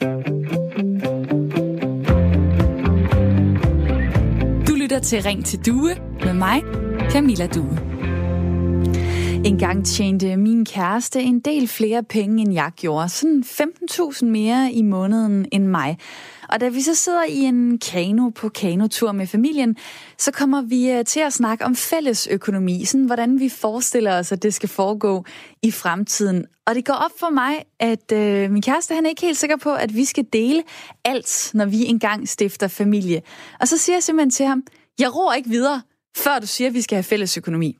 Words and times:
Du 0.00 0.06
lytter 4.74 4.98
til 5.02 5.22
Ring 5.22 5.44
til 5.44 5.66
Due 5.66 5.90
med 6.24 6.32
mig, 6.32 6.62
Camilla 7.10 7.46
Due. 7.46 7.78
En 9.44 9.58
gang 9.58 9.86
tjente 9.86 10.36
min 10.36 10.64
kæreste 10.64 11.20
en 11.20 11.40
del 11.40 11.68
flere 11.68 12.02
penge, 12.02 12.42
end 12.42 12.52
jeg 12.52 12.70
gjorde. 12.76 13.08
Sådan 13.08 13.44
15.000 13.46 14.24
mere 14.26 14.72
i 14.72 14.82
måneden 14.82 15.46
end 15.52 15.66
mig. 15.66 15.98
Og 16.52 16.60
da 16.60 16.68
vi 16.68 16.80
så 16.80 16.94
sidder 16.94 17.24
i 17.24 17.36
en 17.38 17.78
kano 17.78 18.28
på 18.28 18.48
kanotur 18.48 19.12
med 19.12 19.26
familien, 19.26 19.76
så 20.18 20.32
kommer 20.32 20.62
vi 20.62 20.90
øh, 20.90 21.04
til 21.04 21.20
at 21.20 21.32
snakke 21.32 21.64
om 21.64 21.76
fælles 21.76 22.28
økonomi, 22.30 22.84
sådan 22.84 23.04
hvordan 23.04 23.40
vi 23.40 23.48
forestiller 23.48 24.18
os, 24.18 24.32
at 24.32 24.42
det 24.42 24.54
skal 24.54 24.68
foregå 24.68 25.24
i 25.62 25.70
fremtiden. 25.70 26.46
Og 26.66 26.74
det 26.74 26.84
går 26.84 26.94
op 26.94 27.10
for 27.18 27.30
mig, 27.30 27.64
at 27.80 28.12
øh, 28.12 28.50
min 28.50 28.62
kæreste 28.62 28.94
han 28.94 29.04
er 29.06 29.08
ikke 29.08 29.22
helt 29.22 29.38
sikker 29.38 29.56
på, 29.56 29.74
at 29.74 29.94
vi 29.94 30.04
skal 30.04 30.26
dele 30.32 30.62
alt, 31.04 31.50
når 31.54 31.64
vi 31.64 31.84
engang 31.84 32.28
stifter 32.28 32.68
familie. 32.68 33.22
Og 33.60 33.68
så 33.68 33.78
siger 33.78 33.96
jeg 33.96 34.02
simpelthen 34.02 34.30
til 34.30 34.46
ham, 34.46 34.62
jeg 34.98 35.16
ror 35.16 35.32
ikke 35.32 35.48
videre, 35.48 35.82
før 36.16 36.38
du 36.38 36.46
siger, 36.46 36.68
at 36.68 36.74
vi 36.74 36.82
skal 36.82 36.96
have 36.96 37.02
fælles 37.02 37.36
økonomi. 37.36 37.78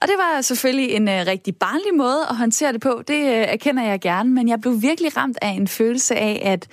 Og 0.00 0.08
det 0.08 0.14
var 0.18 0.40
selvfølgelig 0.40 0.90
en 0.90 1.08
øh, 1.08 1.26
rigtig 1.26 1.56
barnlig 1.56 1.94
måde 1.96 2.20
at 2.30 2.36
håndtere 2.36 2.72
det 2.72 2.80
på. 2.80 3.02
Det 3.08 3.14
øh, 3.14 3.46
erkender 3.48 3.82
jeg 3.82 4.00
gerne, 4.00 4.30
men 4.30 4.48
jeg 4.48 4.60
blev 4.60 4.82
virkelig 4.82 5.16
ramt 5.16 5.38
af 5.42 5.48
en 5.48 5.68
følelse 5.68 6.16
af, 6.16 6.42
at 6.44 6.66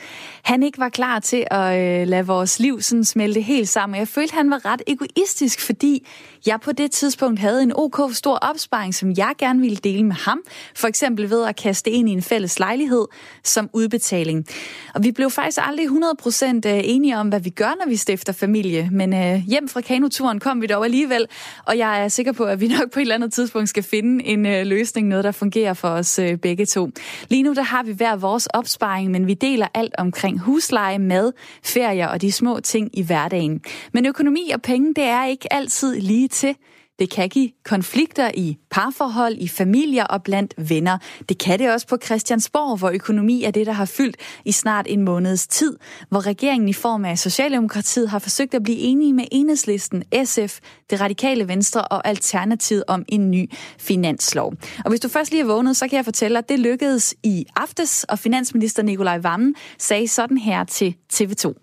han 0.44 0.64
ikke 0.64 0.78
var 0.78 0.90
klar 0.90 1.20
til 1.20 1.48
at 1.52 1.80
øh, 1.80 2.08
lade 2.08 2.28
vores 2.28 2.60
liv 2.60 2.82
sådan 2.82 3.06
smelte 3.06 3.42
helt 3.42 3.70
sammen. 3.70 4.00
Jeg 4.00 4.08
følte, 4.08 4.34
han 4.34 4.50
var 4.50 4.66
ret 4.66 4.82
egoistisk, 4.88 5.62
fordi 5.62 6.08
jeg 6.46 6.60
på 6.62 6.72
det 6.72 6.92
tidspunkt 6.92 7.40
havde 7.40 7.64
en 7.64 7.72
ok 7.76 8.00
stor 8.14 8.36
opsparing, 8.36 8.96
som 8.96 9.14
jeg 9.18 9.34
gerne 9.38 9.60
ville 9.60 9.78
dele 9.78 10.04
med 10.04 10.16
ham. 10.16 10.42
For 10.76 10.88
eksempel 10.88 11.30
ved 11.30 11.46
at 11.46 11.56
kaste 11.56 11.90
ind 11.90 12.10
i 12.10 12.12
en 12.12 12.22
fælles 12.22 12.60
lejlighed 12.60 13.06
som 13.44 13.70
udbetaling. 13.74 14.46
Og 14.94 15.04
vi 15.04 15.12
blev 15.12 15.30
faktisk 15.30 15.60
aldrig 15.62 15.88
100% 15.88 16.46
øh, 16.46 16.82
enige 16.84 17.18
om, 17.18 17.30
hvad 17.30 17.40
vi 17.40 17.50
gør, 17.50 17.74
når 17.80 17.90
vi 17.90 17.96
stifter 17.96 18.34
familie. 18.34 18.90
Men 18.92 19.14
øh, 19.14 19.44
hjem 19.48 19.68
fra 19.68 19.82
kanoturen 19.82 20.40
kom 20.40 20.62
vi 20.62 20.68
dog 20.68 20.86
alligevel, 20.86 21.28
og 21.66 21.78
jeg 21.78 22.04
er 22.04 22.08
sikker 22.08 22.32
på, 22.32 22.44
at 22.44 22.62
vi 22.62 22.68
nok 22.68 22.92
på 22.92 23.00
et 23.00 23.02
eller 23.02 23.15
andet 23.16 23.34
tidspunkt 23.34 23.70
skal 23.70 23.84
finde 23.84 24.26
en 24.26 24.46
øh, 24.46 24.66
løsning, 24.66 25.08
noget 25.08 25.24
der 25.24 25.32
fungerer 25.32 25.74
for 25.74 25.88
os 25.88 26.20
øh, 26.20 26.38
begge 26.38 26.66
to. 26.66 26.90
Lige 27.30 27.44
nu 27.44 27.54
der 27.54 27.62
har 27.62 27.84
vi 27.84 27.92
hver 27.92 28.16
vores 28.16 28.48
opsparing, 28.48 29.12
men 29.12 29.28
vi 29.28 29.34
deler 29.34 29.68
alt 29.74 29.96
omkring 29.98 30.40
husleje, 30.40 31.00
mad, 31.00 31.32
ferier 31.64 32.08
og 32.08 32.22
de 32.22 32.32
små 32.32 32.60
ting 32.60 32.90
i 32.94 33.04
hverdagen. 33.04 33.62
Men 33.94 34.06
økonomi 34.06 34.52
og 34.54 34.62
penge, 34.62 34.94
det 34.94 35.04
er 35.04 35.26
ikke 35.26 35.54
altid 35.54 36.00
lige 36.02 36.28
til. 36.28 36.56
Det 37.00 37.10
kan 37.10 37.30
give 37.30 37.50
konflikter 37.66 38.32
i 38.34 38.58
parforhold, 38.72 39.36
i 39.38 39.48
familier 39.48 40.04
og 40.04 40.24
blandt 40.24 40.54
venner. 40.58 40.98
Det 41.30 41.38
kan 41.38 41.60
det 41.60 41.72
også 41.72 41.88
på 41.88 41.98
Christiansborg, 42.04 42.78
hvor 42.78 42.90
økonomi 42.90 43.44
er 43.44 43.52
det, 43.52 43.66
der 43.66 43.72
har 43.72 43.86
fyldt 43.86 44.18
i 44.46 44.52
snart 44.52 44.86
en 44.90 45.02
måneds 45.02 45.48
tid, 45.48 45.78
hvor 46.10 46.26
regeringen 46.26 46.70
i 46.70 46.74
form 46.74 47.06
af 47.06 47.20
Socialdemokratiet 47.20 48.10
har 48.10 48.20
forsøgt 48.20 48.54
at 48.54 48.64
blive 48.64 48.78
enige 48.78 49.14
med 49.14 49.26
Enhedslisten, 49.32 50.04
SF, 50.26 50.60
det 50.90 51.02
radikale 51.02 51.48
Venstre 51.48 51.82
og 51.82 52.08
Alternativet 52.08 52.84
om 52.88 53.06
en 53.08 53.32
ny 53.32 53.52
finanslov. 53.80 54.54
Og 54.86 54.90
hvis 54.90 55.00
du 55.00 55.10
først 55.10 55.32
lige 55.32 55.42
er 55.42 55.48
vågnet, 55.48 55.78
så 55.78 55.88
kan 55.88 55.98
jeg 55.98 56.06
fortælle, 56.06 56.38
at 56.38 56.50
det 56.50 56.60
lykkedes 56.60 57.16
i 57.24 57.46
aftes, 57.56 58.04
og 58.04 58.20
finansminister 58.20 58.84
Nikolaj 58.84 59.18
Vammen 59.18 59.56
sagde 59.78 60.08
sådan 60.08 60.38
her 60.38 60.64
til 60.64 60.96
TV2. 61.14 61.54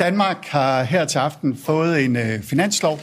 Danmark 0.00 0.44
har 0.44 0.82
her 0.82 1.04
til 1.04 1.18
aften 1.18 1.56
fået 1.56 2.04
en 2.04 2.16
øh, 2.16 2.42
finanslov, 2.42 3.00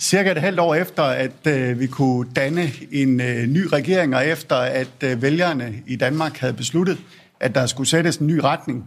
cirka 0.00 0.30
et 0.30 0.40
halvt 0.40 0.60
år 0.60 0.74
efter, 0.74 1.02
at 1.02 1.46
øh, 1.46 1.80
vi 1.80 1.86
kunne 1.86 2.28
danne 2.36 2.70
en 2.92 3.20
øh, 3.20 3.46
ny 3.46 3.66
regering, 3.72 4.16
og 4.16 4.26
efter 4.26 4.56
at 4.56 4.88
øh, 5.04 5.22
vælgerne 5.22 5.74
i 5.86 5.96
Danmark 5.96 6.36
havde 6.36 6.52
besluttet, 6.54 6.98
at 7.40 7.54
der 7.54 7.66
skulle 7.66 7.88
sættes 7.88 8.16
en 8.16 8.26
ny 8.26 8.38
retning, 8.38 8.84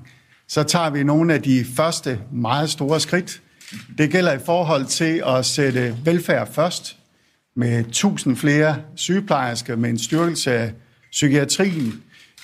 så 0.48 0.64
tager 0.64 0.90
vi 0.90 1.04
nogle 1.04 1.34
af 1.34 1.42
de 1.42 1.66
første 1.76 2.20
meget 2.32 2.70
store 2.70 3.00
skridt. 3.00 3.42
Det 3.98 4.12
gælder 4.12 4.34
i 4.34 4.40
forhold 4.46 4.86
til 4.86 5.24
at 5.28 5.46
sætte 5.46 5.96
velfærd 6.06 6.54
først, 6.54 6.98
med 7.56 7.80
1000 7.80 8.38
flere 8.38 8.78
sygeplejersker, 8.96 9.76
med 9.76 9.90
en 9.90 10.00
styrkelse 10.00 10.52
af 10.52 10.74
psykiatrien, 11.12 12.04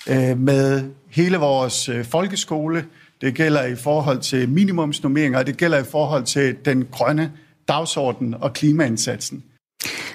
øh, 0.10 0.40
med 0.40 0.84
hele 1.10 1.38
vores 1.38 1.90
øh, 1.90 2.06
folkeskole. 2.06 2.86
Det 3.22 3.36
gælder 3.36 3.66
i 3.66 3.76
forhold 3.76 4.20
til 4.20 4.50
minimumsnormeringer, 4.50 5.40
og 5.40 5.48
det 5.48 5.58
gælder 5.58 5.78
i 5.78 5.84
forhold 5.84 6.24
til 6.24 6.56
den 6.66 6.88
grønne 6.92 7.32
dagsordenen 7.68 8.34
og 8.34 8.54
klimaindsatsen. 8.54 9.44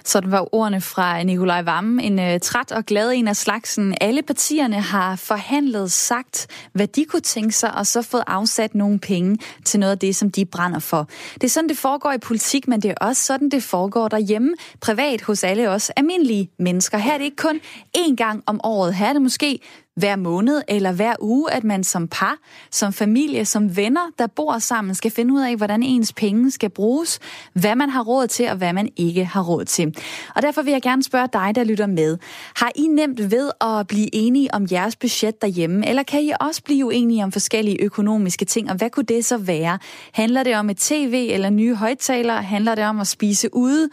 Sådan 0.04 0.30
var 0.30 0.54
ordene 0.54 0.80
fra 0.80 1.22
Nikolaj 1.22 1.62
Vammen. 1.62 2.00
En 2.00 2.34
uh, 2.34 2.40
træt 2.42 2.72
og 2.72 2.84
glad 2.84 3.12
en 3.12 3.28
af 3.28 3.36
slagsen. 3.36 3.94
Alle 4.00 4.22
partierne 4.22 4.80
har 4.80 5.16
forhandlet, 5.16 5.92
sagt, 5.92 6.46
hvad 6.72 6.86
de 6.86 7.04
kunne 7.04 7.20
tænke 7.20 7.52
sig, 7.52 7.74
og 7.74 7.86
så 7.86 8.02
fået 8.02 8.24
afsat 8.26 8.74
nogle 8.74 8.98
penge 8.98 9.38
til 9.64 9.80
noget 9.80 9.92
af 9.92 9.98
det, 9.98 10.16
som 10.16 10.30
de 10.30 10.44
brænder 10.44 10.78
for. 10.78 11.08
Det 11.34 11.44
er 11.44 11.48
sådan, 11.48 11.68
det 11.68 11.78
foregår 11.78 12.12
i 12.12 12.18
politik, 12.18 12.68
men 12.68 12.82
det 12.82 12.90
er 12.90 12.94
også 13.00 13.22
sådan, 13.22 13.48
det 13.48 13.62
foregår 13.62 14.08
derhjemme, 14.08 14.54
privat 14.80 15.22
hos 15.22 15.44
alle 15.44 15.70
os 15.70 15.90
almindelige 15.90 16.50
mennesker. 16.58 16.98
Her 16.98 17.12
er 17.12 17.18
det 17.18 17.24
ikke 17.24 17.36
kun 17.36 17.60
én 17.96 18.14
gang 18.16 18.42
om 18.46 18.60
året. 18.64 18.94
Her 18.94 19.08
er 19.08 19.12
det 19.12 19.22
måske 19.22 19.58
hver 19.96 20.16
måned 20.16 20.62
eller 20.68 20.92
hver 20.92 21.14
uge, 21.20 21.52
at 21.52 21.64
man 21.64 21.84
som 21.84 22.08
par, 22.08 22.36
som 22.70 22.92
familie, 22.92 23.44
som 23.44 23.76
venner, 23.76 24.10
der 24.18 24.26
bor 24.26 24.58
sammen, 24.58 24.94
skal 24.94 25.10
finde 25.10 25.34
ud 25.34 25.40
af, 25.40 25.56
hvordan 25.56 25.82
ens 25.82 26.12
penge 26.12 26.50
skal 26.50 26.70
bruges, 26.70 27.18
hvad 27.54 27.76
man 27.76 27.90
har 27.90 28.02
råd 28.02 28.26
til 28.26 28.48
og 28.48 28.56
hvad 28.56 28.72
man 28.72 28.88
ikke 28.96 29.24
har 29.24 29.42
råd 29.42 29.64
til. 29.64 29.96
Og 30.34 30.42
derfor 30.42 30.62
vil 30.62 30.72
jeg 30.72 30.82
gerne 30.82 31.02
spørge 31.02 31.28
dig, 31.32 31.54
der 31.54 31.64
lytter 31.64 31.86
med. 31.86 32.18
Har 32.56 32.72
I 32.74 32.86
nemt 32.86 33.30
ved 33.30 33.50
at 33.60 33.86
blive 33.86 34.14
enige 34.14 34.54
om 34.54 34.66
jeres 34.70 34.96
budget 34.96 35.42
derhjemme, 35.42 35.88
eller 35.88 36.02
kan 36.02 36.22
I 36.22 36.32
også 36.40 36.62
blive 36.62 36.86
uenige 36.86 37.24
om 37.24 37.32
forskellige 37.32 37.82
økonomiske 37.82 38.44
ting, 38.44 38.70
og 38.70 38.76
hvad 38.76 38.90
kunne 38.90 39.06
det 39.06 39.24
så 39.24 39.36
være? 39.36 39.78
Handler 40.12 40.42
det 40.42 40.56
om 40.56 40.70
et 40.70 40.76
tv 40.76 41.28
eller 41.32 41.50
nye 41.50 41.74
højtalere? 41.74 42.42
Handler 42.42 42.74
det 42.74 42.84
om 42.84 43.00
at 43.00 43.06
spise 43.06 43.48
ude? 43.52 43.88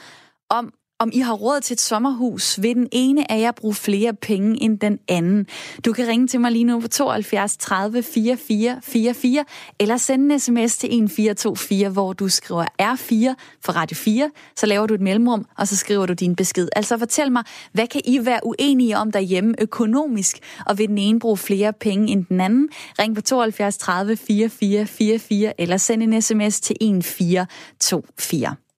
Om 0.49 0.73
om 0.99 1.09
I 1.13 1.19
har 1.19 1.33
råd 1.33 1.61
til 1.61 1.73
et 1.73 1.81
sommerhus, 1.81 2.61
vil 2.61 2.75
den 2.75 2.87
ene 2.91 3.31
af 3.31 3.39
jer 3.39 3.51
bruge 3.51 3.73
flere 3.73 4.13
penge 4.13 4.63
end 4.63 4.79
den 4.79 4.99
anden. 5.07 5.47
Du 5.85 5.93
kan 5.93 6.07
ringe 6.07 6.27
til 6.27 6.39
mig 6.39 6.51
lige 6.51 6.63
nu 6.63 6.79
på 6.79 6.87
72 6.87 7.57
30 7.57 8.03
44 8.03 8.79
44, 8.83 9.45
eller 9.79 9.97
sende 9.97 10.33
en 10.33 10.39
sms 10.39 10.77
til 10.77 10.87
1424, 10.87 11.89
hvor 11.89 12.13
du 12.13 12.29
skriver 12.29 12.65
R4 12.81 13.35
for 13.65 13.71
Radio 13.71 13.95
4, 13.95 14.31
så 14.55 14.65
laver 14.65 14.87
du 14.87 14.93
et 14.93 15.01
mellemrum, 15.01 15.45
og 15.57 15.67
så 15.67 15.75
skriver 15.77 16.05
du 16.05 16.13
din 16.13 16.35
besked. 16.35 16.69
Altså 16.75 16.97
fortæl 16.97 17.31
mig, 17.31 17.43
hvad 17.73 17.87
kan 17.87 18.01
I 18.05 18.25
være 18.25 18.39
uenige 18.43 18.97
om 18.97 19.11
derhjemme 19.11 19.55
økonomisk, 19.61 20.39
og 20.65 20.77
vil 20.77 20.87
den 20.87 20.97
ene 20.97 21.19
bruge 21.19 21.37
flere 21.37 21.73
penge 21.73 22.11
end 22.11 22.25
den 22.25 22.41
anden? 22.41 22.69
Ring 22.99 23.15
på 23.15 23.21
72 23.21 23.77
30 23.77 24.17
44 24.17 24.87
44, 24.87 25.61
eller 25.61 25.77
send 25.77 26.03
en 26.03 26.21
sms 26.21 26.61
til 26.61 26.75
1424. 26.81 28.68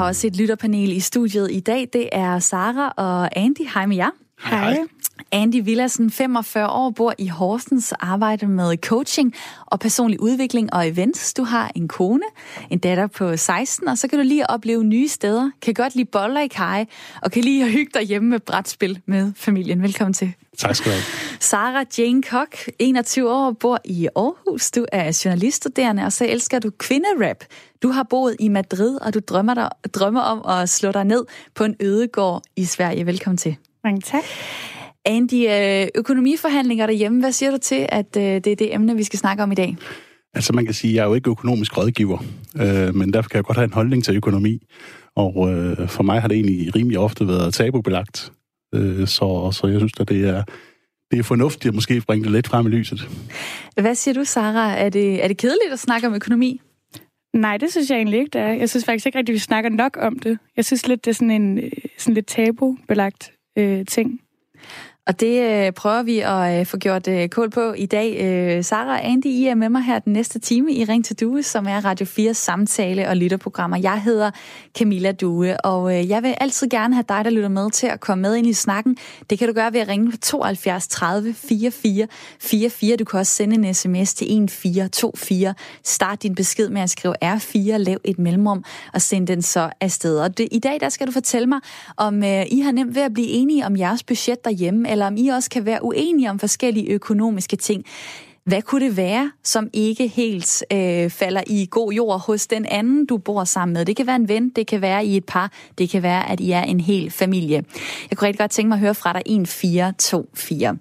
har 0.00 0.06
også 0.06 0.26
et 0.26 0.36
lytterpanel 0.36 0.92
i 0.92 1.00
studiet 1.00 1.50
i 1.50 1.60
dag. 1.60 1.88
Det 1.92 2.08
er 2.12 2.38
Sara 2.38 2.92
og 2.96 3.38
Andy. 3.38 3.68
Hej 3.74 3.86
med 3.86 3.96
jer. 3.96 4.10
Hej. 4.44 4.78
Andy 5.32 5.64
Villassen, 5.64 6.10
45 6.10 6.68
år, 6.68 6.90
bor 6.90 7.14
i 7.18 7.26
Horsens, 7.26 7.92
arbejder 7.92 8.46
med 8.46 8.76
coaching 8.76 9.34
og 9.66 9.80
personlig 9.80 10.20
udvikling 10.20 10.74
og 10.74 10.88
events. 10.88 11.34
Du 11.34 11.44
har 11.44 11.70
en 11.74 11.88
kone, 11.88 12.22
en 12.70 12.78
datter 12.78 13.06
på 13.06 13.36
16, 13.36 13.88
og 13.88 13.98
så 13.98 14.08
kan 14.08 14.18
du 14.18 14.24
lige 14.24 14.50
opleve 14.50 14.84
nye 14.84 15.08
steder. 15.08 15.50
Kan 15.62 15.74
godt 15.74 15.94
lide 15.94 16.04
boller 16.12 16.40
i 16.40 16.46
kaj, 16.46 16.86
og 17.22 17.32
kan 17.32 17.44
lige 17.44 17.68
hygge 17.76 17.90
dig 17.94 18.02
hjemme 18.02 18.28
med 18.28 18.40
brætspil 18.40 19.00
med 19.06 19.32
familien. 19.36 19.82
Velkommen 19.82 20.14
til. 20.14 20.32
Tak 20.58 20.76
skal 20.76 20.92
du 20.92 20.96
have. 20.96 21.04
Sara 21.40 21.84
Jane 21.98 22.22
Koch, 22.22 22.68
21 22.78 23.30
år, 23.30 23.52
bor 23.52 23.78
i 23.84 24.08
Aarhus. 24.16 24.70
Du 24.70 24.86
er 24.92 25.20
journaliststuderende, 25.24 26.02
og 26.04 26.12
så 26.12 26.26
elsker 26.26 26.58
du 26.58 26.70
kvinderap. 26.70 27.44
Du 27.82 27.88
har 27.88 28.02
boet 28.02 28.36
i 28.40 28.48
Madrid, 28.48 28.96
og 28.96 29.14
du 29.14 29.20
drømmer, 29.28 29.54
dig, 29.54 29.70
drømmer 29.94 30.20
om 30.20 30.60
at 30.60 30.68
slå 30.68 30.92
dig 30.92 31.04
ned 31.04 31.24
på 31.54 31.64
en 31.64 31.76
ødegård 31.80 32.42
i 32.56 32.64
Sverige. 32.64 33.06
Velkommen 33.06 33.36
til. 33.36 33.56
Mange 33.84 34.00
tak. 34.00 34.22
Andy, 35.04 35.48
øh, 35.48 35.88
økonomiforhandlinger 35.94 36.86
derhjemme, 36.86 37.20
hvad 37.20 37.32
siger 37.32 37.50
du 37.50 37.58
til, 37.58 37.86
at 37.88 38.16
øh, 38.16 38.22
det 38.22 38.46
er 38.46 38.56
det 38.56 38.74
emne, 38.74 38.96
vi 38.96 39.02
skal 39.02 39.18
snakke 39.18 39.42
om 39.42 39.52
i 39.52 39.54
dag? 39.54 39.76
Altså 40.34 40.52
man 40.52 40.64
kan 40.64 40.74
sige, 40.74 40.90
at 40.90 40.94
jeg 40.94 41.02
er 41.02 41.08
jo 41.08 41.14
ikke 41.14 41.30
økonomisk 41.30 41.78
rådgiver, 41.78 42.18
øh, 42.56 42.94
men 42.94 43.12
derfor 43.12 43.28
kan 43.28 43.36
jeg 43.36 43.44
godt 43.44 43.58
have 43.58 43.64
en 43.64 43.72
holdning 43.72 44.04
til 44.04 44.16
økonomi. 44.16 44.58
Og 45.16 45.52
øh, 45.52 45.88
for 45.88 46.02
mig 46.02 46.20
har 46.20 46.28
det 46.28 46.34
egentlig 46.34 46.76
rimelig 46.76 46.98
ofte 46.98 47.28
været 47.28 47.54
tabubelagt. 47.54 48.32
Øh, 48.74 49.06
så, 49.06 49.50
så 49.52 49.66
jeg 49.66 49.80
synes, 49.80 49.92
at 50.00 50.08
det 50.08 50.28
er, 50.28 50.42
det 51.10 51.18
er 51.18 51.22
fornuftigt 51.22 51.66
at 51.66 51.74
måske 51.74 52.00
bringe 52.00 52.24
det 52.24 52.32
lidt 52.32 52.48
frem 52.48 52.66
i 52.66 52.70
lyset. 52.70 53.08
Hvad 53.80 53.94
siger 53.94 54.14
du, 54.14 54.24
Sara? 54.24 54.76
Er 54.76 54.88
det, 54.88 55.24
er 55.24 55.28
det 55.28 55.36
kedeligt 55.36 55.72
at 55.72 55.78
snakke 55.78 56.06
om 56.06 56.14
økonomi? 56.14 56.60
Nej, 57.34 57.56
det 57.56 57.70
synes 57.70 57.90
jeg 57.90 57.96
egentlig 57.96 58.18
ikke, 58.18 58.30
det 58.30 58.40
er. 58.40 58.52
Jeg 58.52 58.70
synes 58.70 58.84
faktisk 58.84 59.06
ikke 59.06 59.18
rigtigt, 59.18 59.34
at 59.34 59.34
vi 59.34 59.38
snakker 59.38 59.70
nok 59.70 59.96
om 60.00 60.18
det. 60.18 60.38
Jeg 60.56 60.64
synes 60.64 60.88
lidt, 60.88 61.04
det 61.04 61.10
er 61.10 61.14
sådan 61.14 61.30
en 61.30 61.60
sådan 61.98 62.14
lidt 62.14 62.26
tabubelagt 62.26 63.32
øh, 63.58 63.86
ting. 63.86 64.20
Og 65.06 65.20
det 65.20 65.66
øh, 65.66 65.72
prøver 65.72 66.02
vi 66.02 66.18
at 66.18 66.60
øh, 66.60 66.66
få 66.66 66.76
gjort 66.76 67.08
øh, 67.08 67.28
kål 67.28 67.50
på 67.50 67.72
i 67.72 67.86
dag. 67.86 68.20
Øh, 68.20 68.64
Sara 68.64 68.90
og 68.90 69.06
Andy, 69.06 69.26
I 69.26 69.46
er 69.46 69.54
med 69.54 69.68
mig 69.68 69.82
her 69.82 69.98
den 69.98 70.12
næste 70.12 70.38
time 70.38 70.72
i 70.72 70.84
Ring 70.84 71.04
til 71.04 71.20
Due, 71.20 71.42
som 71.42 71.66
er 71.66 71.84
Radio 71.84 72.06
4 72.06 72.34
samtale- 72.34 73.08
og 73.08 73.16
lytterprogrammer. 73.16 73.76
Jeg 73.76 74.02
hedder 74.02 74.30
Camilla 74.78 75.12
Due, 75.12 75.60
og 75.60 75.98
øh, 75.98 76.08
jeg 76.08 76.22
vil 76.22 76.34
altid 76.40 76.68
gerne 76.68 76.94
have 76.94 77.04
dig, 77.08 77.24
der 77.24 77.30
lytter 77.30 77.48
med, 77.48 77.70
til 77.70 77.86
at 77.86 78.00
komme 78.00 78.22
med 78.22 78.36
ind 78.36 78.46
i 78.46 78.52
snakken. 78.52 78.96
Det 79.30 79.38
kan 79.38 79.48
du 79.48 79.54
gøre 79.54 79.72
ved 79.72 79.80
at 79.80 79.88
ringe 79.88 80.10
på 80.10 80.16
72 80.16 80.88
30 80.88 81.34
44 81.34 82.06
44. 82.40 82.96
Du 82.96 83.04
kan 83.04 83.18
også 83.18 83.32
sende 83.32 83.68
en 83.68 83.74
sms 83.74 84.14
til 84.14 84.24
1424. 84.24 85.54
Start 85.84 86.22
din 86.22 86.34
besked 86.34 86.68
med 86.68 86.80
at 86.80 86.90
skrive 86.90 87.14
R4, 87.24 87.76
lav 87.76 87.98
et 88.04 88.18
mellemrum 88.18 88.64
og 88.94 89.02
send 89.02 89.26
den 89.26 89.42
så 89.42 89.70
afsted. 89.80 90.18
Og 90.18 90.38
det, 90.38 90.48
i 90.52 90.58
dag 90.58 90.80
der 90.80 90.88
skal 90.88 91.06
du 91.06 91.12
fortælle 91.12 91.46
mig, 91.46 91.60
om 91.96 92.24
øh, 92.24 92.46
I 92.50 92.60
har 92.60 92.72
nemt 92.72 92.94
ved 92.94 93.02
at 93.02 93.14
blive 93.14 93.28
enige 93.28 93.66
om 93.66 93.76
jeres 93.76 94.02
budget 94.02 94.44
derhjemme, 94.44 94.89
eller 94.90 95.06
om 95.06 95.16
I 95.16 95.28
også 95.28 95.50
kan 95.50 95.66
være 95.66 95.84
uenige 95.84 96.30
om 96.30 96.38
forskellige 96.38 96.90
økonomiske 96.90 97.56
ting. 97.56 97.84
Hvad 98.44 98.62
kunne 98.62 98.86
det 98.86 98.96
være, 98.96 99.32
som 99.44 99.68
ikke 99.72 100.08
helt 100.08 100.64
øh, 100.72 101.10
falder 101.10 101.42
i 101.46 101.68
god 101.70 101.92
jord 101.92 102.20
hos 102.26 102.46
den 102.46 102.66
anden, 102.66 103.06
du 103.06 103.16
bor 103.16 103.44
sammen 103.44 103.72
med? 103.72 103.84
Det 103.84 103.96
kan 103.96 104.06
være 104.06 104.16
en 104.16 104.28
ven, 104.28 104.48
det 104.48 104.66
kan 104.66 104.80
være 104.80 105.04
i 105.04 105.16
et 105.16 105.24
par, 105.24 105.52
det 105.78 105.90
kan 105.90 106.02
være, 106.02 106.30
at 106.30 106.40
I 106.40 106.50
er 106.50 106.62
en 106.62 106.80
hel 106.80 107.10
familie. 107.10 107.64
Jeg 108.10 108.18
kunne 108.18 108.26
rigtig 108.26 108.40
godt 108.40 108.50
tænke 108.50 108.68
mig 108.68 108.76
at 108.76 108.80
høre 108.80 108.94
fra 108.94 109.12
dig 109.12 109.22
1424 109.26 110.78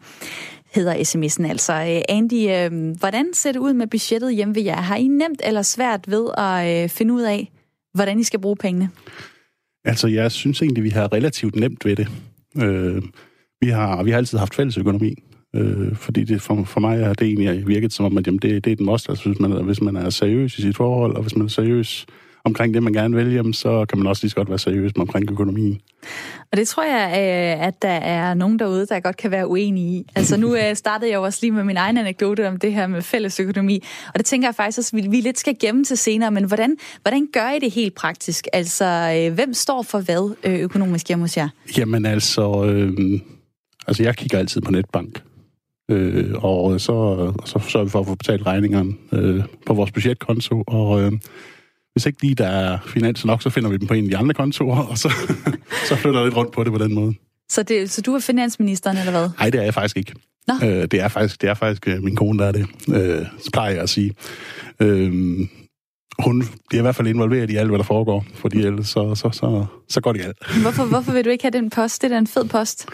hedder 0.74 0.94
sms'en 0.94 1.50
altså. 1.50 1.74
Øh, 1.74 2.02
Andy, 2.10 2.50
øh, 2.50 2.98
hvordan 3.00 3.34
ser 3.34 3.52
det 3.52 3.60
ud 3.60 3.74
med 3.74 3.88
budgettet 3.88 4.36
hjemme 4.36 4.56
ved 4.56 4.62
jer? 4.62 4.76
Har 4.76 4.96
I 4.96 5.08
nemt 5.08 5.42
eller 5.44 5.62
svært 5.62 6.12
ved 6.12 6.30
at 6.38 6.84
øh, 6.84 6.90
finde 6.90 7.14
ud 7.14 7.22
af, 7.22 7.52
hvordan 7.94 8.20
I 8.20 8.24
skal 8.24 8.40
bruge 8.40 8.56
pengene? 8.56 8.90
Altså, 9.86 10.08
jeg 10.08 10.32
synes 10.32 10.62
egentlig, 10.62 10.84
vi 10.84 10.90
har 10.90 11.14
relativt 11.14 11.56
nemt 11.56 11.86
ved 11.86 11.96
det. 11.96 12.08
Øh, 12.58 13.02
vi 13.62 13.70
har, 13.70 14.04
vi 14.04 14.12
har 14.12 14.18
altid 14.18 14.38
haft 14.38 14.56
fælles 14.56 14.78
økonomi, 14.78 15.16
øh, 15.56 15.96
fordi 15.96 16.24
det 16.24 16.42
for, 16.42 16.64
for 16.64 16.80
mig 16.80 17.06
har 17.06 17.14
det 17.14 17.28
egentlig 17.28 17.68
virket 17.68 17.94
som 17.94 18.06
om, 18.06 18.18
at 18.18 18.28
jamen, 18.28 18.40
det, 18.40 18.66
det 18.66 18.72
er 18.72 18.76
den 18.76 18.86
must. 18.86 19.10
Altså, 19.10 19.30
hvis 19.30 19.40
man, 19.40 19.52
hvis 19.52 19.82
man 19.82 19.96
er 19.96 20.10
seriøs 20.10 20.58
i 20.58 20.62
sit 20.62 20.78
forhold, 20.78 21.16
og 21.16 21.22
hvis 21.22 21.36
man 21.36 21.46
er 21.46 21.50
seriøs 21.50 22.06
omkring 22.44 22.74
det, 22.74 22.84
man 22.84 22.94
gerne 22.94 23.16
vil, 23.16 23.34
jamen, 23.34 23.54
så 23.54 23.86
kan 23.86 23.98
man 23.98 24.08
også 24.08 24.24
lige 24.24 24.30
så 24.30 24.36
godt 24.36 24.50
være 24.50 24.60
seriøs 24.60 24.96
med 24.96 25.02
omkring 25.02 25.32
økonomien. 25.32 25.82
Og 26.52 26.58
det 26.58 26.68
tror 26.68 26.84
jeg, 26.84 27.10
øh, 27.10 27.68
at 27.68 27.82
der 27.82 27.90
er 27.90 28.34
nogen 28.34 28.60
derude, 28.60 28.86
der 28.86 29.00
godt 29.00 29.18
kan 29.18 29.32
være 29.32 29.48
uenige 29.48 30.00
i. 30.00 30.06
Altså 30.16 30.38
nu 30.38 30.56
øh, 30.56 30.76
startede 30.84 31.12
jeg 31.12 31.18
jo 31.18 31.24
også 31.24 31.40
lige 31.42 31.52
med 31.52 31.64
min 31.64 31.78
egen 31.78 31.98
anekdote 31.98 32.48
om 32.48 32.58
det 32.58 32.74
her 32.74 32.88
med 32.88 33.02
fælles 33.02 33.40
økonomi, 33.40 33.84
og 34.08 34.18
det 34.18 34.26
tænker 34.26 34.48
jeg 34.48 34.56
faktisk 34.56 34.78
også, 34.78 34.98
at 34.98 35.12
vi 35.12 35.22
lidt 35.22 35.40
skal 35.40 35.56
gemme 35.60 35.84
til 35.84 35.98
senere, 35.98 36.32
men 36.32 36.44
hvordan, 36.44 36.78
hvordan 37.02 37.28
gør 37.34 37.52
I 37.52 37.60
det 37.60 37.72
helt 37.72 37.96
praktisk? 37.96 38.48
Altså, 38.54 38.86
øh, 38.86 39.34
hvem 39.34 39.54
står 39.54 39.82
for 39.82 40.00
hvad 40.00 40.36
økonomisk 40.46 41.08
hjemme 41.08 41.24
hos 41.24 41.38
jer? 41.38 41.50
Jamen 41.78 42.06
altså, 42.06 42.66
øh, 42.66 43.20
altså 43.90 44.04
jeg 44.04 44.16
kigger 44.16 44.38
altid 44.38 44.62
på 44.62 44.72
netbank. 44.72 45.22
Øh, 45.92 46.34
og 46.36 46.82
så, 46.82 47.32
så 47.46 47.60
sørger 47.68 47.84
vi 47.84 47.90
for 47.90 48.00
at 48.00 48.06
få 48.06 48.16
betalt 48.16 48.46
regningerne 48.46 48.94
øh, 49.12 49.44
på 49.66 49.74
vores 49.74 49.92
budgetkonto, 49.92 50.64
og 50.68 51.02
øh, 51.02 51.12
hvis 51.94 52.06
ikke 52.06 52.22
lige 52.22 52.36
der 52.36 52.48
er 52.48 52.78
finans 52.86 53.26
nok, 53.26 53.42
så 53.42 53.50
finder 53.50 53.70
vi 53.70 53.78
dem 53.78 53.88
på 53.88 53.94
en 53.94 54.04
af 54.04 54.10
de 54.10 54.18
andre 54.18 54.34
kontorer, 54.34 54.84
og 54.84 54.98
så, 54.98 55.10
så 55.90 55.96
flytter 55.96 56.20
jeg 56.20 56.26
lidt 56.26 56.38
rundt 56.38 56.52
på 56.52 56.64
det 56.64 56.72
på 56.72 56.78
den 56.78 56.94
måde. 56.94 57.14
Så, 57.50 57.64
det, 57.64 57.92
så 57.92 58.02
du 58.02 58.16
er 58.16 58.20
finansministeren, 58.20 58.98
eller 58.98 59.12
hvad? 59.12 59.30
Nej, 59.40 59.50
det 59.50 59.60
er 59.60 59.64
jeg 59.64 59.74
faktisk 59.74 59.98
ikke. 59.98 60.14
Nå. 60.48 60.54
Øh, 60.64 60.88
det 60.92 60.94
er 60.94 61.08
faktisk, 61.08 61.42
det 61.42 61.50
er 61.50 61.54
faktisk 61.54 61.88
øh, 61.88 62.04
min 62.04 62.16
kone, 62.16 62.40
der 62.40 62.46
er 62.46 62.52
det. 62.52 62.68
Øh, 62.94 63.26
så 63.40 63.50
plejer 63.54 63.72
jeg 63.72 63.82
at 63.84 63.90
sige. 63.90 64.14
Øh, 64.80 65.14
hun 66.20 66.44
bliver 66.70 66.82
i 66.82 66.84
hvert 66.84 66.96
fald 66.96 67.08
involveret 67.08 67.50
i 67.50 67.56
alt, 67.56 67.70
hvad 67.70 67.78
der 67.78 67.84
foregår, 67.84 68.26
fordi 68.34 68.58
ellers 68.58 68.88
så, 68.88 69.16
så, 69.16 69.30
så, 69.34 69.66
så 69.90 70.02
går 70.02 70.14
det 70.14 70.26
alt. 70.26 70.62
Hvorfor, 70.62 70.86
hvorfor 70.86 71.12
vil 71.12 71.26
du 71.26 71.30
ikke 71.30 71.44
have 71.44 71.52
den 71.52 71.70
post? 71.70 72.02
Det 72.02 72.12
er 72.12 72.18
en 72.18 72.28
fed 72.28 72.46
post. 72.46 72.88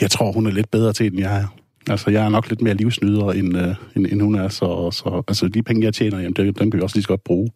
Jeg 0.00 0.10
tror, 0.10 0.32
hun 0.32 0.46
er 0.46 0.50
lidt 0.50 0.70
bedre 0.70 0.92
til, 0.92 1.06
end 1.06 1.18
jeg 1.18 1.40
er. 1.40 1.46
Altså, 1.90 2.10
jeg 2.10 2.24
er 2.24 2.28
nok 2.28 2.48
lidt 2.48 2.62
mere 2.62 2.74
livsnyder, 2.74 3.32
end, 3.32 3.56
øh, 3.56 3.74
end, 3.96 4.06
end 4.06 4.22
hun 4.22 4.34
er, 4.34 4.48
så, 4.48 4.90
så 4.90 5.22
altså, 5.28 5.48
de 5.48 5.62
penge, 5.62 5.84
jeg 5.84 5.94
tjener, 5.94 6.18
jamen, 6.18 6.32
dem, 6.32 6.54
dem 6.54 6.70
kan 6.70 6.78
vi 6.78 6.82
også 6.82 6.96
lige 6.96 7.02
så 7.02 7.08
godt 7.08 7.24
bruge. 7.24 7.50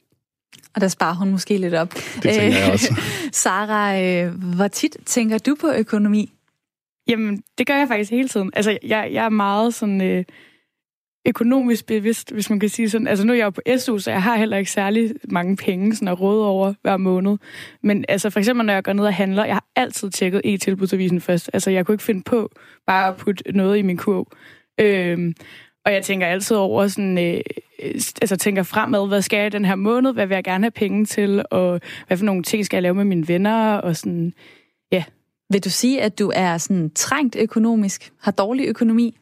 Og 0.74 0.80
der 0.80 0.88
sparer 0.88 1.14
hun 1.14 1.30
måske 1.30 1.58
lidt 1.58 1.74
op. 1.74 1.94
Det 1.94 2.22
tænker 2.22 2.58
jeg 2.58 2.72
også. 2.72 3.00
Sara, 3.32 4.02
øh, 4.02 4.34
hvor 4.54 4.68
tit 4.68 4.96
tænker 5.06 5.38
du 5.38 5.56
på 5.60 5.66
økonomi? 5.76 6.32
Jamen, 7.08 7.42
det 7.58 7.66
gør 7.66 7.76
jeg 7.76 7.88
faktisk 7.88 8.10
hele 8.10 8.28
tiden. 8.28 8.50
Altså, 8.54 8.78
jeg, 8.82 9.08
jeg 9.12 9.24
er 9.24 9.28
meget 9.28 9.74
sådan 9.74 10.00
øh, 10.00 10.24
økonomisk 11.26 11.86
bevidst, 11.86 12.32
hvis 12.32 12.50
man 12.50 12.60
kan 12.60 12.68
sige 12.68 12.90
sådan. 12.90 13.06
Altså, 13.06 13.26
nu 13.26 13.32
er 13.32 13.36
jeg 13.36 13.44
jo 13.44 13.50
på 13.50 13.60
SU, 13.78 13.98
så 13.98 14.10
jeg 14.10 14.22
har 14.22 14.36
heller 14.36 14.56
ikke 14.56 14.70
særlig 14.70 15.14
mange 15.24 15.56
penge 15.56 15.94
sådan 15.94 16.08
at 16.08 16.20
råde 16.20 16.46
over 16.46 16.74
hver 16.82 16.96
måned. 16.96 17.36
Men 17.82 18.04
altså, 18.08 18.30
for 18.30 18.38
eksempel, 18.38 18.66
når 18.66 18.72
jeg 18.72 18.84
går 18.84 18.92
ned 18.92 19.04
og 19.04 19.14
handler, 19.14 19.44
jeg 19.44 19.54
har 19.54 19.66
altid 19.76 20.10
tjekket 20.10 20.40
e-tilbudsavisen 20.44 21.20
først. 21.20 21.50
Altså, 21.52 21.70
jeg 21.70 21.86
kunne 21.86 21.94
ikke 21.94 22.04
finde 22.04 22.22
på 22.22 22.50
bare 22.86 23.08
at 23.08 23.16
putte 23.16 23.52
noget 23.52 23.78
i 23.78 23.82
min 23.82 23.96
kurv. 23.96 24.26
Øhm, 24.80 25.34
og 25.84 25.92
jeg 25.92 26.04
tænker 26.04 26.26
altid 26.26 26.56
over 26.56 26.88
sådan, 26.88 27.18
øh, 27.18 27.40
altså 28.22 28.36
tænker 28.36 28.62
fremad, 28.62 29.08
hvad 29.08 29.22
skal 29.22 29.38
jeg 29.38 29.52
den 29.52 29.64
her 29.64 29.74
måned, 29.74 30.12
hvad 30.12 30.26
vil 30.26 30.34
jeg 30.34 30.44
gerne 30.44 30.64
have 30.64 30.70
penge 30.70 31.04
til, 31.04 31.42
og 31.50 31.80
hvad 32.06 32.16
for 32.16 32.24
nogle 32.24 32.42
ting 32.42 32.64
skal 32.64 32.76
jeg 32.76 32.82
lave 32.82 32.94
med 32.94 33.04
mine 33.04 33.28
venner, 33.28 33.74
og 33.74 33.96
sådan, 33.96 34.32
ja. 34.92 35.04
Vil 35.52 35.64
du 35.64 35.70
sige, 35.70 36.02
at 36.02 36.18
du 36.18 36.32
er 36.34 36.58
sådan 36.58 36.90
trængt 36.90 37.36
økonomisk, 37.36 38.12
har 38.20 38.32
dårlig 38.32 38.66
økonomi? 38.68 39.18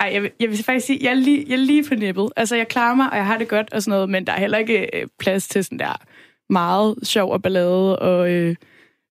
Ej, 0.00 0.10
jeg 0.12 0.22
vil, 0.22 0.30
jeg 0.40 0.50
vil 0.50 0.64
faktisk 0.64 0.86
sige, 0.86 0.98
jeg 1.02 1.10
er, 1.10 1.14
lige, 1.14 1.44
jeg 1.48 1.54
er 1.54 1.58
lige 1.58 1.84
på 1.88 1.94
nippet. 1.94 2.28
Altså, 2.36 2.56
jeg 2.56 2.68
klarer 2.68 2.94
mig, 2.94 3.10
og 3.10 3.16
jeg 3.16 3.26
har 3.26 3.38
det 3.38 3.48
godt 3.48 3.72
og 3.72 3.82
sådan 3.82 3.90
noget, 3.90 4.10
men 4.10 4.26
der 4.26 4.32
er 4.32 4.40
heller 4.40 4.58
ikke 4.58 5.00
øh, 5.00 5.06
plads 5.18 5.48
til 5.48 5.64
sådan 5.64 5.78
der 5.78 6.02
meget 6.50 6.94
sjov 7.02 7.32
og 7.32 7.42
ballade 7.42 7.98
og 7.98 8.30
øh, 8.30 8.56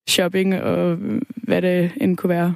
shopping 0.09 0.55
og 0.55 0.91
øh, 0.91 1.21
hvad 1.35 1.61
det 1.61 1.91
end 2.01 2.17
kunne 2.17 2.29
være. 2.29 2.55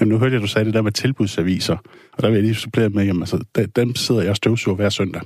Jamen, 0.00 0.12
nu 0.12 0.18
hørte 0.18 0.34
jeg, 0.34 0.42
du 0.42 0.46
sagde 0.46 0.64
det 0.64 0.74
der 0.74 0.82
med 0.82 0.92
tilbudsaviser, 0.92 1.76
og 2.12 2.22
der 2.22 2.28
vil 2.28 2.34
jeg 2.34 2.42
lige 2.42 2.54
supplere 2.54 2.88
med, 2.88 3.04
jamen, 3.04 3.22
altså, 3.22 3.44
dem 3.76 3.94
sidder 3.94 4.20
jeg 4.20 4.30
og 4.30 4.36
støvsuger 4.36 4.76
hver 4.76 4.88
søndag. 4.88 5.22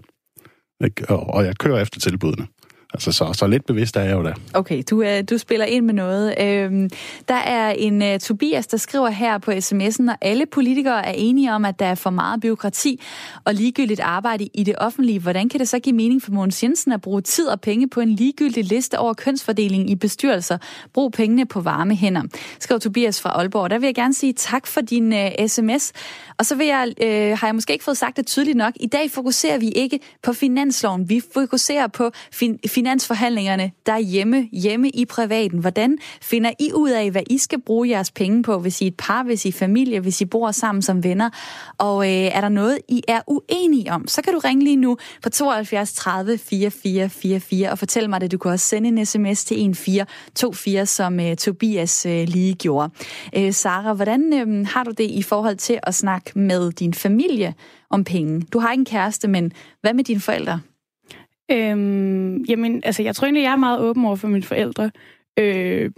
Ikke? 0.84 1.04
Og, 1.08 1.26
og 1.26 1.44
jeg 1.44 1.56
kører 1.58 1.80
efter 1.80 2.00
tilbudene. 2.00 2.46
Altså, 2.94 3.12
så, 3.12 3.32
så 3.32 3.46
lidt 3.46 3.66
bevidst 3.66 3.96
er 3.96 4.02
jeg 4.02 4.12
jo 4.12 4.22
da. 4.22 4.32
Okay, 4.54 4.82
du, 4.90 5.02
øh, 5.02 5.22
du 5.30 5.38
spiller 5.38 5.66
ind 5.66 5.84
med 5.84 5.94
noget. 5.94 6.34
Øhm, 6.40 6.90
der 7.28 7.34
er 7.34 7.70
en 7.70 8.02
uh, 8.02 8.18
Tobias, 8.18 8.66
der 8.66 8.76
skriver 8.76 9.08
her 9.08 9.38
på 9.38 9.50
sms'en, 9.50 10.10
og 10.10 10.16
alle 10.20 10.46
politikere 10.46 11.06
er 11.06 11.12
enige 11.16 11.52
om, 11.52 11.64
at 11.64 11.78
der 11.78 11.86
er 11.86 11.94
for 11.94 12.10
meget 12.10 12.40
byråkrati 12.40 13.00
og 13.44 13.54
ligegyldigt 13.54 14.00
arbejde 14.00 14.48
i 14.54 14.62
det 14.62 14.74
offentlige. 14.78 15.18
Hvordan 15.20 15.48
kan 15.48 15.60
det 15.60 15.68
så 15.68 15.78
give 15.78 15.96
mening 15.96 16.22
for 16.22 16.32
Mogens 16.32 16.62
Jensen 16.62 16.92
at 16.92 17.00
bruge 17.00 17.20
tid 17.20 17.46
og 17.46 17.60
penge 17.60 17.88
på 17.88 18.00
en 18.00 18.08
ligegyldig 18.14 18.64
liste 18.64 18.98
over 18.98 19.14
kønsfordeling 19.14 19.90
i 19.90 19.94
bestyrelser? 19.94 20.58
Brug 20.94 21.12
pengene 21.12 21.46
på 21.46 21.60
varme 21.60 21.94
hænder, 21.94 22.22
skriver 22.60 22.78
Tobias 22.78 23.20
fra 23.20 23.30
Aalborg. 23.30 23.70
Der 23.70 23.78
vil 23.78 23.86
jeg 23.86 23.94
gerne 23.94 24.14
sige 24.14 24.32
tak 24.32 24.66
for 24.66 24.80
din 24.80 25.12
uh, 25.12 25.46
sms. 25.46 25.92
Og 26.38 26.46
så 26.46 26.54
vil 26.54 26.66
jeg, 26.66 26.92
øh, 27.02 27.38
har 27.38 27.46
jeg 27.46 27.54
måske 27.54 27.72
ikke 27.72 27.84
fået 27.84 27.96
sagt 27.96 28.16
det 28.16 28.26
tydeligt 28.26 28.56
nok. 28.56 28.74
I 28.80 28.86
dag 28.86 29.10
fokuserer 29.10 29.58
vi 29.58 29.68
ikke 29.68 30.00
på 30.22 30.32
finansloven. 30.32 31.08
Vi 31.08 31.22
fokuserer 31.34 31.86
på 31.86 32.10
fin- 32.32 32.58
finansforhandlingerne 32.76 33.72
derhjemme, 33.86 34.48
hjemme 34.52 34.90
i 34.90 35.04
privaten. 35.04 35.58
Hvordan 35.58 35.98
finder 36.22 36.50
I 36.58 36.72
ud 36.74 36.90
af, 36.90 37.10
hvad 37.10 37.22
I 37.30 37.38
skal 37.38 37.60
bruge 37.60 37.88
jeres 37.88 38.10
penge 38.10 38.42
på, 38.42 38.58
hvis 38.58 38.80
I 38.80 38.84
er 38.84 38.88
et 38.88 38.96
par, 38.96 39.22
hvis 39.22 39.44
I 39.44 39.48
er 39.48 39.52
familie, 39.52 40.00
hvis 40.00 40.20
I 40.20 40.24
bor 40.24 40.50
sammen 40.50 40.82
som 40.82 41.04
venner? 41.04 41.30
Og 41.78 42.04
øh, 42.06 42.12
er 42.12 42.40
der 42.40 42.48
noget, 42.48 42.78
I 42.88 43.02
er 43.08 43.20
uenige 43.26 43.92
om, 43.92 44.08
så 44.08 44.22
kan 44.22 44.32
du 44.32 44.38
ringe 44.38 44.64
lige 44.64 44.76
nu 44.76 44.96
på 45.22 45.30
72 45.30 45.92
30 45.92 46.38
44 46.38 47.08
44 47.08 47.70
og 47.70 47.78
fortælle 47.78 48.08
mig 48.08 48.20
det. 48.20 48.32
Du 48.32 48.38
kan 48.38 48.50
også 48.50 48.66
sende 48.66 48.88
en 48.88 49.06
sms 49.06 49.44
til 49.44 49.54
1424, 49.54 50.86
som 50.86 51.20
øh, 51.20 51.36
Tobias 51.36 52.06
øh, 52.06 52.28
lige 52.28 52.54
gjorde. 52.54 52.90
Øh, 53.36 53.52
Sara, 53.52 53.92
hvordan 53.92 54.32
øh, 54.32 54.66
har 54.66 54.84
du 54.84 54.90
det 54.90 55.10
i 55.10 55.22
forhold 55.22 55.56
til 55.56 55.78
at 55.82 55.94
snakke 55.94 56.38
med 56.38 56.72
din 56.72 56.94
familie 56.94 57.54
om 57.90 58.04
penge? 58.04 58.42
Du 58.52 58.58
har 58.58 58.72
ikke 58.72 58.80
en 58.80 58.84
kæreste, 58.84 59.28
men 59.28 59.52
hvad 59.80 59.94
med 59.94 60.04
dine 60.04 60.20
forældre? 60.20 60.60
Øhm, 61.50 62.42
jamen, 62.42 62.82
altså, 62.84 63.02
jeg 63.02 63.16
tror 63.16 63.26
egentlig, 63.26 63.42
jeg 63.42 63.52
er 63.52 63.56
meget 63.56 63.80
åben 63.80 64.04
over 64.04 64.16
for 64.16 64.28
mine 64.28 64.42
forældre. 64.42 64.90
Øh, 65.38 65.90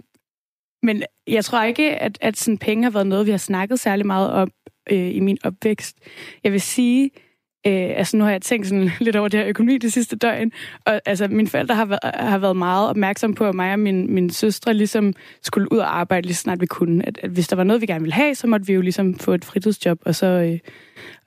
men 0.83 1.03
jeg 1.27 1.45
tror 1.45 1.63
ikke, 1.63 1.95
at, 1.95 2.17
at 2.21 2.37
sådan, 2.37 2.57
penge 2.57 2.83
har 2.83 2.91
været 2.91 3.07
noget, 3.07 3.25
vi 3.25 3.31
har 3.31 3.37
snakket 3.37 3.79
særlig 3.79 4.05
meget 4.05 4.31
om 4.31 4.51
øh, 4.91 5.15
i 5.15 5.19
min 5.19 5.37
opvækst. 5.43 5.97
Jeg 6.43 6.51
vil 6.51 6.61
sige, 6.61 7.11
Øh, 7.67 7.91
altså 7.95 8.17
nu 8.17 8.23
har 8.23 8.31
jeg 8.31 8.41
tænkt 8.41 8.67
sådan 8.67 8.91
lidt 8.99 9.15
over 9.15 9.27
det 9.27 9.39
her 9.39 9.47
økonomi 9.47 9.77
det 9.77 9.93
sidste 9.93 10.15
døgn, 10.15 10.51
og 10.85 11.01
altså 11.05 11.27
mine 11.27 11.47
forældre 11.47 11.75
har, 11.75 11.85
været, 11.85 11.99
har 12.03 12.37
været 12.37 12.55
meget 12.55 12.89
opmærksomme 12.89 13.35
på, 13.35 13.45
at 13.45 13.55
mig 13.55 13.73
og 13.73 13.79
min, 13.79 14.13
min 14.13 14.29
søstre 14.29 14.73
ligesom 14.73 15.13
skulle 15.41 15.71
ud 15.71 15.77
og 15.77 15.99
arbejde 15.99 16.27
lige 16.27 16.35
snart 16.35 16.61
vi 16.61 16.65
kunne. 16.65 17.07
At, 17.07 17.19
at 17.23 17.29
hvis 17.29 17.47
der 17.47 17.55
var 17.55 17.63
noget, 17.63 17.81
vi 17.81 17.85
gerne 17.85 18.01
ville 18.01 18.13
have, 18.13 18.35
så 18.35 18.47
måtte 18.47 18.67
vi 18.67 18.73
jo 18.73 18.81
ligesom 18.81 19.19
få 19.19 19.33
et 19.33 19.45
fritidsjob, 19.45 19.99
og 20.05 20.15
så, 20.15 20.25
øh, 20.25 20.59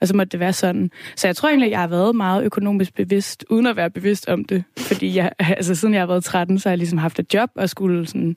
og 0.01 0.07
så 0.07 0.15
måtte 0.15 0.31
det 0.31 0.39
være 0.39 0.53
sådan. 0.53 0.91
Så 1.15 1.27
jeg 1.27 1.35
tror 1.35 1.49
egentlig, 1.49 1.67
at 1.67 1.71
jeg 1.71 1.79
har 1.79 1.87
været 1.87 2.15
meget 2.15 2.43
økonomisk 2.43 2.95
bevidst, 2.95 3.45
uden 3.49 3.67
at 3.67 3.75
være 3.75 3.89
bevidst 3.89 4.27
om 4.27 4.45
det. 4.45 4.63
Fordi 4.79 5.15
jeg, 5.15 5.31
altså, 5.39 5.75
siden 5.75 5.93
jeg 5.93 6.01
har 6.01 6.07
været 6.07 6.23
13, 6.23 6.59
så 6.59 6.69
har 6.69 6.71
jeg 6.71 6.77
ligesom 6.77 6.97
haft 6.97 7.19
et 7.19 7.33
job 7.33 7.49
og 7.55 7.69
skulle 7.69 8.07
sådan 8.07 8.35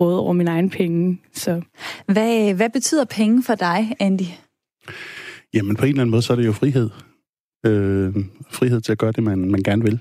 råde 0.00 0.20
over 0.20 0.32
mine 0.32 0.50
egne 0.50 0.70
penge. 0.70 1.20
Så. 1.32 1.62
Hvad, 2.06 2.54
hvad 2.54 2.70
betyder 2.70 3.04
penge 3.04 3.42
for 3.42 3.54
dig, 3.54 3.96
Andy? 4.00 4.22
Jamen 5.54 5.76
på 5.76 5.84
en 5.84 5.88
eller 5.88 6.02
anden 6.02 6.10
måde, 6.10 6.22
så 6.22 6.32
er 6.32 6.36
det 6.36 6.46
jo 6.46 6.52
frihed 6.52 6.90
øh, 7.66 8.14
frihed 8.50 8.80
til 8.80 8.92
at 8.92 8.98
gøre 8.98 9.12
det, 9.12 9.22
man, 9.22 9.50
man 9.50 9.62
gerne 9.62 9.82
vil. 9.82 10.00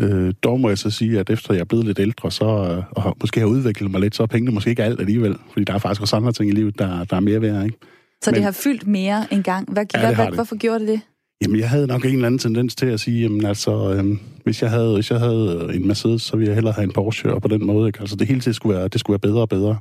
Øh, 0.00 0.34
dog 0.42 0.60
må 0.60 0.68
jeg 0.68 0.78
så 0.78 0.90
sige, 0.90 1.20
at 1.20 1.30
efter 1.30 1.54
jeg 1.54 1.60
er 1.60 1.64
blevet 1.64 1.86
lidt 1.86 1.98
ældre, 1.98 2.30
så, 2.30 2.44
øh, 2.44 3.04
og 3.04 3.16
måske 3.20 3.40
har 3.40 3.46
udviklet 3.46 3.90
mig 3.90 4.00
lidt, 4.00 4.16
så 4.16 4.22
er 4.22 4.26
pengene 4.26 4.52
måske 4.52 4.70
ikke 4.70 4.84
alt 4.84 5.00
alligevel. 5.00 5.36
Fordi 5.52 5.64
der 5.64 5.74
er 5.74 5.78
faktisk 5.78 6.00
også 6.00 6.16
andre 6.16 6.32
ting 6.32 6.50
i 6.50 6.54
livet, 6.54 6.78
der, 6.78 7.04
der 7.04 7.16
er 7.16 7.20
mere 7.20 7.42
værd, 7.42 7.64
ikke? 7.64 7.78
Så 8.22 8.30
Men, 8.30 8.34
det 8.34 8.44
har 8.44 8.50
fyldt 8.50 8.86
mere 8.86 9.26
end 9.30 9.42
gang. 9.42 9.72
Hvad, 9.72 9.86
ja, 9.94 10.00
hvad, 10.00 10.14
hvad, 10.14 10.34
hvorfor 10.34 10.56
gjorde 10.56 10.80
det 10.80 10.88
det? 10.88 11.00
Jamen, 11.42 11.60
jeg 11.60 11.70
havde 11.70 11.86
nok 11.86 12.04
en 12.04 12.12
eller 12.12 12.26
anden 12.26 12.38
tendens 12.38 12.74
til 12.74 12.86
at 12.86 13.00
sige, 13.00 13.22
jamen 13.22 13.46
altså, 13.46 13.94
øhm, 13.94 14.18
hvis, 14.44 14.62
jeg 14.62 14.70
havde, 14.70 14.94
hvis 14.94 15.10
jeg 15.10 15.18
havde 15.18 15.70
en 15.74 15.86
Mercedes, 15.86 16.22
så 16.22 16.36
ville 16.36 16.48
jeg 16.48 16.54
hellere 16.54 16.72
have 16.72 16.84
en 16.84 16.92
Porsche, 16.92 17.34
og 17.34 17.42
på 17.42 17.48
den 17.48 17.66
måde, 17.66 17.86
ikke? 17.86 18.00
Altså, 18.00 18.16
det 18.16 18.26
hele 18.26 18.40
tiden 18.40 18.54
skulle 18.54 18.78
være, 18.78 18.88
det 18.88 19.00
skulle 19.00 19.14
være 19.14 19.30
bedre 19.30 19.40
og 19.40 19.48
bedre. 19.48 19.78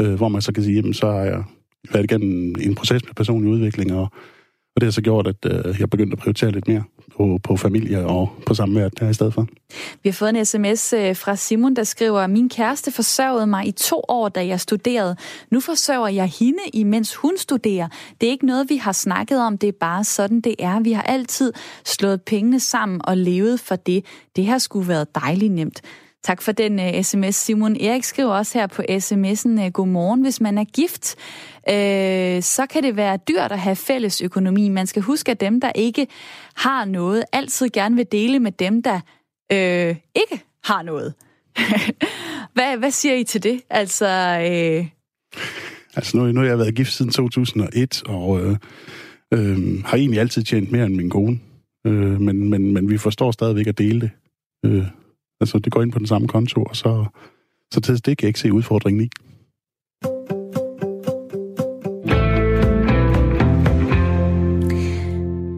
Øh, 0.00 0.14
hvor 0.14 0.28
man 0.28 0.42
så 0.42 0.52
kan 0.52 0.62
sige, 0.62 0.76
jamen, 0.76 0.94
så 0.94 1.06
har 1.06 1.20
jeg 1.20 1.44
været 1.92 2.04
igennem 2.04 2.54
en 2.60 2.74
proces 2.74 3.04
med 3.04 3.14
personlig 3.14 3.52
udvikling, 3.52 3.92
og 3.92 4.12
og 4.74 4.80
det 4.80 4.86
har 4.86 4.90
så 4.90 5.02
gjort, 5.02 5.26
at 5.26 5.36
øh, 5.46 5.80
jeg 5.80 5.90
begyndte 5.90 6.14
at 6.14 6.18
prioritere 6.18 6.50
lidt 6.50 6.68
mere 6.68 6.82
på, 7.16 7.38
på 7.42 7.56
familie 7.56 8.06
og 8.06 8.32
på 8.46 8.54
samvær 8.54 8.88
der 8.88 9.08
i 9.08 9.14
stedet 9.14 9.34
for. 9.34 9.46
Vi 10.02 10.08
har 10.08 10.12
fået 10.12 10.36
en 10.36 10.44
sms 10.44 10.92
øh, 10.92 11.16
fra 11.16 11.36
Simon, 11.36 11.76
der 11.76 11.84
skriver, 11.84 12.26
min 12.26 12.48
kæreste 12.48 12.92
forsørgede 12.92 13.46
mig 13.46 13.66
i 13.66 13.70
to 13.70 14.02
år, 14.08 14.28
da 14.28 14.46
jeg 14.46 14.60
studerede. 14.60 15.16
Nu 15.50 15.60
forsørger 15.60 16.08
jeg 16.08 16.26
hende, 16.26 16.62
imens 16.72 17.14
hun 17.14 17.38
studerer. 17.38 17.88
Det 18.20 18.26
er 18.26 18.30
ikke 18.30 18.46
noget, 18.46 18.70
vi 18.70 18.76
har 18.76 18.92
snakket 18.92 19.40
om, 19.40 19.58
det 19.58 19.68
er 19.68 19.78
bare 19.80 20.04
sådan, 20.04 20.40
det 20.40 20.54
er. 20.58 20.80
Vi 20.80 20.92
har 20.92 21.02
altid 21.02 21.52
slået 21.84 22.22
pengene 22.22 22.60
sammen 22.60 23.00
og 23.04 23.16
levet 23.16 23.60
for 23.60 23.76
det. 23.76 24.04
Det 24.36 24.46
har 24.46 24.58
skulle 24.58 24.88
været 24.88 25.14
dejligt 25.14 25.52
nemt. 25.52 25.82
Tak 26.24 26.42
for 26.42 26.52
den 26.52 26.80
øh, 26.80 26.94
uh, 26.94 27.02
sms, 27.02 27.34
Simon. 27.34 27.76
Erik 27.76 28.04
skriver 28.04 28.32
også 28.32 28.58
her 28.58 28.66
på 28.66 28.82
sms'en, 28.88 29.58
uh, 29.58 29.64
øh, 29.64 29.72
godmorgen, 29.72 30.22
hvis 30.22 30.40
man 30.40 30.58
er 30.58 30.64
gift, 30.64 31.14
uh, 31.68 32.42
så 32.42 32.66
kan 32.70 32.82
det 32.82 32.96
være 32.96 33.18
dyrt 33.28 33.52
at 33.52 33.58
have 33.58 33.76
fælles 33.76 34.20
økonomi. 34.20 34.68
Man 34.68 34.86
skal 34.86 35.02
huske, 35.02 35.30
at 35.30 35.40
dem, 35.40 35.60
der 35.60 35.72
ikke 35.74 36.06
har 36.56 36.84
noget, 36.84 37.24
altid 37.32 37.68
gerne 37.68 37.96
vil 37.96 38.06
dele 38.12 38.38
med 38.38 38.52
dem, 38.52 38.82
der 38.82 39.00
uh, 39.52 39.96
ikke 40.16 40.44
har 40.64 40.82
noget. 40.82 41.14
hvad, 42.54 42.78
hvad 42.78 42.90
siger 42.90 43.14
I 43.14 43.24
til 43.24 43.42
det? 43.42 43.60
Altså, 43.70 44.06
uh... 44.06 44.86
altså 45.94 46.16
nu, 46.16 46.32
nu 46.32 46.40
har 46.40 46.46
jeg 46.46 46.58
været 46.58 46.74
gift 46.74 46.92
siden 46.92 47.12
2001, 47.12 48.02
og 48.06 48.40
øh, 48.40 48.56
øh, 49.34 49.84
har 49.84 49.96
egentlig 49.96 50.20
altid 50.20 50.42
tjent 50.42 50.72
mere 50.72 50.86
end 50.86 50.94
min 50.94 51.10
kone. 51.10 51.40
Øh, 51.86 52.20
men, 52.20 52.50
men, 52.50 52.72
men 52.72 52.90
vi 52.90 52.98
forstår 52.98 53.30
stadigvæk 53.30 53.66
at 53.66 53.78
dele 53.78 54.00
det. 54.00 54.10
Øh, 54.66 54.86
Altså, 55.42 55.58
det 55.58 55.72
går 55.72 55.82
ind 55.82 55.92
på 55.92 55.98
den 55.98 56.06
samme 56.06 56.28
konto, 56.28 56.62
og 56.62 56.76
så, 56.76 57.04
så 57.72 57.80
til 57.80 57.94
det 57.94 58.18
kan 58.18 58.24
jeg 58.24 58.28
ikke 58.28 58.40
se 58.40 58.52
udfordringen 58.52 59.04
i. 59.04 59.08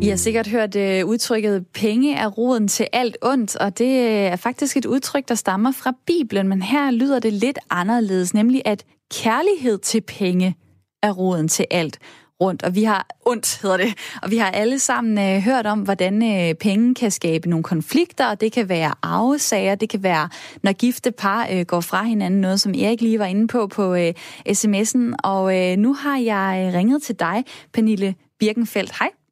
I 0.05 0.09
har 0.09 0.17
sikkert 0.17 0.47
hørt 0.49 0.77
øh, 0.77 1.07
udtrykket, 1.07 1.67
penge 1.75 2.15
er 2.15 2.27
roden 2.27 2.69
til 2.69 2.87
alt 2.93 3.17
ondt, 3.23 3.57
og 3.57 3.79
det 3.79 3.85
øh, 3.85 4.33
er 4.33 4.37
faktisk 4.37 4.77
et 4.77 4.87
udtryk, 4.87 5.29
der 5.29 5.35
stammer 5.35 5.73
fra 5.73 5.93
Bibelen, 6.07 6.49
men 6.49 6.63
her 6.63 6.91
lyder 6.91 7.19
det 7.19 7.33
lidt 7.33 7.59
anderledes, 7.71 8.35
nemlig 8.35 8.63
at 8.65 8.85
kærlighed 9.15 9.79
til 9.79 10.01
penge 10.01 10.57
er 11.03 11.13
roden 11.13 11.49
til 11.49 11.67
alt 11.71 11.99
rundt, 12.41 12.63
og 12.63 12.75
vi 12.75 12.85
har 12.85 13.07
ondt, 13.27 13.59
hedder 13.63 13.77
det, 13.77 13.95
og 14.23 14.31
vi 14.31 14.37
har 14.37 14.51
alle 14.51 14.79
sammen 14.79 15.19
øh, 15.19 15.43
hørt 15.43 15.67
om, 15.67 15.81
hvordan 15.81 16.23
øh, 16.23 16.55
penge 16.55 16.95
kan 16.95 17.11
skabe 17.11 17.51
nogle 17.51 17.63
konflikter, 17.63 18.27
og 18.27 18.41
det 18.41 18.53
kan 18.53 18.69
være 18.69 18.95
arvesager, 19.03 19.75
det 19.75 19.89
kan 19.89 20.03
være, 20.03 20.29
når 20.63 20.73
gifte 20.73 21.11
par 21.11 21.49
øh, 21.53 21.67
går 21.67 21.81
fra 21.81 22.03
hinanden, 22.03 22.41
noget 22.41 22.61
som 22.61 22.75
Erik 22.75 23.01
lige 23.01 23.19
var 23.19 23.27
inde 23.27 23.49
på 23.49 23.67
på 23.67 23.95
øh, 23.95 24.13
sms'en, 24.49 25.15
og 25.25 25.61
øh, 25.61 25.77
nu 25.77 25.95
har 25.95 26.19
jeg 26.19 26.67
øh, 26.67 26.79
ringet 26.79 27.03
til 27.03 27.19
dig, 27.19 27.45
Pernille 27.73 28.15
Birkenfeldt. 28.39 28.99
Hej. 28.99 29.24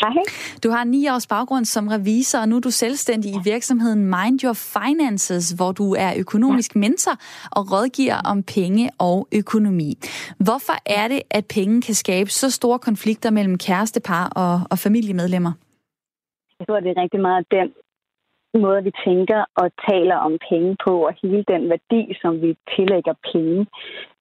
Hej. 0.00 0.22
Du 0.64 0.70
har 0.70 0.84
ni 0.84 1.08
års 1.08 1.26
baggrund 1.26 1.64
som 1.64 1.88
revisor, 1.88 2.38
og 2.38 2.48
nu 2.48 2.56
er 2.56 2.60
du 2.60 2.70
selvstændig 2.70 3.30
i 3.30 3.38
virksomheden 3.44 4.00
Mind 4.04 4.44
Your 4.44 4.52
Finances, 4.52 5.50
hvor 5.50 5.72
du 5.72 5.94
er 5.98 6.14
økonomisk 6.18 6.76
mentor 6.76 7.12
og 7.56 7.72
rådgiver 7.72 8.16
om 8.24 8.42
penge 8.42 8.90
og 8.98 9.28
økonomi. 9.32 9.94
Hvorfor 10.38 10.76
er 10.86 11.08
det, 11.08 11.22
at 11.30 11.44
penge 11.46 11.82
kan 11.82 11.94
skabe 11.94 12.30
så 12.30 12.50
store 12.50 12.78
konflikter 12.78 13.30
mellem 13.30 13.58
kærestepar 13.58 14.28
og, 14.36 14.60
og 14.70 14.78
familiemedlemmer? 14.78 15.52
Jeg 16.58 16.66
tror, 16.66 16.80
det 16.80 16.90
er 16.96 17.02
rigtig 17.02 17.20
meget 17.20 17.46
den 17.50 17.68
måde, 18.58 18.84
vi 18.84 18.92
tænker 19.04 19.44
og 19.60 19.70
taler 19.90 20.16
om 20.16 20.38
penge 20.50 20.76
på, 20.84 21.06
og 21.06 21.12
hele 21.22 21.44
den 21.48 21.70
værdi, 21.70 22.02
som 22.22 22.42
vi 22.42 22.56
tillægger 22.76 23.14
penge. 23.32 23.66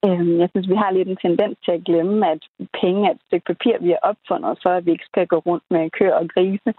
Øhm, 0.06 0.40
jeg 0.42 0.50
synes, 0.50 0.70
vi 0.70 0.76
har 0.76 0.92
lidt 0.92 1.08
en 1.08 1.24
tendens 1.26 1.58
til 1.66 1.72
at 1.72 1.84
glemme, 1.84 2.32
at 2.32 2.42
penge 2.82 3.08
er 3.08 3.14
et 3.14 3.22
stykke 3.28 3.46
papir, 3.46 3.76
vi 3.82 3.90
har 3.90 4.04
opfundet, 4.12 4.60
for 4.64 4.70
at 4.70 4.86
vi 4.86 4.92
ikke 4.92 5.10
skal 5.12 5.28
gå 5.28 5.38
rundt 5.38 5.64
med 5.70 5.90
køer 5.90 6.16
og 6.22 6.30
grise 6.34 6.72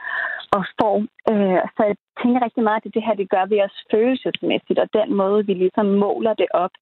og 0.57 0.63
står. 0.73 0.97
Øh, 1.31 1.61
så 1.77 1.81
jeg 1.91 1.97
tænker 2.23 2.45
rigtig 2.45 2.63
meget, 2.63 2.87
at 2.87 2.95
det 2.95 3.05
her, 3.07 3.15
det 3.15 3.31
gør 3.31 3.47
vi 3.47 3.63
os 3.67 3.77
følelsesmæssigt, 3.91 4.79
og 4.79 4.89
den 4.99 5.15
måde, 5.15 5.47
vi 5.47 5.55
ligesom 5.55 5.87
måler 5.87 6.35
det 6.35 6.51
op 6.65 6.75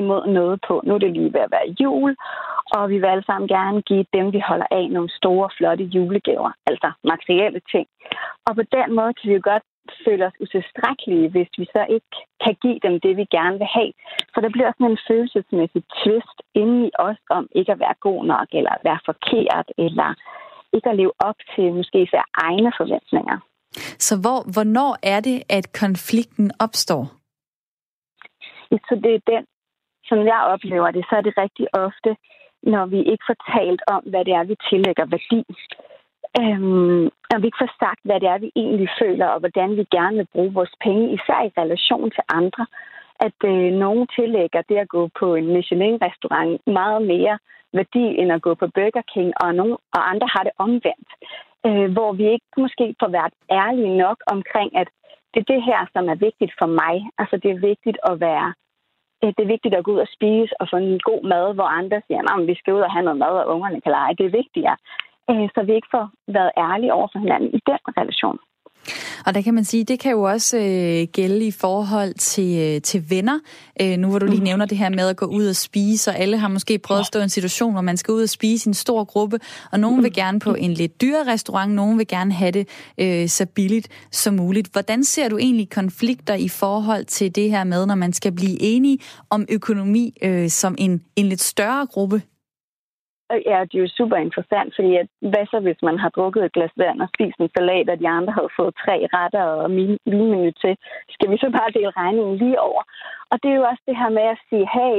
imod 0.00 0.26
noget 0.26 0.60
på. 0.68 0.74
Nu 0.84 0.94
er 0.94 0.98
det 0.98 1.12
lige 1.12 1.32
ved 1.32 1.40
at 1.40 1.54
være 1.56 1.74
jul, 1.80 2.16
og 2.76 2.90
vi 2.90 2.96
vil 2.98 3.12
alle 3.12 3.26
sammen 3.26 3.48
gerne 3.48 3.82
give 3.82 4.06
dem, 4.16 4.32
vi 4.32 4.40
holder 4.48 4.66
af, 4.70 4.86
nogle 4.90 5.10
store, 5.18 5.48
flotte 5.56 5.84
julegaver, 5.84 6.50
altså 6.66 6.88
materielle 7.04 7.60
ting. 7.72 7.86
Og 8.46 8.52
på 8.58 8.62
den 8.76 8.88
måde 8.98 9.14
kan 9.14 9.28
vi 9.28 9.34
jo 9.34 9.40
godt 9.52 9.64
føler 10.04 10.26
os 10.26 10.40
utilstrækkelige, 10.40 11.28
hvis 11.34 11.50
vi 11.58 11.64
så 11.64 11.86
ikke 11.96 12.12
kan 12.44 12.54
give 12.62 12.78
dem 12.86 12.94
det, 13.00 13.16
vi 13.16 13.24
gerne 13.38 13.58
vil 13.58 13.70
have. 13.78 13.92
For 14.34 14.40
der 14.40 14.50
bliver 14.54 14.72
sådan 14.72 14.90
en 14.90 15.04
følelsesmæssig 15.08 15.82
twist 16.02 16.38
inde 16.54 16.86
i 16.86 16.90
os 16.98 17.20
om 17.30 17.48
ikke 17.58 17.72
at 17.72 17.80
være 17.80 17.96
god 18.00 18.24
nok, 18.24 18.48
eller 18.52 18.70
at 18.70 18.84
være 18.84 19.00
forkert, 19.04 19.68
eller 19.78 20.08
ikke 20.72 20.88
at 20.90 20.96
leve 20.96 21.12
op 21.18 21.38
til 21.54 21.72
måske 21.78 22.02
især 22.02 22.24
egne 22.34 22.72
forventninger. 22.80 23.38
Så 24.06 24.14
hvor, 24.22 24.38
hvornår 24.54 24.92
er 25.02 25.20
det, 25.20 25.38
at 25.58 25.66
konflikten 25.82 26.50
opstår? 26.60 27.04
Så 28.88 28.94
det 29.04 29.14
er 29.14 29.30
den, 29.34 29.44
som 30.08 30.18
jeg 30.32 30.40
oplever 30.54 30.90
det, 30.90 31.04
så 31.08 31.16
er 31.16 31.20
det 31.20 31.34
rigtig 31.44 31.66
ofte, 31.86 32.10
når 32.62 32.86
vi 32.86 32.98
ikke 32.98 33.24
får 33.28 33.38
talt 33.56 33.82
om, 33.86 34.02
hvad 34.10 34.24
det 34.24 34.32
er, 34.38 34.44
vi 34.44 34.56
tillægger 34.70 35.06
værdi. 35.14 35.42
Øhm, 36.40 37.04
og 37.32 37.36
vi 37.40 37.46
ikke 37.46 37.62
får 37.64 37.72
sagt, 37.84 38.00
hvad 38.04 38.20
det 38.20 38.28
er, 38.28 38.38
vi 38.38 38.50
egentlig 38.56 38.88
føler, 39.02 39.26
og 39.26 39.40
hvordan 39.40 39.70
vi 39.76 39.84
gerne 39.96 40.16
vil 40.16 40.32
bruge 40.34 40.52
vores 40.52 40.74
penge, 40.84 41.14
især 41.16 41.40
i 41.44 41.54
relation 41.60 42.10
til 42.10 42.24
andre. 42.28 42.66
At 43.26 43.38
øh, 43.44 43.72
nogen 43.84 44.06
tillægger 44.16 44.62
det 44.68 44.76
at 44.76 44.88
gå 44.88 45.02
på 45.20 45.34
en 45.34 45.46
Michelin-restaurant 45.54 46.66
meget 46.66 47.02
mere 47.02 47.38
værdi, 47.72 48.06
end 48.20 48.32
at 48.32 48.42
gå 48.42 48.54
på 48.54 48.66
Burger 48.74 49.04
King, 49.14 49.32
og, 49.42 49.54
nogen, 49.54 49.76
og 49.96 50.10
andre 50.10 50.28
har 50.34 50.42
det 50.42 50.52
omvendt. 50.58 51.10
Øh, 51.66 51.92
hvor 51.92 52.12
vi 52.12 52.24
ikke 52.34 52.50
måske 52.56 52.94
får 53.00 53.10
været 53.18 53.34
ærlige 53.50 53.96
nok 53.96 54.18
omkring, 54.26 54.76
at 54.76 54.88
det 55.34 55.40
er 55.40 55.52
det 55.54 55.62
her, 55.62 55.80
som 55.92 56.08
er 56.08 56.14
vigtigt 56.14 56.52
for 56.58 56.66
mig. 56.66 56.94
Altså 57.18 57.36
det 57.42 57.50
er 57.50 57.66
vigtigt 57.70 57.98
at 58.10 58.20
være 58.20 58.48
øh, 59.22 59.32
det 59.36 59.42
er 59.42 59.52
vigtigt 59.54 59.74
at 59.74 59.84
gå 59.84 59.90
ud 59.92 60.04
og 60.06 60.14
spise 60.16 60.52
og 60.60 60.68
få 60.70 60.76
en 60.76 61.00
god 61.10 61.22
mad, 61.32 61.54
hvor 61.54 61.68
andre 61.80 62.02
siger, 62.06 62.20
at 62.40 62.46
vi 62.46 62.54
skal 62.54 62.74
ud 62.74 62.86
og 62.88 62.92
have 62.92 63.04
noget 63.04 63.18
mad, 63.18 63.34
og 63.40 63.48
ungerne 63.54 63.80
kan 63.80 63.92
lege. 63.92 64.16
Det 64.18 64.26
er 64.26 64.38
vigtigere 64.42 64.76
øh, 65.30 65.46
så 65.54 65.60
vi 65.66 65.72
ikke 65.74 65.92
får 65.96 66.06
været 66.36 66.52
ærlige 66.56 66.92
over 66.98 67.08
for 67.12 67.18
hinanden 67.18 67.48
i 67.58 67.60
den 67.70 67.80
relation. 67.98 68.38
Og 69.26 69.34
der 69.34 69.42
kan 69.42 69.54
man 69.54 69.64
sige, 69.64 69.84
det 69.84 70.00
kan 70.00 70.12
jo 70.12 70.22
også 70.22 70.56
øh, 70.56 71.08
gælde 71.12 71.46
i 71.46 71.50
forhold 71.50 72.14
til, 72.14 72.58
øh, 72.60 72.82
til 72.82 73.10
venner. 73.10 73.38
Øh, 73.82 73.96
nu 73.96 74.10
hvor 74.10 74.18
du 74.18 74.26
lige 74.26 74.38
mm. 74.38 74.44
nævner 74.44 74.66
det 74.66 74.78
her 74.78 74.88
med 74.88 75.08
at 75.08 75.16
gå 75.16 75.26
ud 75.26 75.46
og 75.46 75.56
spise, 75.56 76.10
og 76.10 76.16
alle 76.16 76.38
har 76.38 76.48
måske 76.48 76.78
prøvet 76.78 77.00
at 77.00 77.06
stå 77.06 77.18
i 77.18 77.22
en 77.22 77.28
situation, 77.28 77.72
hvor 77.72 77.80
man 77.80 77.96
skal 77.96 78.12
ud 78.12 78.22
og 78.22 78.28
spise 78.28 78.68
i 78.68 78.70
en 78.70 78.74
stor 78.74 79.04
gruppe, 79.04 79.38
og 79.72 79.80
nogen 79.80 80.02
vil 80.02 80.10
mm. 80.10 80.14
gerne 80.14 80.40
på 80.40 80.54
en 80.54 80.74
lidt 80.74 81.00
dyre 81.00 81.32
restaurant, 81.32 81.72
nogen 81.72 81.98
vil 81.98 82.06
gerne 82.06 82.32
have 82.32 82.50
det 82.50 82.68
øh, 83.00 83.28
så 83.28 83.46
billigt 83.54 84.08
som 84.10 84.34
muligt. 84.34 84.72
Hvordan 84.72 85.04
ser 85.04 85.28
du 85.28 85.38
egentlig 85.38 85.70
konflikter 85.70 86.34
i 86.34 86.48
forhold 86.48 87.04
til 87.04 87.34
det 87.34 87.50
her 87.50 87.64
med, 87.64 87.86
når 87.86 87.94
man 87.94 88.12
skal 88.12 88.32
blive 88.32 88.62
enige 88.62 88.98
om 89.30 89.46
økonomi 89.48 90.14
øh, 90.22 90.48
som 90.48 90.74
en, 90.78 91.02
en 91.16 91.26
lidt 91.26 91.40
større 91.40 91.86
gruppe? 91.86 92.22
Ja, 93.50 93.58
det 93.68 93.74
er 93.76 93.84
jo 93.86 93.96
super 93.98 94.16
interessant, 94.16 94.74
fordi 94.76 94.96
at, 95.02 95.08
hvad 95.32 95.46
så, 95.50 95.58
hvis 95.60 95.80
man 95.82 95.98
har 95.98 96.08
drukket 96.08 96.44
et 96.44 96.52
glas 96.52 96.74
vand 96.76 97.02
og 97.02 97.08
spist 97.14 97.38
en 97.38 97.50
salat, 97.56 97.90
og 97.90 97.98
de 98.00 98.08
andre 98.08 98.32
har 98.32 98.48
fået 98.58 98.80
tre 98.84 98.96
retter 99.14 99.42
og 99.42 99.70
vinmenu 99.70 100.50
til? 100.62 100.74
Skal 101.14 101.30
vi 101.30 101.36
så 101.38 101.48
bare 101.58 101.74
dele 101.76 101.96
regningen 102.02 102.36
lige 102.36 102.60
over? 102.60 102.82
Og 103.30 103.36
det 103.42 103.50
er 103.50 103.58
jo 103.60 103.64
også 103.70 103.82
det 103.88 103.96
her 103.96 104.10
med 104.18 104.26
at 104.34 104.38
sige, 104.48 104.66
hey, 104.76 104.98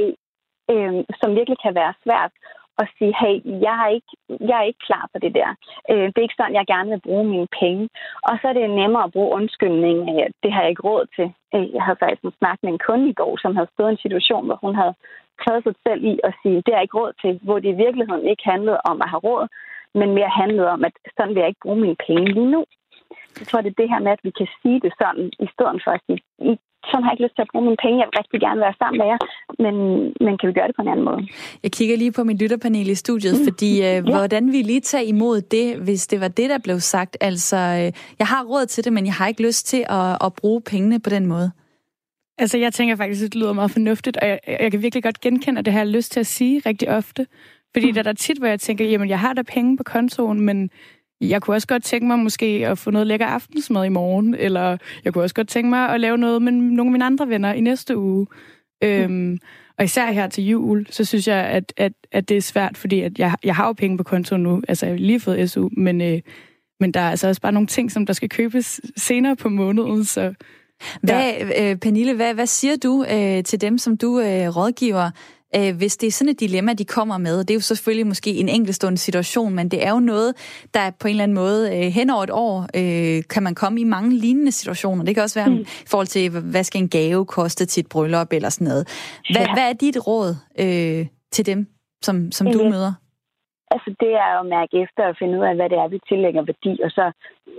øh, 0.74 1.04
som 1.20 1.36
virkelig 1.40 1.60
kan 1.66 1.76
være 1.76 1.94
svært 2.04 2.32
at 2.82 2.88
sige, 2.98 3.14
hey, 3.22 3.36
jeg 3.66 3.76
er 3.86 3.90
ikke, 3.98 4.12
jeg 4.50 4.58
er 4.60 4.68
ikke 4.70 4.86
klar 4.88 5.06
på 5.14 5.18
det 5.24 5.34
der. 5.40 5.50
Øh, 5.92 6.06
det 6.08 6.18
er 6.18 6.28
ikke 6.28 6.40
sådan, 6.40 6.60
jeg 6.60 6.66
gerne 6.74 6.90
vil 6.90 7.06
bruge 7.08 7.26
mine 7.34 7.48
penge. 7.62 7.90
Og 8.28 8.34
så 8.40 8.46
er 8.48 8.54
det 8.54 8.80
nemmere 8.82 9.04
at 9.04 9.12
bruge 9.16 9.36
undskyldning. 9.40 9.98
at 10.26 10.32
det 10.44 10.52
har 10.54 10.62
jeg 10.62 10.70
ikke 10.70 10.88
råd 10.90 11.06
til. 11.16 11.28
Øh, 11.56 11.74
jeg 11.76 11.84
havde 11.84 12.02
faktisk 12.04 12.38
snakket 12.40 12.64
med 12.64 12.74
en 12.74 12.86
kunde 12.88 13.10
i 13.10 13.18
går, 13.22 13.38
som 13.38 13.56
havde 13.56 13.74
stået 13.74 13.90
i 13.90 13.96
en 13.96 14.06
situation, 14.06 14.46
hvor 14.46 14.60
hun 14.64 14.76
havde 14.76 14.96
taget 15.44 15.64
sig 15.64 15.76
selv 15.86 16.02
i 16.12 16.14
at 16.28 16.34
sige, 16.42 16.64
det 16.66 16.74
er 16.74 16.82
ikke 16.86 16.98
råd 17.02 17.14
til, 17.22 17.32
hvor 17.46 17.58
det 17.60 17.70
i 17.72 17.82
virkeligheden 17.86 18.26
ikke 18.32 18.46
handlede 18.54 18.80
om 18.92 18.98
at 19.04 19.10
have 19.12 19.24
råd, 19.30 19.46
men 20.00 20.10
mere 20.18 20.32
handlede 20.42 20.70
om, 20.76 20.82
at 20.88 20.96
sådan 21.16 21.34
vil 21.34 21.42
jeg 21.42 21.52
ikke 21.52 21.66
bruge 21.66 21.82
mine 21.86 22.00
penge 22.08 22.28
lige 22.38 22.52
nu. 22.56 22.62
Jeg 23.40 23.48
tror, 23.48 23.62
det 23.62 23.72
er 23.72 23.82
det 23.82 23.92
her 23.94 24.02
med, 24.06 24.12
at 24.18 24.24
vi 24.28 24.32
kan 24.40 24.48
sige 24.62 24.80
det 24.86 24.94
sådan, 25.02 25.26
i 25.46 25.48
stedet 25.54 25.78
for 25.84 25.92
at 25.92 26.02
sige, 26.06 26.20
sådan 26.90 27.04
har 27.04 27.10
jeg 27.10 27.16
ikke 27.16 27.26
lyst 27.26 27.36
til 27.36 27.46
at 27.46 27.52
bruge 27.52 27.66
mine 27.70 27.82
penge. 27.84 28.02
Jeg 28.02 28.08
vil 28.10 28.20
rigtig 28.22 28.40
gerne 28.46 28.62
være 28.66 28.80
sammen 28.82 28.98
med 29.02 29.08
jer, 29.12 29.20
men, 29.64 29.76
men 30.26 30.34
kan 30.38 30.48
vi 30.50 30.54
gøre 30.58 30.68
det 30.70 30.76
på 30.76 30.84
en 30.86 30.92
anden 30.94 31.06
måde? 31.10 31.22
Jeg 31.64 31.72
kigger 31.78 31.96
lige 31.98 32.12
på 32.18 32.24
mit 32.24 32.42
lytterpanel 32.42 32.88
i 32.96 32.96
studiet, 32.96 33.36
mm. 33.40 33.46
fordi 33.48 33.72
øh, 33.90 33.98
ja. 33.98 34.02
hvordan 34.02 34.44
vi 34.54 34.60
lige 34.62 34.84
tage 34.92 35.06
imod 35.06 35.38
det, 35.56 35.68
hvis 35.86 36.08
det 36.08 36.20
var 36.22 36.28
det, 36.40 36.48
der 36.50 36.60
blev 36.68 36.80
sagt. 36.80 37.18
Altså, 37.22 37.58
øh, 37.80 37.90
jeg 38.22 38.28
har 38.34 38.42
råd 38.52 38.66
til 38.66 38.86
det, 38.86 38.94
men 38.94 39.06
jeg 39.06 39.14
har 39.14 39.28
ikke 39.28 39.44
lyst 39.48 39.64
til 39.68 39.84
at, 39.90 40.12
at 40.26 40.32
bruge 40.40 40.62
pengene 40.72 41.00
på 41.06 41.10
den 41.10 41.26
måde. 41.26 41.52
Altså, 42.38 42.58
jeg 42.58 42.74
tænker 42.74 42.96
faktisk, 42.96 43.24
at 43.24 43.34
det 43.34 43.42
lyder 43.42 43.54
meget 43.54 43.72
fornuftigt, 43.72 44.18
og 44.18 44.28
jeg, 44.28 44.40
jeg 44.48 44.72
kan 44.72 44.82
virkelig 44.82 45.04
godt 45.04 45.22
genkende, 45.22 45.60
at 45.60 45.66
det 45.66 45.74
har 45.74 45.80
jeg 45.80 45.88
lyst 45.88 46.12
til 46.12 46.20
at 46.20 46.28
sige 46.28 46.62
rigtig 46.66 46.90
ofte. 46.90 47.28
Fordi 47.74 47.88
mm. 47.88 47.94
der 47.94 48.00
er 48.00 48.04
der 48.04 48.14
tit, 48.14 48.38
hvor 48.38 48.48
jeg 48.48 48.60
tænker, 48.60 48.86
jamen, 48.86 49.10
jeg 49.10 49.20
har 49.20 49.34
da 49.34 49.42
penge 49.42 49.78
på 49.78 49.84
kontoen, 49.84 50.42
men 50.42 50.70
jeg 51.22 51.42
kunne 51.42 51.56
også 51.56 51.68
godt 51.68 51.84
tænke 51.84 52.08
mig 52.08 52.20
måske 52.20 52.46
at 52.46 52.78
få 52.78 52.92
noget 52.92 53.08
lækker 53.08 53.26
aftensmad 53.26 53.86
i 53.86 53.90
morgen, 53.90 54.36
eller 54.36 54.78
jeg 55.06 55.14
kunne 55.14 55.24
også 55.24 55.36
godt 55.36 55.48
tænke 55.48 55.70
mig 55.70 55.90
at 55.90 56.00
lave 56.00 56.18
noget 56.18 56.42
med 56.42 56.52
nogle 56.52 56.90
af 56.90 56.92
mine 56.92 57.06
andre 57.06 57.30
venner 57.30 57.54
i 57.54 57.62
næste 57.62 57.98
uge. 57.98 58.28
Mm. 58.82 58.88
Øhm, 58.88 59.40
og 59.78 59.86
især 59.86 60.12
her 60.12 60.28
til 60.28 60.48
jul, 60.48 60.88
så 60.90 61.06
synes 61.06 61.28
jeg, 61.28 61.38
at, 61.38 61.74
at, 61.78 61.94
at 62.12 62.30
det 62.30 62.38
er 62.38 62.42
svært, 62.42 62.78
fordi 62.78 63.02
at 63.02 63.20
jeg, 63.20 63.36
jeg 63.44 63.56
har 63.56 63.68
jo 63.68 63.74
penge 63.74 63.98
på 63.98 64.04
kontoen 64.04 64.44
nu. 64.44 64.62
Altså, 64.68 64.86
jeg 64.86 64.94
har 64.94 65.00
lige 65.00 65.20
fået 65.20 65.52
SU, 65.52 65.70
men, 65.72 66.02
øh, 66.02 66.22
men 66.80 66.92
der 66.92 67.00
er 67.00 67.10
altså 67.10 67.28
også 67.28 67.42
bare 67.42 67.52
nogle 67.52 67.68
ting, 67.68 67.92
som 67.92 68.06
der 68.06 68.14
skal 68.14 68.30
købes 68.30 68.82
senere 68.98 69.36
på 69.36 69.50
måneden, 69.50 70.06
så... 70.06 70.34
Hvad, 71.02 71.34
øh, 71.60 71.76
Pernille, 71.76 72.14
hvad, 72.14 72.34
hvad 72.34 72.48
siger 72.48 72.76
du 72.84 73.06
øh, 73.12 73.44
til 73.44 73.62
dem, 73.62 73.78
som 73.78 73.98
du 73.98 74.20
øh, 74.20 74.56
rådgiver, 74.56 75.12
øh, 75.56 75.76
hvis 75.76 75.98
det 75.98 76.08
er 76.08 76.12
sådan 76.12 76.32
et 76.32 76.40
dilemma, 76.40 76.74
de 76.74 76.86
kommer 76.86 77.18
med. 77.18 77.40
Det 77.40 77.50
er 77.50 77.54
jo 77.54 77.60
selvfølgelig 77.60 78.08
måske 78.08 78.36
en 78.36 78.50
enkeltstående 78.50 78.98
situation, 78.98 79.54
men 79.54 79.70
det 79.70 79.86
er 79.86 79.90
jo 79.90 80.00
noget, 80.00 80.34
der 80.74 80.92
på 81.00 81.08
en 81.08 81.12
eller 81.12 81.24
anden 81.24 81.36
måde 81.36 81.76
øh, 81.76 81.82
hen 81.82 82.10
over 82.10 82.24
et 82.24 82.30
år 82.30 82.68
øh, 82.76 83.24
kan 83.30 83.44
man 83.44 83.56
komme 83.56 83.82
i 83.82 83.84
mange 83.84 84.16
lignende 84.16 84.52
situationer. 84.52 85.04
Det 85.04 85.16
kan 85.16 85.24
også 85.24 85.40
være 85.40 85.50
mm. 85.50 85.62
i 85.62 85.66
forhold 85.88 86.08
til, 86.08 86.30
hvad 86.30 86.64
skal 86.64 86.82
en 86.82 86.90
gave 86.90 87.26
koste 87.26 87.66
til 87.66 87.82
et 87.82 87.88
bryllup 87.88 88.34
eller 88.34 88.50
sådan 88.50 88.68
noget. 88.68 88.88
Hvad, 89.32 89.42
ja. 89.42 89.54
hvad 89.54 89.64
er 89.64 89.74
dit 89.74 90.08
råd 90.08 90.36
øh, 90.60 91.08
til 91.32 91.46
dem, 91.46 91.68
som, 92.04 92.32
som 92.32 92.52
du 92.52 92.70
møder? 92.70 92.94
Altså 93.74 93.90
det 94.00 94.12
er 94.24 94.30
jo 94.34 94.40
at 94.40 94.54
mærke 94.58 94.74
efter 94.84 95.04
og 95.08 95.18
finde 95.20 95.40
ud 95.40 95.46
af, 95.46 95.56
hvad 95.56 95.70
det 95.70 95.78
er, 95.78 95.88
vi 95.88 96.00
tillægger 96.10 96.42
værdi. 96.52 96.74
Og 96.86 96.92
så 96.92 97.06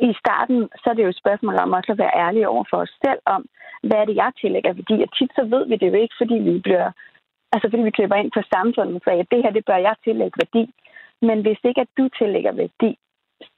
i 0.08 0.10
starten, 0.22 0.58
så 0.80 0.86
er 0.90 0.94
det 0.94 1.04
jo 1.04 1.08
et 1.08 1.22
spørgsmål 1.22 1.56
om 1.64 1.72
også 1.72 1.92
at 1.92 1.98
være 1.98 2.18
ærlige 2.25 2.48
over 2.48 2.64
for 2.70 2.76
os 2.76 2.94
selv 3.04 3.20
om, 3.26 3.46
hvad 3.86 3.98
er 3.98 4.04
det, 4.04 4.16
jeg 4.16 4.30
tillægger 4.40 4.72
værdi. 4.72 4.96
Og 5.04 5.10
tit 5.16 5.32
så 5.38 5.42
ved 5.52 5.66
vi 5.68 5.76
det 5.76 5.88
jo 5.92 5.96
ikke, 6.02 6.14
fordi 6.20 6.34
vi 6.34 6.58
bliver 6.58 6.90
Altså 7.52 7.66
fordi 7.70 7.82
vi 7.82 7.96
klipper 7.96 8.16
ind 8.16 8.32
på 8.34 8.42
samfundet, 8.54 9.02
så 9.04 9.10
at 9.10 9.30
det 9.32 9.42
her, 9.42 9.50
det 9.50 9.64
bør 9.64 9.78
jeg 9.88 9.94
tillægge 10.04 10.38
værdi. 10.42 10.64
Men 11.28 11.38
hvis 11.44 11.60
ikke 11.64 11.80
at 11.80 11.92
du 11.98 12.08
tillægger 12.18 12.52
værdi, 12.52 12.90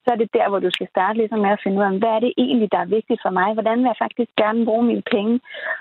så 0.04 0.08
er 0.14 0.18
det 0.22 0.30
der, 0.38 0.46
hvor 0.48 0.60
du 0.66 0.70
skal 0.76 0.88
starte 0.94 1.18
ligesom 1.18 1.40
med 1.44 1.52
at 1.56 1.62
finde 1.62 1.78
ud 1.78 1.84
af, 1.84 1.98
hvad 2.02 2.14
er 2.16 2.22
det 2.24 2.32
egentlig, 2.44 2.68
der 2.72 2.80
er 2.82 2.94
vigtigt 2.96 3.20
for 3.24 3.32
mig? 3.38 3.48
Hvordan 3.54 3.78
vil 3.78 3.90
jeg 3.92 4.02
faktisk 4.04 4.30
gerne 4.42 4.64
bruge 4.68 4.84
mine 4.90 5.04
penge? 5.14 5.34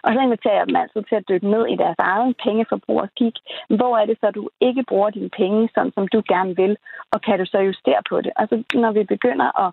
Og 0.04 0.10
så 0.14 0.20
inviterer 0.28 0.58
jeg 0.58 0.68
dem 0.68 0.82
altid 0.82 1.02
til 1.10 1.16
at 1.20 1.28
dykke 1.30 1.48
ned 1.54 1.64
i 1.74 1.76
deres 1.84 2.00
eget 2.12 2.36
pengeforbrug 2.44 3.00
og 3.06 3.10
kigge, 3.20 3.40
hvor 3.78 3.94
er 4.02 4.06
det 4.06 4.18
så, 4.22 4.28
du 4.32 4.44
ikke 4.68 4.84
bruger 4.90 5.10
dine 5.10 5.32
penge, 5.40 5.70
sådan 5.76 5.94
som 5.96 6.08
du 6.14 6.20
gerne 6.34 6.54
vil, 6.62 6.74
og 7.14 7.22
kan 7.26 7.40
du 7.40 7.46
så 7.54 7.60
justere 7.70 8.02
på 8.10 8.16
det? 8.26 8.32
Og 8.40 8.44
så 8.50 8.56
når 8.84 8.92
vi 8.98 9.04
begynder 9.04 9.50
at 9.64 9.70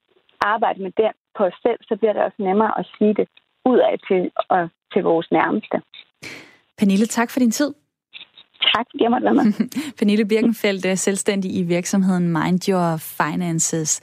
arbejde 0.55 0.83
med 0.83 0.93
det 1.01 1.11
på 1.37 1.43
os 1.49 1.59
selv, 1.63 1.79
så 1.89 1.97
bliver 1.97 2.13
det 2.13 2.23
også 2.23 2.41
nemmere 2.49 2.73
at 2.81 2.87
sige 2.99 3.15
det 3.15 3.29
ud 3.71 3.79
af 3.79 3.95
til, 4.09 4.31
og 4.49 4.69
til 4.93 5.03
vores 5.03 5.29
nærmeste. 5.31 5.77
Pernille, 6.79 7.07
tak 7.07 7.31
for 7.31 7.41
din 7.41 7.51
tid. 7.51 7.75
Tak, 8.73 8.87
fordi 8.91 9.03
jeg 9.03 9.11
måtte 9.11 9.25
være 9.25 9.35
med. 9.35 9.53
Pernille 9.99 10.25
Birkenfeldt 10.25 10.87
er 10.87 10.95
selvstændig 10.95 11.57
i 11.57 11.63
virksomheden 11.63 12.33
Mind 12.33 12.69
Your 12.69 12.97
Finances. 12.97 14.01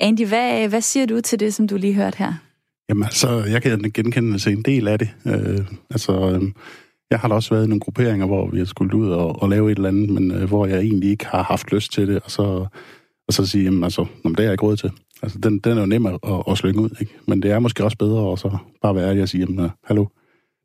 Andy, 0.00 0.26
hvad, 0.26 0.68
hvad 0.68 0.80
siger 0.80 1.06
du 1.06 1.20
til 1.20 1.40
det, 1.40 1.54
som 1.54 1.68
du 1.68 1.76
lige 1.76 1.94
hørte 1.94 2.18
her? 2.18 2.32
Jamen 2.88 3.04
altså, 3.04 3.44
jeg 3.44 3.62
kan 3.62 3.80
genkende 3.94 4.38
sig 4.38 4.52
en 4.52 4.62
del 4.62 4.88
af 4.88 4.98
det. 4.98 5.08
Øh, 5.26 5.60
altså, 5.90 6.30
øh, 6.30 6.42
jeg 7.10 7.18
har 7.18 7.28
da 7.28 7.34
også 7.34 7.54
været 7.54 7.64
i 7.64 7.68
nogle 7.68 7.80
grupperinger, 7.80 8.26
hvor 8.26 8.50
vi 8.50 8.58
har 8.58 8.64
skulle 8.64 8.96
ud 8.96 9.10
og, 9.10 9.42
og 9.42 9.48
lave 9.48 9.72
et 9.72 9.76
eller 9.76 9.88
andet, 9.88 10.10
men 10.10 10.30
øh, 10.30 10.48
hvor 10.48 10.66
jeg 10.66 10.78
egentlig 10.78 11.10
ikke 11.10 11.26
har 11.26 11.42
haft 11.42 11.72
lyst 11.72 11.92
til 11.92 12.08
det, 12.08 12.20
og 12.24 12.30
så, 12.30 12.42
og 13.28 13.34
så 13.34 13.46
sige, 13.46 13.64
jamen 13.64 13.84
altså, 13.84 14.06
det 14.24 14.38
er 14.38 14.42
jeg 14.42 14.52
ikke 14.52 14.64
råd 14.64 14.76
til. 14.76 14.90
Altså, 15.22 15.38
den, 15.38 15.58
den 15.58 15.76
er 15.76 15.80
jo 15.80 15.86
nem 15.86 16.06
at, 16.06 16.18
at 16.50 16.58
slynge 16.58 16.80
ud, 16.80 16.90
ikke? 17.00 17.16
Men 17.26 17.42
det 17.42 17.50
er 17.50 17.58
måske 17.58 17.84
også 17.84 17.96
bedre 17.98 18.32
at 18.32 18.38
så 18.38 18.56
bare 18.82 18.94
være 18.94 19.08
ærlig 19.08 19.22
og 19.22 19.28
sige, 19.28 19.40
jamen, 19.40 19.70
hallo, 19.84 20.06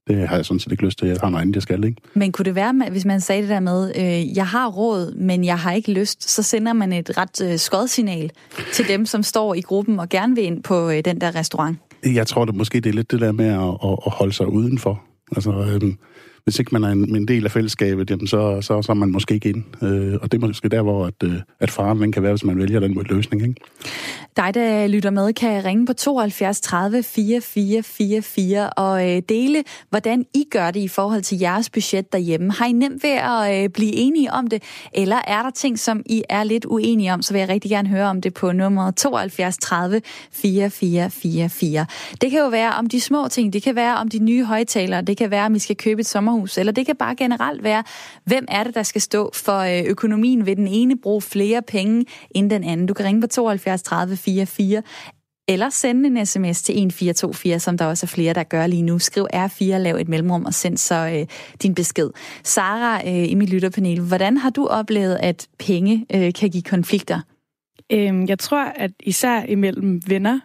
det 0.10 0.28
har 0.28 0.36
jeg 0.36 0.46
sådan 0.46 0.60
set 0.60 0.72
ikke 0.72 0.86
lyst 0.86 1.00
til. 1.00 1.08
Jeg 1.08 1.18
har 1.22 1.30
noget 1.30 1.42
andet, 1.42 1.56
jeg 1.56 1.64
skal, 1.64 1.84
ikke? 1.84 2.02
Men 2.14 2.32
kunne 2.32 2.46
det 2.46 2.56
være, 2.56 2.90
hvis 2.92 3.06
man 3.06 3.22
sagde 3.22 3.42
det 3.42 3.50
der 3.50 3.60
med, 3.60 3.92
øh, 3.96 4.38
jeg 4.38 4.48
har 4.48 4.68
råd, 4.68 5.16
men 5.16 5.46
jeg 5.46 5.60
har 5.60 5.72
ikke 5.72 5.92
lyst, 5.92 6.30
så 6.30 6.44
sender 6.44 6.74
man 6.74 6.94
et 6.94 7.18
ret 7.18 7.42
øh, 7.42 7.58
skodsignal 7.58 8.32
til 8.74 8.88
dem, 8.88 9.06
som 9.06 9.24
står 9.24 9.54
i 9.54 9.62
gruppen 9.62 10.00
og 10.00 10.10
gerne 10.10 10.36
vil 10.36 10.44
ind 10.44 10.64
på 10.64 10.90
øh, 10.90 11.06
den 11.06 11.22
der 11.22 11.36
restaurant? 11.36 11.78
Jeg 12.06 12.28
tror 12.28 12.46
det 12.46 12.56
måske, 12.56 12.80
det 12.80 12.90
er 12.90 12.94
lidt 12.94 13.12
det 13.12 13.22
der 13.22 13.32
med 13.32 13.46
at, 13.46 13.90
at 14.06 14.12
holde 14.12 14.34
sig 14.34 14.48
udenfor. 14.48 15.02
Altså, 15.36 15.52
øh, 15.52 15.94
hvis 16.44 16.60
ikke 16.60 16.70
man 16.72 16.84
er 16.84 16.88
en, 16.88 17.16
en 17.16 17.28
del 17.28 17.46
af 17.46 17.52
fællesskabet, 17.52 18.10
jamen 18.10 18.28
så, 18.28 18.62
så, 18.62 18.82
så 18.82 18.92
er 18.92 18.94
man 18.94 19.12
måske 19.12 19.34
ikke 19.34 19.50
ind. 19.50 19.64
Øh, 19.84 20.18
og 20.22 20.32
det 20.32 20.44
er 20.44 20.48
måske 20.48 20.70
der, 20.70 20.82
hvor 20.82 21.06
at, 21.06 21.14
øh, 21.24 21.34
at 21.60 21.72
faren 21.72 22.12
kan 22.12 22.24
være, 22.24 22.32
hvis 22.32 22.44
man 22.44 22.58
vælger 22.58 22.80
den 22.80 23.06
løsning. 23.10 23.42
Ikke? 23.42 23.56
Dig, 24.38 24.54
der 24.54 24.88
lytter 24.88 25.10
med, 25.10 25.34
kan 25.34 25.66
ringe 25.66 25.86
på 25.86 25.94
72 25.94 26.62
30 26.62 27.04
4444 27.04 28.70
og 28.70 29.10
øh, 29.10 29.22
dele, 29.30 29.64
hvordan 29.90 30.26
I 30.34 30.46
gør 30.52 30.72
det 30.72 30.80
i 30.80 30.88
forhold 30.88 31.22
til 31.22 31.40
jeres 31.40 31.70
budget 31.70 32.14
derhjemme. 32.14 32.52
Har 32.52 32.66
I 32.66 32.72
nemt 32.72 33.04
ved 33.04 33.10
at 33.10 33.64
øh, 33.64 33.70
blive 33.70 33.94
enige 33.94 34.32
om 34.32 34.48
det, 34.48 34.64
eller 34.94 35.22
er 35.28 35.44
der 35.44 35.50
ting, 35.50 35.80
som 35.80 36.04
I 36.06 36.24
er 36.30 36.44
lidt 36.44 36.66
uenige 36.66 37.14
om, 37.14 37.22
så 37.22 37.34
vil 37.34 37.40
jeg 37.40 37.50
rigtig 37.50 37.72
gerne 37.72 37.90
høre 37.90 38.06
om 38.06 38.22
det 38.22 38.34
på 38.34 38.52
nummer 38.52 38.92
72 38.92 39.58
30 39.58 40.02
4444. 40.32 41.86
Det 42.22 42.32
kan 42.32 42.40
jo 42.40 42.48
være 42.48 42.74
om 42.74 42.86
de 42.86 43.02
små 43.02 43.28
ting, 43.28 43.54
det 43.54 43.64
kan 43.64 43.76
være 43.76 43.98
om 43.98 44.08
de 44.08 44.20
nye 44.20 44.46
højtalere, 44.46 45.02
det 45.02 45.18
kan 45.18 45.32
være, 45.32 45.46
om 45.46 45.56
I 45.56 45.60
skal 45.60 45.76
købe 45.76 46.02
et 46.02 46.08
sommerhus, 46.08 46.58
eller 46.58 46.72
det 46.72 46.86
kan 46.86 46.96
bare 46.96 47.16
generelt 47.16 47.64
være, 47.64 47.84
hvem 48.24 48.46
er 48.48 48.64
det, 48.64 48.76
der 48.76 48.84
skal 48.84 49.02
stå 49.02 49.32
for 49.34 49.60
øh, 49.60 49.84
økonomien? 49.86 50.46
Vil 50.46 50.58
den 50.58 50.68
ene 50.68 50.98
bruge 50.98 51.22
flere 51.22 51.62
penge 51.62 52.06
end 52.32 52.50
den 52.50 52.64
anden? 52.64 52.86
Du 52.86 52.94
kan 52.94 53.06
ringe 53.06 53.22
på 53.22 53.28
72 53.28 53.82
30 53.82 54.18
44 54.20 54.84
eller 55.50 55.70
sende 55.70 56.08
en 56.08 56.26
sms 56.26 56.62
til 56.62 56.74
1424, 56.74 57.60
som 57.60 57.78
der 57.78 57.86
også 57.86 58.06
er 58.06 58.08
flere, 58.08 58.34
der 58.34 58.44
gør 58.44 58.68
lige 58.68 58.82
nu. 58.82 59.00
Skriv 59.00 59.28
R4, 59.34 59.64
lav 59.64 59.96
et 59.96 60.10
mellemrum 60.10 60.46
og 60.46 60.54
send 60.54 60.78
så 60.78 60.96
øh, 60.96 61.28
din 61.64 61.76
besked. 61.76 62.10
Sara 62.44 63.08
øh, 63.08 63.32
i 63.32 63.36
mit 63.36 63.50
lytterpanel, 63.50 64.02
hvordan 64.02 64.38
har 64.38 64.50
du 64.50 64.68
oplevet, 64.68 65.18
at 65.22 65.48
penge 65.60 66.06
øh, 66.16 66.34
kan 66.34 66.50
give 66.50 66.64
konflikter? 66.64 67.20
Øhm, 67.92 68.26
jeg 68.28 68.40
tror, 68.40 68.64
at 68.66 68.92
især 69.04 69.44
imellem 69.44 70.02
venner, 70.08 70.40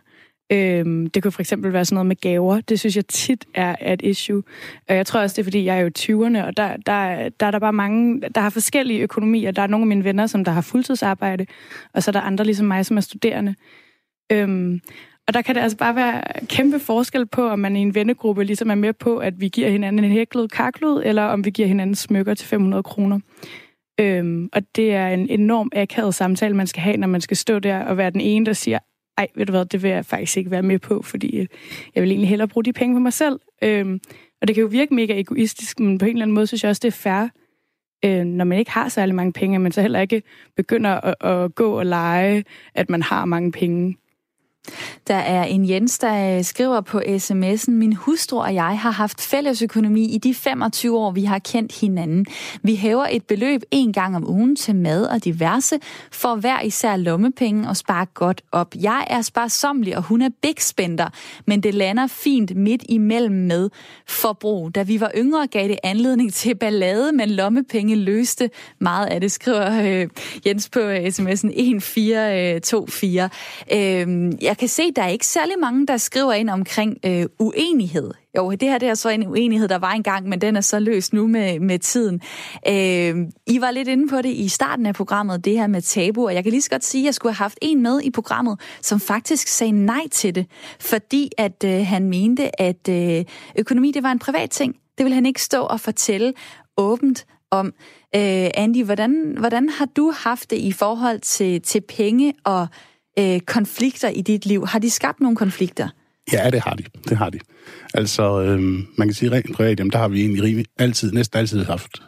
Øhm, 0.52 1.06
det 1.06 1.22
kunne 1.22 1.32
for 1.32 1.40
eksempel 1.40 1.72
være 1.72 1.84
sådan 1.84 1.94
noget 1.94 2.06
med 2.06 2.16
gaver. 2.16 2.60
Det 2.60 2.80
synes 2.80 2.96
jeg 2.96 3.06
tit 3.06 3.44
er 3.54 3.92
et 3.92 4.02
issue. 4.02 4.42
Og 4.88 4.96
jeg 4.96 5.06
tror 5.06 5.20
også, 5.20 5.34
det 5.34 5.42
er, 5.42 5.44
fordi 5.44 5.64
jeg 5.64 5.78
er 5.78 5.80
jo 5.80 5.90
20'erne, 5.98 6.44
og 6.46 6.56
der, 6.56 6.76
der, 6.76 7.28
der 7.40 7.46
er 7.46 7.50
der 7.50 7.58
bare 7.58 7.72
mange, 7.72 8.20
der 8.34 8.40
har 8.40 8.50
forskellige 8.50 9.00
økonomier. 9.00 9.50
Der 9.50 9.62
er 9.62 9.66
nogle 9.66 9.84
af 9.84 9.88
mine 9.88 10.04
venner, 10.04 10.26
som 10.26 10.44
der 10.44 10.52
har 10.52 10.60
fuldtidsarbejde, 10.60 11.46
og 11.94 12.02
så 12.02 12.10
er 12.10 12.12
der 12.12 12.20
andre 12.20 12.44
ligesom 12.44 12.66
mig, 12.66 12.86
som 12.86 12.96
er 12.96 13.00
studerende. 13.00 13.54
Øhm, 14.32 14.80
og 15.28 15.34
der 15.34 15.42
kan 15.42 15.54
det 15.54 15.60
altså 15.60 15.76
bare 15.76 15.96
være 15.96 16.22
kæmpe 16.46 16.78
forskel 16.78 17.26
på, 17.26 17.48
om 17.48 17.58
man 17.58 17.76
i 17.76 17.80
en 17.80 17.94
vennegruppe 17.94 18.44
ligesom 18.44 18.70
er 18.70 18.74
med 18.74 18.92
på, 18.92 19.18
at 19.18 19.40
vi 19.40 19.48
giver 19.48 19.68
hinanden 19.68 20.04
en 20.04 20.10
hæklet 20.10 20.52
karklud, 20.52 21.02
eller 21.04 21.22
om 21.22 21.44
vi 21.44 21.50
giver 21.50 21.68
hinanden 21.68 21.94
smykker 21.94 22.34
til 22.34 22.48
500 22.48 22.82
kroner. 22.82 23.18
Øhm, 24.00 24.48
og 24.52 24.62
det 24.76 24.94
er 24.94 25.08
en 25.08 25.28
enorm 25.28 25.70
akavet 25.74 26.14
samtale, 26.14 26.56
man 26.56 26.66
skal 26.66 26.82
have, 26.82 26.96
når 26.96 27.08
man 27.08 27.20
skal 27.20 27.36
stå 27.36 27.58
der 27.58 27.84
og 27.84 27.96
være 27.96 28.10
den 28.10 28.20
ene, 28.20 28.46
der 28.46 28.52
siger, 28.52 28.78
ej, 29.18 29.28
ved 29.34 29.46
du 29.46 29.52
hvad, 29.52 29.64
det 29.64 29.82
vil 29.82 29.90
jeg 29.90 30.06
faktisk 30.06 30.36
ikke 30.36 30.50
være 30.50 30.62
med 30.62 30.78
på, 30.78 31.02
fordi 31.02 31.36
øh, 31.36 31.46
jeg 31.94 32.02
vil 32.02 32.10
egentlig 32.10 32.28
hellere 32.28 32.48
bruge 32.48 32.64
de 32.64 32.72
penge 32.72 32.96
på 32.96 33.00
mig 33.00 33.12
selv. 33.12 33.40
Øhm, 33.62 34.00
og 34.40 34.48
det 34.48 34.54
kan 34.54 34.62
jo 34.62 34.68
virke 34.68 34.94
mega 34.94 35.20
egoistisk, 35.20 35.80
men 35.80 35.98
på 35.98 36.04
en 36.04 36.10
eller 36.10 36.22
anden 36.22 36.34
måde 36.34 36.46
synes 36.46 36.64
jeg 36.64 36.70
også, 36.70 36.80
det 36.80 36.88
er 36.88 36.92
fair, 36.92 37.28
øh, 38.04 38.24
når 38.24 38.44
man 38.44 38.58
ikke 38.58 38.70
har 38.70 38.88
særlig 38.88 39.14
mange 39.14 39.32
penge, 39.32 39.54
at 39.54 39.60
man 39.60 39.72
så 39.72 39.82
heller 39.82 40.00
ikke 40.00 40.22
begynder 40.56 40.90
at, 40.90 41.30
at 41.30 41.54
gå 41.54 41.78
og 41.78 41.86
lege, 41.86 42.44
at 42.74 42.90
man 42.90 43.02
har 43.02 43.24
mange 43.24 43.52
penge. 43.52 43.96
Der 45.06 45.14
er 45.14 45.44
en 45.44 45.68
Jens, 45.68 45.98
der 45.98 46.36
øh, 46.36 46.44
skriver 46.44 46.80
på 46.80 46.98
sms'en, 46.98 47.70
min 47.70 47.92
hustru 47.92 48.40
og 48.40 48.54
jeg 48.54 48.78
har 48.78 48.90
haft 48.90 49.20
fælles 49.20 49.62
økonomi 49.62 50.14
i 50.14 50.18
de 50.18 50.34
25 50.34 50.98
år, 50.98 51.10
vi 51.10 51.24
har 51.24 51.38
kendt 51.38 51.80
hinanden. 51.80 52.26
Vi 52.62 52.76
hæver 52.76 53.06
et 53.10 53.24
beløb 53.24 53.62
en 53.70 53.92
gang 53.92 54.16
om 54.16 54.30
ugen 54.30 54.56
til 54.56 54.76
mad 54.76 55.06
og 55.06 55.24
diverse, 55.24 55.78
for 56.12 56.34
hver 56.34 56.60
især 56.60 56.96
lommepenge 56.96 57.68
og 57.68 57.76
spare 57.76 58.06
godt 58.14 58.42
op. 58.52 58.74
Jeg 58.80 59.06
er 59.10 59.22
sparsomlig, 59.22 59.96
og 59.96 60.02
hun 60.02 60.22
er 60.22 60.28
big 60.42 60.54
spender, 60.58 61.08
men 61.46 61.62
det 61.62 61.74
lander 61.74 62.06
fint 62.06 62.56
midt 62.56 62.84
imellem 62.88 63.34
med 63.34 63.70
forbrug. 64.08 64.74
Da 64.74 64.82
vi 64.82 65.00
var 65.00 65.10
yngre, 65.16 65.46
gav 65.46 65.68
det 65.68 65.78
anledning 65.82 66.32
til 66.32 66.54
ballade, 66.54 67.12
men 67.12 67.30
lommepenge 67.30 67.96
løste 67.96 68.50
meget 68.78 69.06
af 69.06 69.20
det, 69.20 69.32
skriver 69.32 69.82
øh, 69.82 70.08
Jens 70.46 70.68
på 70.68 70.78
sms'en 70.78 71.50
1424. 71.50 73.30
Øh, 73.72 74.00
øh 74.00 74.04
øhm, 74.04 74.38
jeg 74.40 74.53
jeg 74.54 74.58
kan 74.58 74.68
se, 74.68 74.92
der 74.96 75.02
er 75.02 75.08
ikke 75.08 75.26
særlig 75.26 75.54
mange, 75.60 75.86
der 75.86 75.96
skriver 75.96 76.32
ind 76.32 76.50
omkring 76.50 76.96
øh, 77.06 77.26
uenighed. 77.38 78.10
Jo, 78.36 78.50
det 78.50 78.62
her 78.62 78.78
det 78.78 78.88
er 78.88 78.94
så 78.94 79.08
en 79.08 79.26
uenighed, 79.26 79.68
der 79.68 79.78
var 79.78 79.92
engang, 79.92 80.28
men 80.28 80.40
den 80.40 80.56
er 80.56 80.60
så 80.60 80.78
løst 80.78 81.12
nu 81.12 81.26
med, 81.26 81.60
med 81.60 81.78
tiden. 81.78 82.20
Øh, 82.68 83.16
I 83.46 83.60
var 83.60 83.70
lidt 83.70 83.88
inde 83.88 84.08
på 84.08 84.16
det 84.16 84.28
i 84.28 84.48
starten 84.48 84.86
af 84.86 84.94
programmet, 84.94 85.44
det 85.44 85.58
her 85.58 85.66
med 85.66 85.82
tabu, 85.82 86.26
og 86.26 86.34
jeg 86.34 86.42
kan 86.42 86.50
lige 86.50 86.62
så 86.62 86.70
godt 86.70 86.84
sige, 86.84 87.02
at 87.02 87.06
jeg 87.06 87.14
skulle 87.14 87.32
have 87.32 87.44
haft 87.44 87.58
en 87.62 87.82
med 87.82 88.00
i 88.02 88.10
programmet, 88.10 88.60
som 88.82 89.00
faktisk 89.00 89.48
sagde 89.48 89.72
nej 89.72 90.08
til 90.12 90.34
det, 90.34 90.46
fordi 90.80 91.30
at 91.38 91.64
øh, 91.64 91.86
han 91.86 92.08
mente, 92.08 92.60
at 92.60 92.88
øh, 92.88 93.24
økonomi 93.58 93.90
det 93.90 94.02
var 94.02 94.12
en 94.12 94.18
privat 94.18 94.50
ting. 94.50 94.76
Det 94.98 95.04
vil 95.06 95.14
han 95.14 95.26
ikke 95.26 95.42
stå 95.42 95.60
og 95.60 95.80
fortælle 95.80 96.32
åbent 96.76 97.26
om. 97.50 97.66
Øh, 98.16 98.50
Andy, 98.54 98.84
hvordan, 98.84 99.36
hvordan 99.38 99.68
har 99.68 99.86
du 99.86 100.12
haft 100.16 100.50
det 100.50 100.56
i 100.56 100.72
forhold 100.72 101.20
til, 101.20 101.62
til 101.62 101.80
penge 101.80 102.34
og 102.44 102.66
øh, 103.18 103.40
konflikter 103.40 104.08
i 104.08 104.22
dit 104.22 104.46
liv? 104.46 104.66
Har 104.66 104.78
de 104.78 104.90
skabt 104.90 105.20
nogle 105.20 105.36
konflikter? 105.36 105.88
Ja, 106.32 106.50
det 106.50 106.60
har 106.60 106.74
de. 106.74 106.84
Det 107.08 107.16
har 107.16 107.30
de. 107.30 107.38
Altså, 107.94 108.42
øhm, 108.42 108.86
man 108.98 109.08
kan 109.08 109.14
sige 109.14 109.32
rent 109.32 109.54
privat, 109.54 109.78
jamen, 109.78 109.90
der 109.90 109.98
har 109.98 110.08
vi 110.08 110.20
egentlig 110.20 110.42
rimelig, 110.42 110.66
altid, 110.78 111.12
næsten 111.12 111.38
altid 111.38 111.64
haft 111.64 112.02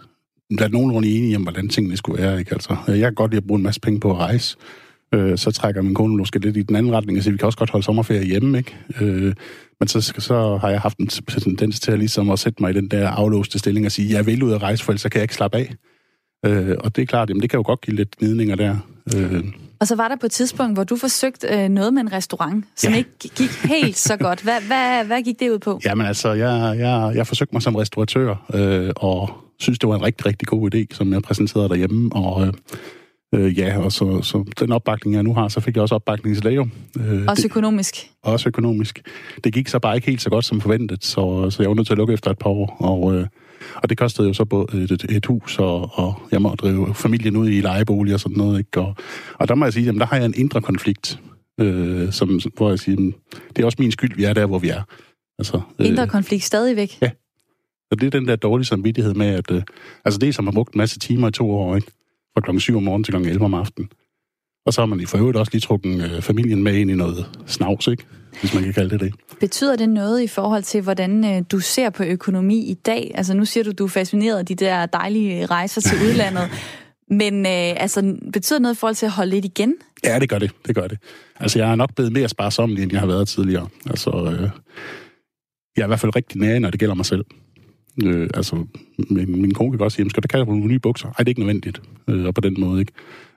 været 0.58 0.72
nogenlunde 0.72 1.08
enige 1.08 1.36
om, 1.36 1.42
hvordan 1.42 1.68
tingene 1.68 1.96
skulle 1.96 2.22
være. 2.22 2.38
Ikke? 2.38 2.52
Altså, 2.52 2.76
øh, 2.88 2.98
jeg 2.98 3.06
kan 3.06 3.14
godt 3.14 3.30
lide 3.30 3.38
at 3.38 3.46
bruge 3.46 3.58
en 3.58 3.64
masse 3.64 3.80
penge 3.80 4.00
på 4.00 4.10
at 4.10 4.16
rejse. 4.16 4.56
Øh, 5.14 5.38
så 5.38 5.50
trækker 5.50 5.82
min 5.82 5.94
kone 5.94 6.16
måske 6.16 6.38
lidt 6.38 6.56
i 6.56 6.62
den 6.62 6.76
anden 6.76 6.92
retning, 6.92 7.18
og 7.18 7.22
siger, 7.22 7.32
vi 7.32 7.38
kan 7.38 7.46
også 7.46 7.58
godt 7.58 7.70
holde 7.70 7.84
sommerferie 7.84 8.24
hjemme. 8.24 8.58
Ikke? 8.58 8.76
Øh, 9.00 9.34
men 9.80 9.88
så, 9.88 10.00
så 10.18 10.56
har 10.56 10.70
jeg 10.70 10.80
haft 10.80 10.98
en 10.98 11.06
tendens 11.06 11.80
til 11.80 11.92
at, 11.92 11.98
ligesom 11.98 12.30
at 12.30 12.38
sætte 12.38 12.62
mig 12.62 12.70
i 12.70 12.74
den 12.74 12.88
der 12.88 13.08
aflåste 13.08 13.58
stilling 13.58 13.86
og 13.86 13.92
sige, 13.92 14.14
jeg 14.14 14.26
vil 14.26 14.42
ud 14.42 14.52
at 14.52 14.62
rejse, 14.62 14.84
for 14.84 14.92
ellers 14.92 15.02
kan 15.02 15.12
jeg 15.14 15.22
ikke 15.22 15.34
slappe 15.34 15.58
af. 15.58 15.74
Øh, 16.46 16.76
og 16.80 16.96
det 16.96 17.02
er 17.02 17.06
klart, 17.06 17.28
jamen, 17.28 17.42
det 17.42 17.50
kan 17.50 17.58
jo 17.58 17.62
godt 17.66 17.80
give 17.80 17.96
lidt 17.96 18.16
gnidninger 18.16 18.56
der. 18.56 18.76
Øh, 19.16 19.44
og 19.80 19.86
så 19.86 19.96
var 19.96 20.08
der 20.08 20.16
på 20.16 20.26
et 20.26 20.32
tidspunkt, 20.32 20.76
hvor 20.76 20.84
du 20.84 20.96
forsøgte 20.96 21.48
øh, 21.48 21.68
noget 21.68 21.94
med 21.94 22.02
en 22.02 22.12
restaurant, 22.12 22.64
som 22.76 22.92
ja. 22.92 22.98
ikke 22.98 23.10
gik 23.36 23.50
helt 23.64 23.96
så 23.96 24.16
godt. 24.16 24.42
Hvad, 24.42 24.60
hvad, 24.66 25.04
hvad 25.04 25.22
gik 25.22 25.40
det 25.40 25.50
ud 25.50 25.58
på? 25.58 25.80
Jamen 25.84 26.06
altså, 26.06 26.32
jeg, 26.32 26.76
jeg, 26.78 27.12
jeg 27.14 27.26
forsøgte 27.26 27.54
mig 27.54 27.62
som 27.62 27.76
restauratør, 27.76 28.34
øh, 28.54 28.92
og 28.96 29.30
synes, 29.58 29.78
det 29.78 29.88
var 29.88 29.96
en 29.96 30.02
rigtig, 30.02 30.26
rigtig 30.26 30.48
god 30.48 30.74
idé, 30.74 30.96
som 30.96 31.12
jeg 31.12 31.22
præsenterede 31.22 31.68
derhjemme. 31.68 32.12
Og 32.12 32.54
øh, 33.34 33.58
ja, 33.58 33.78
og 33.78 33.92
så, 33.92 34.22
så 34.22 34.44
den 34.60 34.72
opbakning, 34.72 35.14
jeg 35.14 35.22
nu 35.22 35.34
har, 35.34 35.48
så 35.48 35.60
fik 35.60 35.74
jeg 35.76 35.82
også 35.82 35.94
opbakning 35.94 36.36
til 36.36 36.44
Leo. 36.44 36.68
Øh, 36.98 37.24
også 37.28 37.42
det, 37.42 37.50
økonomisk? 37.50 38.10
Også 38.22 38.48
økonomisk. 38.48 39.02
Det 39.44 39.52
gik 39.52 39.68
så 39.68 39.78
bare 39.78 39.94
ikke 39.94 40.06
helt 40.06 40.22
så 40.22 40.30
godt 40.30 40.44
som 40.44 40.60
forventet, 40.60 41.04
så, 41.04 41.50
så 41.50 41.62
jeg 41.62 41.68
var 41.68 41.74
nødt 41.74 41.86
til 41.86 41.94
at 41.94 41.98
lukke 41.98 42.14
efter 42.14 42.30
et 42.30 42.38
par 42.38 42.50
år. 42.50 42.76
Og, 42.78 43.14
øh, 43.14 43.26
og 43.74 43.90
det 43.90 43.98
kostede 43.98 44.28
jo 44.28 44.34
så 44.34 44.44
både 44.44 44.82
et, 44.82 45.06
et 45.10 45.26
hus, 45.26 45.58
og, 45.58 45.90
og 45.92 46.22
jeg 46.32 46.42
må 46.42 46.54
drive 46.54 46.94
familien 46.94 47.36
ud 47.36 47.48
i 47.48 47.60
lejebolig 47.60 48.14
og 48.14 48.20
sådan 48.20 48.36
noget. 48.36 48.58
Ikke? 48.58 48.80
Og, 48.80 48.94
og 49.34 49.48
der 49.48 49.54
må 49.54 49.64
jeg 49.64 49.72
sige, 49.72 49.84
jamen 49.84 50.00
der 50.00 50.06
har 50.06 50.16
jeg 50.16 50.26
en 50.26 50.34
indre 50.36 50.62
konflikt, 50.62 51.20
øh, 51.60 52.12
som, 52.12 52.40
hvor 52.56 52.68
jeg 52.68 52.78
siger, 52.78 53.12
det 53.56 53.62
er 53.62 53.64
også 53.64 53.76
min 53.78 53.92
skyld, 53.92 54.16
vi 54.16 54.24
er 54.24 54.32
der, 54.32 54.46
hvor 54.46 54.58
vi 54.58 54.68
er. 54.68 54.82
Altså, 55.38 55.60
øh, 55.78 55.86
indre 55.86 56.08
konflikt 56.08 56.44
stadigvæk? 56.44 56.98
Ja. 57.02 57.10
Og 57.90 58.00
det 58.00 58.06
er 58.06 58.10
den 58.10 58.28
der 58.28 58.36
dårlige 58.36 58.66
samvittighed 58.66 59.14
med, 59.14 59.26
at 59.26 59.50
øh, 59.50 59.62
altså 60.04 60.18
det, 60.18 60.34
som 60.34 60.46
har 60.46 60.52
brugt 60.52 60.74
en 60.74 60.78
masse 60.78 60.98
timer 60.98 61.28
i 61.28 61.32
to 61.32 61.50
år, 61.50 61.76
ikke? 61.76 61.92
fra 62.34 62.40
klokken 62.40 62.60
7 62.60 62.76
om 62.76 62.82
morgenen 62.82 63.04
til 63.04 63.12
klokken 63.12 63.30
11 63.30 63.44
om 63.44 63.54
aftenen. 63.54 63.90
Og 64.66 64.72
så 64.72 64.80
har 64.80 64.86
man 64.86 65.00
i 65.00 65.06
for 65.06 65.18
øvrigt 65.18 65.38
også 65.38 65.52
lige 65.52 65.60
trukket 65.60 66.04
øh, 66.04 66.22
familien 66.22 66.62
med 66.62 66.74
ind 66.74 66.90
i 66.90 66.94
noget 66.94 67.26
snavs, 67.46 67.86
ikke? 67.86 68.04
hvis 68.40 68.54
man 68.54 68.62
kan 68.62 68.72
kalde 68.72 68.90
det 68.90 69.00
det. 69.00 69.14
Betyder 69.40 69.76
det 69.76 69.88
noget 69.88 70.22
i 70.22 70.26
forhold 70.26 70.62
til, 70.62 70.80
hvordan 70.82 71.24
øh, 71.24 71.42
du 71.52 71.60
ser 71.60 71.90
på 71.90 72.02
økonomi 72.02 72.58
i 72.58 72.74
dag? 72.74 73.12
Altså 73.14 73.34
nu 73.34 73.44
siger 73.44 73.64
du, 73.64 73.72
du 73.72 73.84
er 73.84 73.88
fascineret 73.88 74.38
af 74.38 74.46
de 74.46 74.54
der 74.54 74.86
dejlige 74.86 75.46
rejser 75.46 75.80
til 75.80 75.98
udlandet. 76.06 76.50
Men 77.10 77.46
øh, 77.46 77.82
altså, 77.82 78.16
betyder 78.32 78.58
det 78.58 78.62
noget 78.62 78.74
i 78.74 78.78
forhold 78.78 78.94
til 78.94 79.06
at 79.06 79.12
holde 79.12 79.30
lidt 79.30 79.44
igen? 79.44 79.74
Ja, 80.04 80.18
det 80.18 80.28
gør 80.28 80.38
det. 80.38 80.50
Det 80.66 80.74
gør 80.74 80.86
det. 80.86 80.98
Altså, 81.40 81.58
jeg 81.58 81.70
er 81.70 81.74
nok 81.74 81.94
blevet 81.94 82.12
mere 82.12 82.28
sparsommelig, 82.28 82.82
end 82.82 82.92
jeg 82.92 83.00
har 83.00 83.06
været 83.06 83.28
tidligere. 83.28 83.68
Altså, 83.86 84.10
øh, 84.10 84.50
jeg 85.76 85.82
er 85.82 85.86
i 85.86 85.86
hvert 85.86 86.00
fald 86.00 86.16
rigtig 86.16 86.40
nær, 86.40 86.58
når 86.58 86.70
det 86.70 86.80
gælder 86.80 86.94
mig 86.94 87.06
selv. 87.06 87.24
Øh, 88.04 88.30
altså, 88.34 88.66
min, 89.10 89.40
min 89.40 89.54
kone 89.54 89.70
kan 89.70 89.78
godt 89.78 89.92
sige, 89.92 90.10
skal 90.10 90.22
du 90.22 90.28
kalde 90.28 90.46
på 90.46 90.52
nogle 90.52 90.66
nye 90.66 90.78
bukser? 90.78 91.06
Nej, 91.06 91.14
det 91.18 91.26
er 91.26 91.28
ikke 91.28 91.40
nødvendigt. 91.40 91.82
Øh, 92.08 92.24
og 92.24 92.34
på 92.34 92.40
den 92.40 92.56
måde, 92.58 92.80
ikke? 92.80 92.92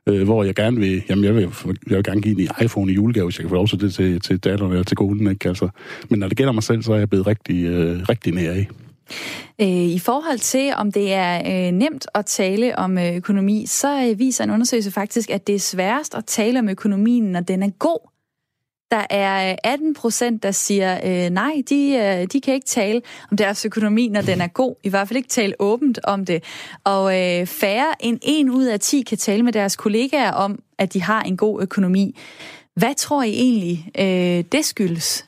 Øh, 0.10 0.24
hvor 0.24 0.44
jeg 0.44 0.56
gerne 0.56 0.78
vil, 0.78 1.04
jamen 1.10 1.26
jeg 1.26 1.36
vil, 1.36 1.42
jeg 1.90 1.96
vil 1.98 2.04
gerne 2.04 2.22
give 2.22 2.42
en 2.42 2.48
iPhone 2.62 2.92
i 2.92 2.96
julegave, 2.96 3.26
hvis 3.26 3.38
jeg 3.38 3.44
kan 3.44 3.50
få 3.50 3.56
lov 3.56 3.68
til 3.68 3.82
det 3.82 3.94
til, 3.94 4.22
til 4.22 4.38
datteren 4.38 4.72
eller 4.72 4.84
til 4.84 4.98
konen, 4.98 5.32
ikke? 5.32 5.50
Altså, 5.50 5.70
men 6.10 6.20
når 6.20 6.28
det 6.28 6.38
gælder 6.38 6.54
mig 6.54 6.64
selv, 6.64 6.84
så 6.84 6.94
er 6.94 6.98
jeg 6.98 7.10
blevet 7.10 7.28
rigtig, 7.28 7.66
øh, 7.66 8.00
rigtig 8.10 8.34
nær 8.34 8.54
i. 8.54 8.66
Øh, 9.62 9.68
I 9.68 10.00
forhold 10.00 10.40
til, 10.40 10.74
om 10.78 10.92
det 10.92 11.14
er 11.14 11.68
øh, 11.68 11.72
nemt 11.72 12.08
at 12.16 12.26
tale 12.26 12.80
om 12.80 12.98
øh, 12.98 13.16
økonomi, 13.16 13.66
så 13.68 14.10
øh, 14.10 14.20
viser 14.20 14.44
en 14.44 14.50
undersøgelse 14.50 14.92
faktisk, 14.92 15.30
at 15.30 15.48
det 15.48 15.56
er 15.56 15.60
sværest 15.60 16.16
at 16.16 16.26
tale 16.26 16.60
om 16.60 16.70
økonomien, 16.70 17.24
når 17.24 17.40
den 17.40 17.64
er 17.64 17.70
god. 17.80 18.10
Der 18.92 19.06
er 19.10 19.56
18 19.64 19.94
procent, 19.94 20.44
der 20.44 20.52
siger, 20.52 21.00
øh, 21.06 21.30
nej, 21.30 21.62
de, 21.70 21.92
øh, 21.92 22.28
de 22.34 22.42
kan 22.42 22.54
ikke 22.54 22.68
tale 22.68 23.02
om 23.32 23.38
deres 23.38 23.66
økonomi, 23.66 24.08
når 24.08 24.22
den 24.22 24.42
er 24.42 24.48
god. 24.48 24.76
I 24.84 24.90
hvert 24.90 25.08
fald 25.08 25.18
ikke 25.18 25.30
tale 25.30 25.54
åbent 25.60 26.00
om 26.04 26.26
det. 26.26 26.44
Og 26.84 27.20
øh, 27.20 27.46
færre 27.46 28.06
end 28.06 28.20
en 28.22 28.50
ud 28.50 28.66
af 28.66 28.80
10 28.80 29.02
kan 29.02 29.18
tale 29.18 29.44
med 29.44 29.54
deres 29.54 29.76
kollegaer 29.76 30.32
om, 30.32 30.60
at 30.78 30.94
de 30.94 31.02
har 31.02 31.22
en 31.24 31.38
god 31.38 31.62
økonomi. 31.62 32.16
Hvad 32.76 32.96
tror 32.96 33.24
I 33.24 33.30
egentlig, 33.30 33.92
øh, 34.00 34.44
det 34.52 34.66
skyldes? 34.66 35.26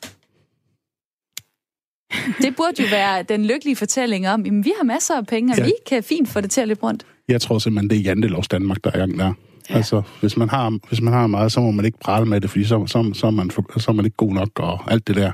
Det 2.41 2.55
burde 2.57 2.81
jo 2.81 2.87
være 2.91 3.23
den 3.23 3.45
lykkelige 3.45 3.75
fortælling 3.75 4.29
om, 4.29 4.45
at 4.45 4.65
vi 4.65 4.73
har 4.77 4.83
masser 4.83 5.17
af 5.17 5.27
penge, 5.27 5.53
og 5.53 5.57
ja. 5.57 5.63
vi 5.63 5.73
kan 5.87 6.03
fint 6.03 6.29
få 6.29 6.41
det 6.41 6.51
til 6.51 6.61
at 6.61 6.67
løbe 6.67 6.83
rundt. 6.83 7.05
Jeg 7.27 7.41
tror 7.41 7.59
simpelthen, 7.59 7.89
det 7.89 7.97
er 7.97 8.01
Jantelovs 8.01 8.47
Danmark, 8.47 8.83
der 8.83 8.91
er 8.91 8.95
i 8.95 8.99
gang 8.99 9.19
der. 9.19 9.33
Ja. 9.71 9.77
Altså, 9.77 10.01
hvis 10.19 10.37
man, 10.37 10.49
har, 10.49 10.79
hvis 10.87 11.01
man 11.01 11.13
har 11.13 11.27
meget, 11.27 11.51
så 11.51 11.59
må 11.59 11.71
man 11.71 11.85
ikke 11.85 11.99
prale 11.99 12.25
med 12.25 12.41
det, 12.41 12.49
fordi 12.49 12.63
så, 12.63 12.85
så, 12.87 13.11
så, 13.13 13.27
er, 13.27 13.31
man, 13.31 13.49
så 13.49 13.85
er 13.87 13.91
man 13.91 14.05
ikke 14.05 14.17
god 14.17 14.33
nok, 14.33 14.59
og 14.59 14.91
alt 14.91 15.07
det 15.07 15.15
der. 15.15 15.31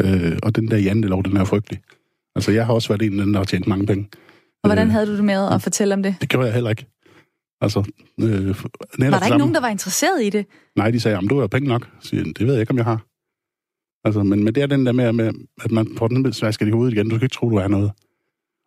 Øh, 0.00 0.38
og 0.42 0.56
den 0.56 0.70
der 0.70 0.76
jantelov, 0.76 1.24
den 1.24 1.36
er 1.36 1.44
frygtelig. 1.44 1.80
Altså, 2.36 2.52
jeg 2.52 2.66
har 2.66 2.74
også 2.74 2.88
været 2.88 3.02
en 3.02 3.20
af 3.20 3.24
dem, 3.24 3.32
der 3.32 3.40
har 3.40 3.44
tjent 3.44 3.66
mange 3.66 3.86
penge. 3.86 4.08
Og 4.62 4.68
hvordan 4.68 4.86
øh, 4.86 4.92
havde 4.92 5.06
du 5.06 5.16
det 5.16 5.24
med 5.24 5.48
at 5.52 5.62
fortælle 5.62 5.94
om 5.94 6.02
det? 6.02 6.16
Det 6.20 6.28
gjorde 6.28 6.46
jeg 6.46 6.54
heller 6.54 6.70
ikke. 6.70 6.86
Altså, 7.60 7.78
øh, 8.20 8.46
var 8.46 8.54
der 8.98 9.04
ikke 9.04 9.18
sammen. 9.18 9.38
nogen, 9.38 9.54
der 9.54 9.60
var 9.60 9.68
interesseret 9.68 10.22
i 10.24 10.30
det? 10.30 10.46
Nej, 10.76 10.90
de 10.90 11.00
sagde, 11.00 11.18
om 11.18 11.28
du 11.28 11.40
har 11.40 11.46
penge 11.46 11.68
nok. 11.68 11.88
Så 12.00 12.08
siger, 12.08 12.24
det 12.24 12.46
ved 12.46 12.52
jeg 12.54 12.60
ikke, 12.60 12.70
om 12.70 12.76
jeg 12.76 12.84
har. 12.84 13.06
Altså, 14.04 14.22
men, 14.22 14.44
men 14.44 14.54
det 14.54 14.62
er 14.62 14.66
den 14.66 14.86
der 14.86 14.92
med, 14.92 15.12
med 15.12 15.32
at 15.64 15.70
man 15.70 15.88
får 15.98 16.08
den 16.08 16.32
smasket 16.32 16.68
i 16.68 16.70
hovedet 16.70 16.94
igen. 16.94 17.08
Du 17.08 17.16
skal 17.16 17.24
ikke 17.24 17.34
tro, 17.34 17.50
du 17.50 17.56
er 17.56 17.68
noget. 17.68 17.90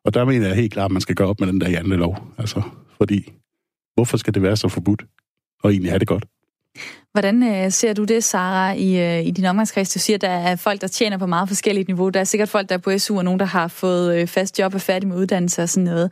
Og 0.06 0.14
der 0.14 0.26
mener 0.26 0.48
jeg 0.48 0.56
helt 0.56 0.74
klart, 0.74 0.86
at 0.86 0.92
man 0.92 1.02
skal 1.02 1.16
gøre 1.16 1.28
op 1.28 1.40
med 1.40 1.48
den 1.48 1.62
der 1.62 1.70
jantelov. 1.70 2.18
Altså, 2.38 2.62
fordi 2.98 3.34
Hvorfor 3.98 4.18
skal 4.18 4.34
det 4.34 4.42
være 4.42 4.58
så 4.58 4.68
forbudt? 4.68 5.04
Og 5.64 5.72
egentlig 5.72 5.92
have 5.92 6.00
det 6.00 6.08
godt. 6.08 6.26
Hvordan 7.12 7.44
øh, 7.44 7.72
ser 7.72 7.94
du 7.94 8.04
det, 8.04 8.24
Sara, 8.24 8.74
i, 8.74 9.20
øh, 9.20 9.26
i 9.26 9.32
din 9.32 9.46
omgangskreds? 9.46 9.94
Du 9.94 10.00
siger, 10.00 10.18
at 10.18 10.22
der 10.22 10.30
er 10.30 10.56
folk, 10.56 10.82
der 10.82 10.88
tjener 10.88 11.18
på 11.18 11.26
meget 11.26 11.48
forskelligt 11.48 11.88
niveau. 11.88 12.10
Der 12.10 12.20
er 12.20 12.24
sikkert 12.24 12.50
folk, 12.50 12.70
der 12.70 12.76
er 12.76 12.80
på 12.80 12.98
SU, 12.98 13.18
og 13.18 13.24
nogen, 13.24 13.40
der 13.40 13.46
har 13.46 13.68
fået 13.68 14.18
øh, 14.18 14.28
fast 14.28 14.60
job 14.60 14.76
og 14.76 14.82
færdig 14.82 15.10
med 15.10 15.18
uddannelse 15.18 15.64
og 15.64 15.70
sådan 15.70 15.84
noget. 15.84 16.12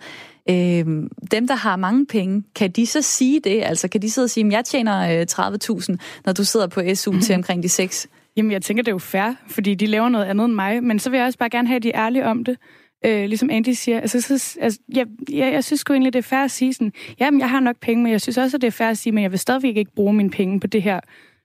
Øh, 0.49 0.85
dem, 1.31 1.47
der 1.47 1.55
har 1.55 1.75
mange 1.75 2.05
penge, 2.05 2.43
kan 2.55 2.71
de 2.71 2.85
så 2.85 3.01
sige 3.01 3.39
det? 3.43 3.63
Altså, 3.63 3.87
kan 3.87 4.01
de 4.01 4.11
sidde 4.11 4.25
og 4.25 4.29
sige, 4.29 4.45
at 4.45 4.51
jeg 4.51 4.65
tjener 4.65 5.19
øh, 5.19 5.25
30.000, 5.31 5.95
når 6.25 6.33
du 6.33 6.43
sidder 6.43 6.67
på 6.67 6.81
SU 6.95 7.11
mm-hmm. 7.11 7.21
til 7.21 7.35
omkring 7.35 7.63
de 7.63 7.69
6? 7.69 8.07
Jamen, 8.37 8.51
jeg 8.51 8.61
tænker, 8.61 8.83
det 8.83 8.91
er 8.91 8.95
jo 8.95 8.99
fair, 8.99 9.33
fordi 9.47 9.75
de 9.75 9.85
laver 9.85 10.09
noget 10.09 10.25
andet 10.25 10.45
end 10.45 10.53
mig. 10.53 10.83
Men 10.83 10.99
så 10.99 11.09
vil 11.09 11.17
jeg 11.17 11.25
også 11.25 11.39
bare 11.39 11.49
gerne 11.49 11.67
have, 11.67 11.75
at 11.75 11.83
de 11.83 11.91
er 11.91 12.05
ærlige 12.05 12.25
om 12.25 12.43
det 12.45 12.57
øh, 13.05 13.25
ligesom 13.25 13.49
Andy 13.49 13.69
siger. 13.69 13.99
Altså, 13.99 14.21
så, 14.21 14.57
altså, 14.61 14.79
jeg, 14.93 15.05
jeg, 15.31 15.53
jeg 15.53 15.63
synes 15.63 15.79
sgu 15.79 15.93
egentlig, 15.93 16.13
det 16.13 16.19
er 16.19 16.23
fair 16.23 16.39
at 16.39 16.51
sige 16.51 16.73
sådan, 16.73 16.93
jamen, 17.19 17.39
jeg 17.39 17.49
har 17.49 17.59
nok 17.59 17.75
penge, 17.81 18.03
men 18.03 18.11
jeg 18.11 18.21
synes 18.21 18.37
også, 18.37 18.57
at 18.57 18.61
det 18.61 18.67
er 18.67 18.71
fair 18.71 18.87
at 18.87 18.97
sige, 18.97 19.13
men 19.13 19.23
jeg 19.23 19.31
vil 19.31 19.39
stadigvæk 19.39 19.77
ikke 19.77 19.95
bruge 19.95 20.13
mine 20.13 20.29
penge 20.29 20.59
på 20.59 20.67
det 20.67 20.81
her, 20.81 20.99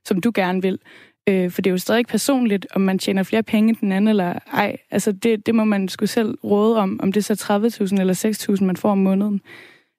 som 0.04 0.20
du 0.20 0.32
gerne 0.34 0.62
vil. 0.62 0.78
Øh, 1.28 1.50
for 1.50 1.62
det 1.62 1.70
er 1.70 1.72
jo 1.72 1.78
stadig 1.78 2.06
personligt, 2.06 2.66
om 2.74 2.80
man 2.80 2.98
tjener 2.98 3.22
flere 3.22 3.42
penge 3.42 3.68
end 3.68 3.76
den 3.76 3.92
anden, 3.92 4.08
eller 4.08 4.38
ej. 4.52 4.76
Altså, 4.90 5.12
det, 5.12 5.46
det 5.46 5.54
må 5.54 5.64
man 5.64 5.88
sgu 5.88 6.06
selv 6.06 6.34
råde 6.44 6.78
om, 6.78 7.00
om 7.02 7.12
det 7.12 7.30
er 7.30 7.34
så 7.34 7.90
30.000 7.94 8.00
eller 8.00 8.54
6.000, 8.58 8.64
man 8.64 8.76
får 8.76 8.90
om 8.90 8.98
måneden. 8.98 9.40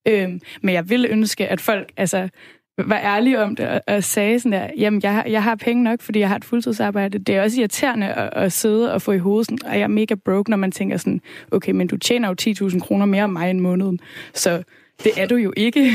Øh, 0.07 0.29
men 0.61 0.75
jeg 0.75 0.89
vil 0.89 1.07
ønske, 1.09 1.47
at 1.47 1.61
folk, 1.61 1.91
altså, 1.97 2.29
var 2.85 2.99
ærlig 2.99 3.39
om 3.39 3.55
det 3.55 3.67
og, 3.67 3.81
og 3.87 4.03
sagde 4.03 4.39
sådan 4.39 4.51
der, 4.51 4.69
jamen 4.77 5.01
jeg, 5.03 5.13
har, 5.13 5.25
jeg 5.25 5.43
har 5.43 5.55
penge 5.55 5.83
nok, 5.83 6.01
fordi 6.01 6.19
jeg 6.19 6.29
har 6.29 6.35
et 6.35 6.45
fuldtidsarbejde. 6.45 7.19
Det 7.19 7.35
er 7.35 7.41
også 7.41 7.59
irriterende 7.59 8.07
at, 8.07 8.29
at 8.43 8.51
sidde 8.51 8.93
og 8.93 9.01
få 9.01 9.11
i 9.11 9.17
hovedet 9.17 9.45
sådan, 9.45 9.65
og 9.65 9.73
jeg 9.73 9.83
er 9.83 9.87
mega 9.87 10.15
broke, 10.15 10.49
når 10.49 10.57
man 10.57 10.71
tænker 10.71 10.97
sådan, 10.97 11.21
okay, 11.51 11.71
men 11.71 11.87
du 11.87 11.97
tjener 11.97 12.27
jo 12.27 12.35
10.000 12.69 12.79
kroner 12.79 13.05
mere 13.05 13.23
om 13.23 13.29
mig 13.29 13.49
en 13.49 13.59
måneden, 13.59 13.99
så 14.33 14.63
det 15.03 15.11
er 15.17 15.27
du 15.27 15.35
jo 15.35 15.53
ikke. 15.57 15.91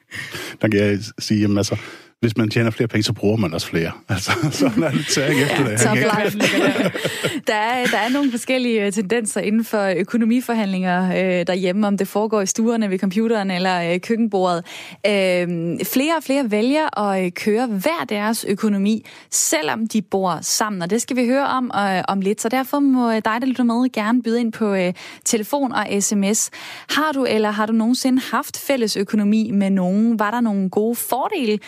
Der 0.62 0.68
kan 0.68 0.80
jeg 0.80 0.98
sige, 1.18 1.40
jamen 1.40 1.56
altså, 1.56 1.76
hvis 2.20 2.36
man 2.36 2.50
tjener 2.50 2.70
flere 2.70 2.88
penge, 2.88 3.02
så 3.02 3.12
bruger 3.12 3.36
man 3.36 3.54
også 3.54 3.66
flere. 3.66 3.90
Altså, 4.08 4.32
sådan 4.50 4.82
er 4.82 4.90
det 4.90 5.06
tæring 5.06 5.40
efter 5.40 5.64
ja, 5.94 6.24
det. 6.24 6.42
der, 7.46 7.54
er, 7.54 7.86
der 7.86 7.98
er 7.98 8.08
nogle 8.08 8.30
forskellige 8.30 8.86
øh, 8.86 8.92
tendenser 8.92 9.40
inden 9.40 9.64
for 9.64 9.94
økonomiforhandlinger 9.96 11.08
øh, 11.10 11.46
derhjemme, 11.46 11.86
om 11.86 11.98
det 11.98 12.08
foregår 12.08 12.40
i 12.40 12.46
stuerne 12.46 12.90
ved 12.90 12.98
computeren 12.98 13.50
eller 13.50 13.92
øh, 13.92 14.00
køkkenbordet. 14.00 14.64
Øh, 15.06 15.48
flere 15.84 16.16
og 16.16 16.22
flere 16.22 16.50
vælger 16.50 17.00
at 17.00 17.24
øh, 17.24 17.30
køre 17.30 17.66
hver 17.66 18.04
deres 18.08 18.44
økonomi, 18.48 19.06
selvom 19.30 19.86
de 19.86 20.02
bor 20.02 20.38
sammen, 20.42 20.82
og 20.82 20.90
det 20.90 21.02
skal 21.02 21.16
vi 21.16 21.26
høre 21.26 21.46
om 21.46 21.70
øh, 21.76 22.02
om 22.08 22.20
lidt. 22.20 22.40
Så 22.40 22.48
derfor 22.48 22.78
må 22.78 23.12
dig, 23.12 23.22
der 23.24 23.46
lytter 23.46 23.64
med, 23.64 23.92
gerne 23.92 24.22
byde 24.22 24.40
ind 24.40 24.52
på 24.52 24.74
øh, 24.74 24.92
telefon 25.24 25.72
og 25.72 25.86
sms. 26.00 26.50
Har 26.88 27.12
du 27.12 27.24
eller 27.24 27.50
har 27.50 27.66
du 27.66 27.72
nogensinde 27.72 28.22
haft 28.30 28.58
fælles 28.58 28.96
økonomi 28.96 29.50
med 29.50 29.70
nogen? 29.70 30.18
Var 30.18 30.30
der 30.30 30.40
nogle 30.40 30.70
gode 30.70 30.96
fordele 30.96 31.58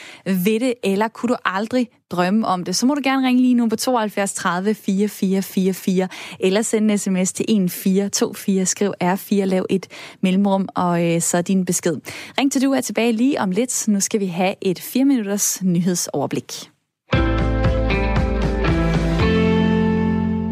ved 0.44 0.60
det, 0.60 0.74
eller 0.82 1.08
kunne 1.08 1.28
du 1.28 1.36
aldrig 1.44 1.88
drømme 2.10 2.46
om 2.46 2.64
det, 2.64 2.76
så 2.76 2.86
må 2.86 2.94
du 2.94 3.00
gerne 3.04 3.26
ringe 3.26 3.42
lige 3.42 3.54
nu 3.54 3.68
på 3.68 3.76
72 3.76 4.32
30 4.32 4.74
4444, 4.74 6.08
eller 6.40 6.62
sende 6.62 6.92
en 6.92 6.98
sms 6.98 7.32
til 7.32 7.44
1424, 7.48 8.66
skriv 8.66 8.92
R4, 9.04 9.34
lav 9.34 9.66
et 9.70 9.86
mellemrum, 10.20 10.68
og 10.74 11.04
øh, 11.04 11.20
så 11.20 11.42
din 11.42 11.64
besked. 11.64 11.96
Ring 12.38 12.52
til 12.52 12.62
du 12.62 12.72
er 12.72 12.80
tilbage 12.80 13.12
lige 13.12 13.40
om 13.40 13.50
lidt. 13.50 13.88
Nu 13.88 14.00
skal 14.00 14.20
vi 14.20 14.26
have 14.26 14.54
et 14.60 14.80
4 14.80 15.04
minutters 15.04 15.62
nyhedsoverblik. 15.62 16.77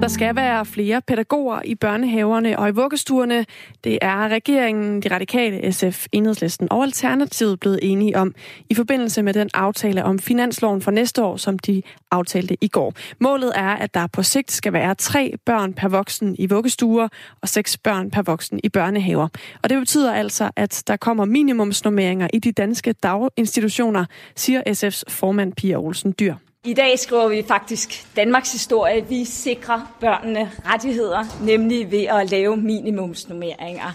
Der 0.06 0.10
skal 0.10 0.36
være 0.36 0.66
flere 0.66 1.00
pædagoger 1.00 1.60
i 1.64 1.74
børnehaverne 1.74 2.58
og 2.58 2.68
i 2.68 2.72
vuggestuerne. 2.72 3.46
Det 3.84 3.98
er 4.02 4.28
regeringen, 4.28 5.02
de 5.02 5.14
radikale, 5.14 5.72
SF, 5.72 6.06
Enhedslisten 6.12 6.68
og 6.72 6.82
Alternativet 6.82 7.60
blevet 7.60 7.78
enige 7.82 8.16
om 8.16 8.34
i 8.70 8.74
forbindelse 8.74 9.22
med 9.22 9.34
den 9.34 9.50
aftale 9.54 10.04
om 10.04 10.18
finansloven 10.18 10.82
for 10.82 10.90
næste 10.90 11.22
år, 11.22 11.36
som 11.36 11.58
de 11.58 11.82
aftalte 12.10 12.56
i 12.60 12.68
går. 12.68 12.92
Målet 13.20 13.52
er, 13.54 13.70
at 13.70 13.94
der 13.94 14.06
på 14.06 14.22
sigt 14.22 14.52
skal 14.52 14.72
være 14.72 14.94
tre 14.94 15.34
børn 15.46 15.74
per 15.74 15.88
voksen 15.88 16.36
i 16.38 16.46
vuggestuer 16.46 17.08
og 17.40 17.48
seks 17.48 17.78
børn 17.78 18.10
per 18.10 18.22
voksen 18.22 18.60
i 18.64 18.68
børnehaver. 18.68 19.28
Og 19.62 19.70
det 19.70 19.78
betyder 19.78 20.14
altså, 20.14 20.50
at 20.56 20.82
der 20.86 20.96
kommer 20.96 21.24
minimumsnormeringer 21.24 22.28
i 22.32 22.38
de 22.38 22.52
danske 22.52 22.92
daginstitutioner, 22.92 24.04
siger 24.36 24.62
SF's 24.68 25.02
formand 25.08 25.52
Pia 25.52 25.76
Olsen 25.76 26.14
Dyr. 26.20 26.34
I 26.66 26.74
dag 26.74 26.98
skriver 26.98 27.28
vi 27.28 27.42
faktisk 27.42 28.16
Danmarks 28.16 28.52
historie. 28.52 29.08
Vi 29.08 29.24
sikrer 29.24 29.96
børnene 30.00 30.50
rettigheder, 30.64 31.44
nemlig 31.44 31.90
ved 31.90 32.04
at 32.04 32.30
lave 32.30 32.56
minimumsnummeringer. 32.56 33.92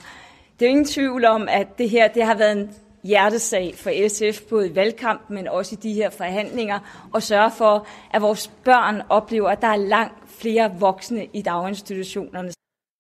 Det 0.60 0.66
er 0.66 0.70
ingen 0.70 0.86
tvivl 0.86 1.26
om, 1.26 1.48
at 1.50 1.78
det 1.78 1.90
her 1.90 2.08
det 2.08 2.24
har 2.24 2.36
været 2.36 2.52
en 2.52 2.70
hjertesag 3.04 3.74
for 3.78 4.08
SF, 4.08 4.42
både 4.42 4.70
i 4.70 4.76
valgkamp, 4.76 5.30
men 5.30 5.48
også 5.48 5.76
i 5.76 5.84
de 5.84 5.94
her 5.94 6.10
forhandlinger, 6.10 7.08
og 7.14 7.24
sørge 7.24 7.52
for, 7.58 7.88
at 8.14 8.22
vores 8.22 8.48
børn 8.48 9.02
oplever, 9.10 9.50
at 9.50 9.62
der 9.62 9.68
er 9.68 9.76
langt 9.76 10.30
flere 10.40 10.72
voksne 10.80 11.28
i 11.34 11.42
daginstitutionerne. 11.42 12.52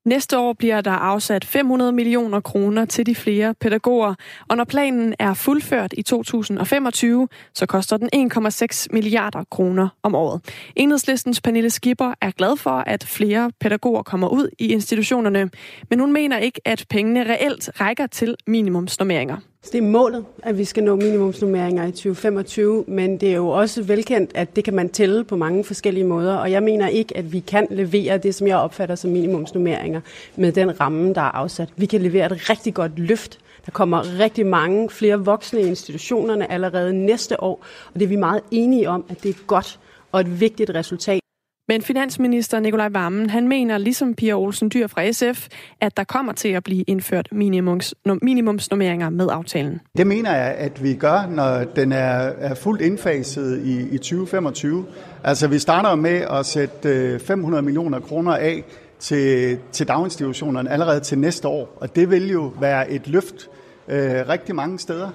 Næste 0.05 0.37
år 0.37 0.53
bliver 0.53 0.81
der 0.81 0.91
afsat 0.91 1.45
500 1.45 1.91
millioner 1.91 2.39
kroner 2.39 2.85
til 2.85 3.05
de 3.05 3.15
flere 3.15 3.53
pædagoger, 3.53 4.15
og 4.49 4.57
når 4.57 4.63
planen 4.63 5.15
er 5.19 5.33
fuldført 5.33 5.93
i 5.97 6.01
2025, 6.01 7.27
så 7.53 7.65
koster 7.65 7.97
den 7.97 8.09
1,6 8.15 8.87
milliarder 8.91 9.43
kroner 9.51 9.89
om 10.03 10.15
året. 10.15 10.41
Enhedslistens 10.75 11.41
Pernille 11.41 11.69
Skipper 11.69 12.13
er 12.21 12.31
glad 12.31 12.57
for, 12.57 12.71
at 12.71 13.03
flere 13.03 13.51
pædagoger 13.59 14.03
kommer 14.03 14.27
ud 14.27 14.49
i 14.59 14.67
institutionerne, 14.67 15.49
men 15.89 15.99
hun 15.99 16.13
mener 16.13 16.37
ikke, 16.37 16.61
at 16.65 16.85
pengene 16.89 17.23
reelt 17.23 17.69
rækker 17.81 18.07
til 18.07 18.35
minimumsnormeringer. 18.47 19.37
Det 19.65 19.75
er 19.75 19.81
målet, 19.81 20.25
at 20.43 20.57
vi 20.57 20.65
skal 20.65 20.83
nå 20.83 20.95
minimumsnummeringer 20.95 21.83
i 21.83 21.91
2025, 21.91 22.83
men 22.87 23.17
det 23.17 23.29
er 23.29 23.35
jo 23.35 23.47
også 23.47 23.83
velkendt, 23.83 24.31
at 24.35 24.55
det 24.55 24.63
kan 24.63 24.73
man 24.73 24.89
tælle 24.89 25.23
på 25.23 25.35
mange 25.35 25.63
forskellige 25.63 26.03
måder, 26.03 26.35
og 26.35 26.51
jeg 26.51 26.63
mener 26.63 26.87
ikke, 26.87 27.17
at 27.17 27.33
vi 27.33 27.39
kan 27.39 27.67
levere 27.69 28.17
det, 28.17 28.35
som 28.35 28.47
jeg 28.47 28.57
opfatter 28.57 28.95
som 28.95 29.11
minimumsnummeringer 29.11 30.01
med 30.35 30.51
den 30.51 30.79
ramme, 30.79 31.13
der 31.13 31.21
er 31.21 31.35
afsat. 31.35 31.69
Vi 31.75 31.85
kan 31.85 32.01
levere 32.01 32.25
et 32.25 32.49
rigtig 32.49 32.73
godt 32.73 32.99
løft. 32.99 33.39
Der 33.65 33.71
kommer 33.71 34.19
rigtig 34.19 34.45
mange 34.45 34.89
flere 34.89 35.25
voksne 35.25 35.61
i 35.61 35.67
institutionerne 35.67 36.51
allerede 36.51 36.93
næste 36.93 37.43
år, 37.43 37.65
og 37.93 37.99
det 37.99 38.03
er 38.03 38.09
vi 38.09 38.15
meget 38.15 38.41
enige 38.51 38.89
om, 38.89 39.05
at 39.09 39.23
det 39.23 39.29
er 39.29 39.45
godt 39.47 39.79
og 40.11 40.21
et 40.21 40.39
vigtigt 40.39 40.69
resultat. 40.75 41.21
Men 41.67 41.81
finansminister 41.81 42.59
Nikolaj 42.59 42.89
Vammen, 42.89 43.29
han 43.29 43.47
mener 43.47 43.77
ligesom 43.77 44.13
Pia 44.13 44.33
Olsen 44.33 44.71
Dyr 44.73 44.87
fra 44.87 45.11
SF, 45.11 45.47
at 45.81 45.97
der 45.97 46.03
kommer 46.03 46.33
til 46.33 46.49
at 46.49 46.63
blive 46.63 46.83
indført 46.83 47.27
minimums, 47.31 47.95
minimumsnormeringer 48.21 49.09
med 49.09 49.27
aftalen. 49.31 49.79
Det 49.97 50.07
mener 50.07 50.35
jeg, 50.35 50.55
at 50.57 50.83
vi 50.83 50.93
gør, 50.93 51.27
når 51.29 51.63
den 51.63 51.91
er, 51.91 52.31
er 52.37 52.55
fuldt 52.55 52.81
indfaset 52.81 53.61
i, 53.65 53.95
i 53.95 53.97
2025. 53.97 54.85
Altså 55.23 55.47
vi 55.47 55.59
starter 55.59 55.95
med 55.95 56.21
at 56.31 56.45
sætte 56.45 56.89
øh, 56.89 57.19
500 57.19 57.63
millioner 57.63 57.99
kroner 57.99 58.31
af 58.31 58.63
til, 58.99 59.57
til 59.71 59.87
daginstitutionerne 59.87 60.71
allerede 60.71 60.99
til 60.99 61.17
næste 61.17 61.47
år, 61.47 61.77
og 61.81 61.95
det 61.95 62.09
vil 62.09 62.31
jo 62.31 62.53
være 62.59 62.91
et 62.91 63.07
løft 63.07 63.49
øh, 63.87 64.29
rigtig 64.29 64.55
mange 64.55 64.79
steder. 64.79 65.09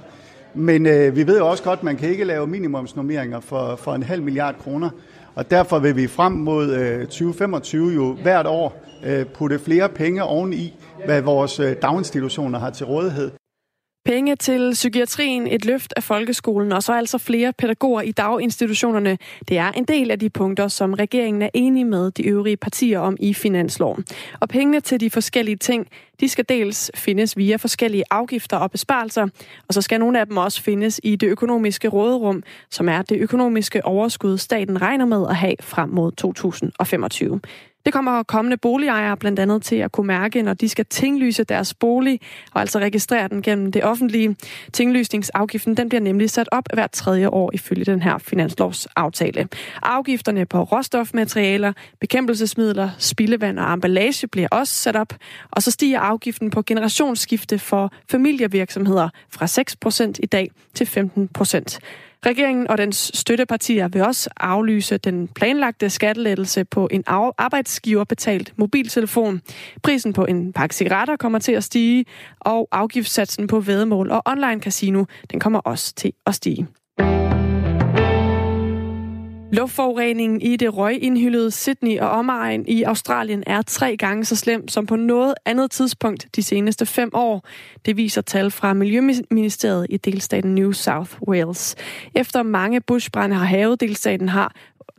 Men 0.54 0.86
øh, 0.86 1.16
vi 1.16 1.26
ved 1.26 1.38
jo 1.38 1.48
også 1.48 1.62
godt, 1.62 1.78
at 1.78 1.84
man 1.84 1.96
kan 1.96 2.08
ikke 2.08 2.24
lave 2.24 2.46
minimumsnormeringer 2.46 3.40
for, 3.40 3.76
for 3.76 3.94
en 3.94 4.02
halv 4.02 4.22
milliard 4.22 4.54
kroner. 4.58 4.90
Og 5.36 5.50
derfor 5.50 5.78
vil 5.78 5.96
vi 5.96 6.06
frem 6.06 6.32
mod 6.32 6.74
øh, 6.74 7.00
2025 7.00 7.94
jo 7.94 8.16
hvert 8.22 8.46
år 8.46 8.84
øh, 9.04 9.26
putte 9.26 9.58
flere 9.58 9.88
penge 9.88 10.24
oveni, 10.24 10.74
hvad 11.04 11.22
vores 11.22 11.60
øh, 11.60 11.76
daginstitutioner 11.82 12.58
har 12.58 12.70
til 12.70 12.86
rådighed. 12.86 13.30
Penge 14.06 14.36
til 14.36 14.70
psykiatrien, 14.72 15.46
et 15.46 15.64
løft 15.64 15.94
af 15.96 16.02
folkeskolen 16.02 16.72
og 16.72 16.82
så 16.82 16.92
altså 16.92 17.18
flere 17.18 17.52
pædagoger 17.52 18.00
i 18.00 18.12
daginstitutionerne. 18.12 19.18
Det 19.48 19.58
er 19.58 19.72
en 19.72 19.84
del 19.84 20.10
af 20.10 20.18
de 20.18 20.30
punkter, 20.30 20.68
som 20.68 20.92
regeringen 20.92 21.42
er 21.42 21.48
enig 21.54 21.86
med 21.86 22.10
de 22.10 22.22
øvrige 22.22 22.56
partier 22.56 22.98
om 22.98 23.16
i 23.20 23.34
finansloven. 23.34 24.04
Og 24.40 24.48
pengene 24.48 24.80
til 24.80 25.00
de 25.00 25.10
forskellige 25.10 25.56
ting, 25.56 25.86
de 26.20 26.28
skal 26.28 26.44
dels 26.48 26.90
findes 26.94 27.36
via 27.36 27.56
forskellige 27.56 28.04
afgifter 28.10 28.56
og 28.56 28.70
besparelser, 28.70 29.28
og 29.68 29.74
så 29.74 29.82
skal 29.82 30.00
nogle 30.00 30.20
af 30.20 30.26
dem 30.26 30.36
også 30.36 30.62
findes 30.62 31.00
i 31.02 31.16
det 31.16 31.26
økonomiske 31.26 31.88
råderum, 31.88 32.42
som 32.70 32.88
er 32.88 33.02
det 33.02 33.18
økonomiske 33.18 33.84
overskud, 33.84 34.38
staten 34.38 34.82
regner 34.82 35.04
med 35.04 35.26
at 35.28 35.36
have 35.36 35.56
frem 35.60 35.88
mod 35.88 36.12
2025. 36.12 37.40
Det 37.86 37.92
kommer 37.92 38.22
kommende 38.22 38.56
boligejere 38.56 39.16
blandt 39.16 39.38
andet 39.38 39.62
til 39.62 39.76
at 39.76 39.92
kunne 39.92 40.06
mærke, 40.06 40.42
når 40.42 40.54
de 40.54 40.68
skal 40.68 40.86
tinglyse 40.86 41.44
deres 41.44 41.74
bolig, 41.74 42.20
og 42.54 42.60
altså 42.60 42.78
registrere 42.78 43.28
den 43.28 43.42
gennem 43.42 43.72
det 43.72 43.84
offentlige. 43.84 44.36
Tinglysningsafgiften 44.72 45.76
den 45.76 45.88
bliver 45.88 46.02
nemlig 46.02 46.30
sat 46.30 46.48
op 46.52 46.64
hvert 46.74 46.90
tredje 46.90 47.28
år 47.28 47.50
ifølge 47.54 47.84
den 47.84 48.02
her 48.02 48.18
finanslovsaftale. 48.18 49.48
Afgifterne 49.82 50.46
på 50.46 50.62
råstofmaterialer, 50.62 51.72
bekæmpelsesmidler, 52.00 52.90
spildevand 52.98 53.58
og 53.58 53.72
emballage 53.72 54.26
bliver 54.26 54.48
også 54.50 54.74
sat 54.74 54.96
op, 54.96 55.14
og 55.50 55.62
så 55.62 55.70
stiger 55.70 56.00
afgiften 56.00 56.50
på 56.50 56.62
generationsskifte 56.62 57.58
for 57.58 57.92
familievirksomheder 58.10 59.08
fra 59.30 59.46
6% 60.06 60.12
i 60.22 60.26
dag 60.26 60.50
til 60.74 60.84
15%. 60.84 61.78
Regeringen 62.26 62.70
og 62.70 62.78
dens 62.78 63.10
støttepartier 63.14 63.88
vil 63.88 64.02
også 64.02 64.30
aflyse 64.36 64.98
den 64.98 65.28
planlagte 65.28 65.90
skattelettelse 65.90 66.64
på 66.64 66.88
en 66.90 67.04
arbejdsgiverbetalt 67.06 68.52
mobiltelefon. 68.56 69.42
Prisen 69.82 70.12
på 70.12 70.24
en 70.24 70.52
pakke 70.52 70.74
cigaretter 70.74 71.16
kommer 71.16 71.38
til 71.38 71.52
at 71.52 71.64
stige, 71.64 72.04
og 72.40 72.68
afgiftssatsen 72.72 73.46
på 73.46 73.60
vedmål 73.60 74.10
og 74.10 74.22
online 74.26 74.60
casino 74.60 75.04
den 75.30 75.40
kommer 75.40 75.58
også 75.58 75.94
til 75.94 76.12
at 76.26 76.34
stige. 76.34 76.66
Luftforureningen 79.56 80.40
i 80.42 80.56
det 80.56 80.76
røgindhyllede 80.76 81.50
Sydney 81.50 81.98
og 81.98 82.10
omegn 82.10 82.64
i 82.68 82.82
Australien 82.82 83.44
er 83.46 83.62
tre 83.62 83.96
gange 83.96 84.24
så 84.24 84.36
slem 84.36 84.68
som 84.68 84.86
på 84.86 84.96
noget 84.96 85.34
andet 85.44 85.70
tidspunkt 85.70 86.26
de 86.36 86.42
seneste 86.42 86.86
fem 86.86 87.10
år. 87.14 87.46
Det 87.86 87.96
viser 87.96 88.22
tal 88.22 88.50
fra 88.50 88.72
Miljøministeriet 88.72 89.86
i 89.90 89.96
delstaten 89.96 90.54
New 90.54 90.72
South 90.72 91.22
Wales. 91.28 91.76
Efter 92.14 92.42
mange 92.42 92.80
bushbrænde 92.80 93.36
har 93.36 93.44
havet 93.44 93.80
delstaten 93.80 94.28
har 94.28 94.54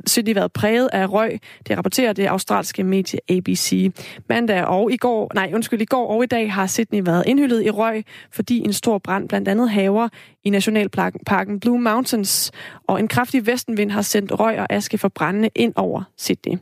Sydney 0.05 0.33
været 0.33 0.53
præget 0.53 0.89
af 0.93 1.11
røg. 1.13 1.39
Det 1.67 1.77
rapporterer 1.77 2.13
det 2.13 2.25
australske 2.25 2.83
medie 2.83 3.19
ABC. 3.29 3.91
Mandag 4.29 4.65
og 4.65 4.91
i 4.91 4.97
går, 4.97 5.31
nej 5.35 5.51
undskyld, 5.53 5.81
i 5.81 5.85
går 5.85 6.07
og 6.07 6.23
i 6.23 6.27
dag 6.27 6.53
har 6.53 6.67
Sydney 6.67 7.01
været 7.05 7.23
indhyllet 7.27 7.65
i 7.65 7.69
røg, 7.69 8.03
fordi 8.31 8.57
en 8.59 8.73
stor 8.73 8.97
brand 8.97 9.29
blandt 9.29 9.47
andet 9.47 9.69
haver 9.69 10.09
i 10.43 10.49
nationalparken 10.49 11.59
Blue 11.59 11.81
Mountains, 11.81 12.51
og 12.87 12.99
en 12.99 13.07
kraftig 13.07 13.47
vestenvind 13.47 13.91
har 13.91 14.01
sendt 14.01 14.39
røg 14.39 14.59
og 14.59 14.67
aske 14.69 14.97
fra 14.97 15.07
brændende 15.07 15.49
ind 15.55 15.73
over 15.75 16.03
Sydney. 16.17 16.57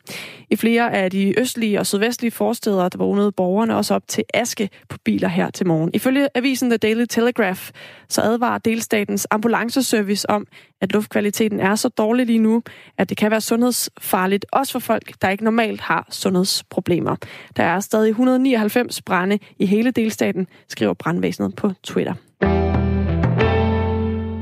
I 0.49 0.55
flere 0.55 0.93
af 0.93 1.11
de 1.11 1.39
østlige 1.39 1.79
og 1.79 1.85
sydvestlige 1.85 2.31
forsteder, 2.31 2.89
der 2.89 2.97
vågnede 2.97 3.31
borgerne 3.31 3.75
også 3.75 3.93
op 3.93 4.07
til 4.07 4.23
aske 4.33 4.69
på 4.89 4.97
biler 5.05 5.27
her 5.27 5.49
til 5.49 5.67
morgen. 5.67 5.89
Ifølge 5.93 6.27
avisen 6.35 6.69
The 6.69 6.77
Daily 6.77 7.05
Telegraph, 7.09 7.69
så 8.09 8.21
advarer 8.21 8.57
delstatens 8.57 9.27
ambulanceservice 9.31 10.29
om, 10.29 10.47
at 10.81 10.93
luftkvaliteten 10.93 11.59
er 11.59 11.75
så 11.75 11.89
dårlig 11.89 12.25
lige 12.25 12.39
nu, 12.39 12.63
at 12.97 13.09
det 13.09 13.17
kan 13.17 13.31
være 13.31 13.41
sundhedsfarligt, 13.41 14.45
også 14.51 14.71
for 14.71 14.79
folk, 14.79 15.21
der 15.21 15.29
ikke 15.29 15.43
normalt 15.43 15.81
har 15.81 16.07
sundhedsproblemer. 16.09 17.15
Der 17.55 17.63
er 17.63 17.79
stadig 17.79 18.09
199 18.09 19.01
brænde 19.01 19.39
i 19.59 19.65
hele 19.65 19.91
delstaten, 19.91 20.47
skriver 20.67 20.93
brandvæsenet 20.93 21.55
på 21.55 21.71
Twitter. 21.83 22.13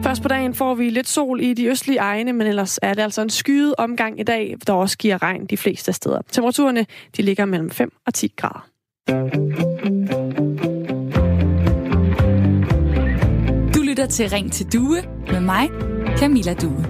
Først 0.03 0.21
på 0.21 0.27
dagen 0.27 0.53
får 0.53 0.75
vi 0.75 0.89
lidt 0.89 1.07
sol 1.07 1.41
i 1.41 1.53
de 1.53 1.67
østlige 1.67 1.99
egne, 1.99 2.33
men 2.33 2.47
ellers 2.47 2.79
er 2.81 2.93
det 2.93 3.01
altså 3.01 3.21
en 3.21 3.29
skyet 3.29 3.75
omgang 3.77 4.19
i 4.19 4.23
dag, 4.23 4.55
der 4.67 4.73
også 4.73 4.97
giver 4.97 5.23
regn 5.23 5.45
de 5.45 5.57
fleste 5.57 5.93
steder. 5.93 6.19
Temperaturerne 6.31 6.85
de 7.17 7.21
ligger 7.21 7.45
mellem 7.45 7.69
5 7.69 7.91
og 8.07 8.13
10 8.13 8.33
grader. 8.37 8.65
Du 13.75 13.81
lytter 13.81 14.05
til 14.05 14.29
Ring 14.29 14.51
til 14.51 14.73
Due 14.73 14.97
med 15.31 15.39
mig, 15.39 15.69
Camilla 16.17 16.53
Due. 16.53 16.85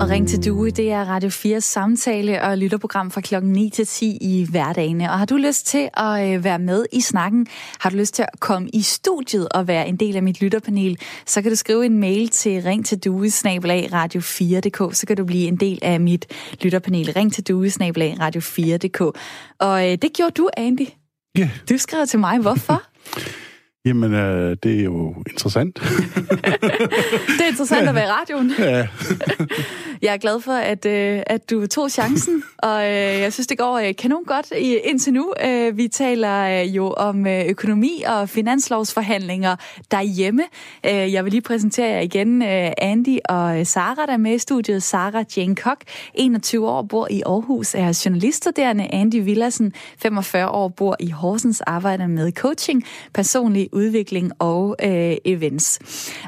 Og 0.00 0.10
Ring 0.10 0.28
til 0.28 0.44
Due, 0.44 0.70
det 0.70 0.92
er 0.92 1.04
Radio 1.04 1.30
4 1.30 1.60
samtale- 1.60 2.42
og 2.42 2.58
lytterprogram 2.58 3.10
fra 3.10 3.20
klokken 3.20 3.52
9 3.52 3.70
til 3.70 3.86
10 3.86 4.18
i 4.20 4.46
hverdagene. 4.50 5.10
Og 5.10 5.18
har 5.18 5.26
du 5.26 5.36
lyst 5.36 5.66
til 5.66 5.88
at 5.94 6.34
øh, 6.34 6.44
være 6.44 6.58
med 6.58 6.86
i 6.92 7.00
snakken, 7.00 7.46
har 7.80 7.90
du 7.90 7.96
lyst 7.96 8.14
til 8.14 8.22
at 8.22 8.40
komme 8.40 8.68
i 8.72 8.82
studiet 8.82 9.48
og 9.48 9.68
være 9.68 9.88
en 9.88 9.96
del 9.96 10.16
af 10.16 10.22
mit 10.22 10.40
lytterpanel, 10.40 10.98
så 11.26 11.42
kan 11.42 11.50
du 11.50 11.56
skrive 11.56 11.86
en 11.86 11.98
mail 11.98 12.28
til 12.28 12.62
ring 12.62 12.86
til 12.86 12.98
due 12.98 13.28
radio 13.92 14.20
4.dk, 14.20 14.96
så 14.96 15.06
kan 15.06 15.16
du 15.16 15.24
blive 15.24 15.48
en 15.48 15.56
del 15.56 15.78
af 15.82 16.00
mit 16.00 16.26
lytterpanel. 16.62 17.12
Ring 17.12 17.32
til 17.32 17.48
due 17.48 17.68
radio 17.68 18.40
4.dk. 18.40 19.00
Og 19.58 19.92
øh, 19.92 19.98
det 20.02 20.12
gjorde 20.12 20.32
du, 20.32 20.48
Andy. 20.56 20.80
Ja. 20.80 21.40
Yeah. 21.40 21.50
Du 21.70 21.78
skrev 21.78 22.06
til 22.06 22.18
mig, 22.18 22.38
hvorfor? 22.38 22.82
Jamen, 23.86 24.14
øh, 24.14 24.56
det 24.62 24.80
er 24.80 24.84
jo 24.84 25.14
interessant. 25.30 25.74
det 27.36 27.42
er 27.42 27.48
interessant 27.48 27.88
at 27.88 27.94
være 27.94 28.04
i 28.04 28.10
radioen. 28.10 28.52
Ja. 28.58 28.86
jeg 30.02 30.14
er 30.14 30.16
glad 30.16 30.40
for, 30.40 30.52
at, 30.52 30.86
øh, 30.86 31.22
at 31.26 31.50
du 31.50 31.66
tog 31.66 31.90
chancen, 31.90 32.42
og 32.58 32.84
øh, 32.84 33.20
jeg 33.20 33.32
synes, 33.32 33.46
det 33.46 33.58
går 33.58 33.78
øh, 33.78 33.94
kanon 33.98 34.24
godt 34.24 34.52
i, 34.58 34.76
indtil 34.76 35.12
nu. 35.12 35.32
Øh, 35.46 35.76
vi 35.76 35.88
taler 35.88 36.62
øh, 36.62 36.76
jo 36.76 36.90
om 36.96 37.26
øh, 37.26 37.44
økonomi 37.46 38.02
og 38.06 38.28
finanslovsforhandlinger 38.28 39.56
derhjemme. 39.90 40.42
Øh, 40.86 41.12
jeg 41.12 41.24
vil 41.24 41.32
lige 41.32 41.42
præsentere 41.42 41.88
jer 41.88 42.00
igen 42.00 42.42
øh, 42.42 42.70
Andy 42.78 43.18
og 43.28 43.60
øh, 43.60 43.66
Sara, 43.66 44.06
der 44.06 44.12
er 44.12 44.16
med 44.16 44.34
i 44.34 44.38
studiet. 44.38 44.82
Sara 44.82 45.24
Jane 45.36 45.56
Koch, 45.56 45.80
21 46.14 46.68
år, 46.68 46.82
bor 46.82 47.08
i 47.10 47.22
Aarhus, 47.26 47.74
er 47.74 48.02
journaliststuderende. 48.04 48.94
Andy 48.94 49.24
Villassen, 49.24 49.72
45 49.98 50.48
år, 50.48 50.68
bor 50.68 50.96
i 51.00 51.10
Horsens, 51.10 51.60
arbejder 51.60 52.06
med 52.06 52.32
coaching, 52.32 52.84
personlig 53.14 53.68
udvikling 53.76 54.32
og 54.38 54.76
øh, 54.82 55.16
events. 55.24 55.78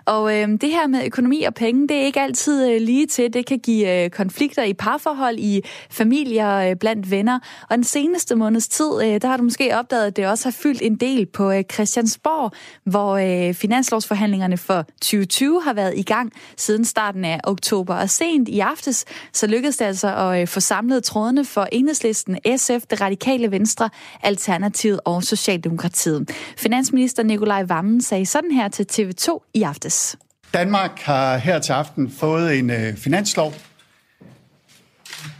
Og 0.05 0.37
øh, 0.37 0.49
det 0.49 0.71
her 0.71 0.87
med 0.87 1.07
økonomi 1.07 1.43
og 1.43 1.55
penge, 1.55 1.89
det 1.89 1.97
er 1.97 2.05
ikke 2.05 2.21
altid 2.21 2.71
øh, 2.71 2.81
lige 2.81 3.07
til. 3.07 3.33
Det 3.33 3.47
kan 3.47 3.59
give 3.59 4.05
øh, 4.05 4.11
konflikter 4.11 4.63
i 4.63 4.75
parforhold, 4.75 5.39
i 5.39 5.63
familier, 5.91 6.71
øh, 6.71 6.77
blandt 6.77 7.11
venner. 7.11 7.39
Og 7.71 7.77
den 7.77 7.85
seneste 7.85 8.35
måneds 8.35 8.69
tid, 8.69 9.03
øh, 9.03 9.21
der 9.23 9.29
har 9.29 9.37
du 9.37 9.43
måske 9.43 9.79
opdaget, 9.79 10.07
at 10.07 10.17
det 10.17 10.27
også 10.27 10.45
har 10.45 10.53
fyldt 10.53 10.83
en 10.83 10.97
del 10.97 11.27
på 11.27 11.53
øh, 11.53 11.65
Christiansborg, 11.73 12.53
hvor 12.85 13.17
øh, 13.17 13.55
finanslovsforhandlingerne 13.55 14.57
for 14.57 14.83
2020 14.83 15.63
har 15.63 15.73
været 15.73 15.93
i 15.97 16.03
gang 16.03 16.33
siden 16.57 16.85
starten 16.85 17.25
af 17.25 17.41
oktober. 17.45 17.95
Og 17.95 18.11
sent 18.11 18.49
i 18.49 18.61
aftes, 18.61 19.05
så 19.33 19.47
lykkedes 19.47 19.77
det 19.77 19.85
altså 19.85 20.17
at 20.17 20.41
øh, 20.41 20.49
få 20.49 20.61
samlet 20.61 21.05
trådene 21.05 21.45
for 21.45 21.69
Enhedslisten, 21.73 22.39
SF, 22.57 22.87
det 22.91 23.01
radikale 23.01 23.51
Venstre, 23.51 23.91
Alternativet 24.23 25.01
og 25.05 25.23
Socialdemokratiet. 25.23 26.31
Finansminister 26.57 27.23
Nikolaj 27.39 27.63
Vammen 27.63 28.01
sagde 28.01 28.27
sådan 28.27 28.51
her 28.51 28.69
til 28.69 28.87
TV2 28.93 29.51
i 29.55 29.63
aftes. 29.63 30.17
Danmark 30.55 30.99
har 30.99 31.37
her 31.37 31.59
til 31.59 31.73
aften 31.73 32.11
fået 32.11 32.59
en 32.59 32.71
øh, 32.71 32.97
finanslov. 32.97 33.55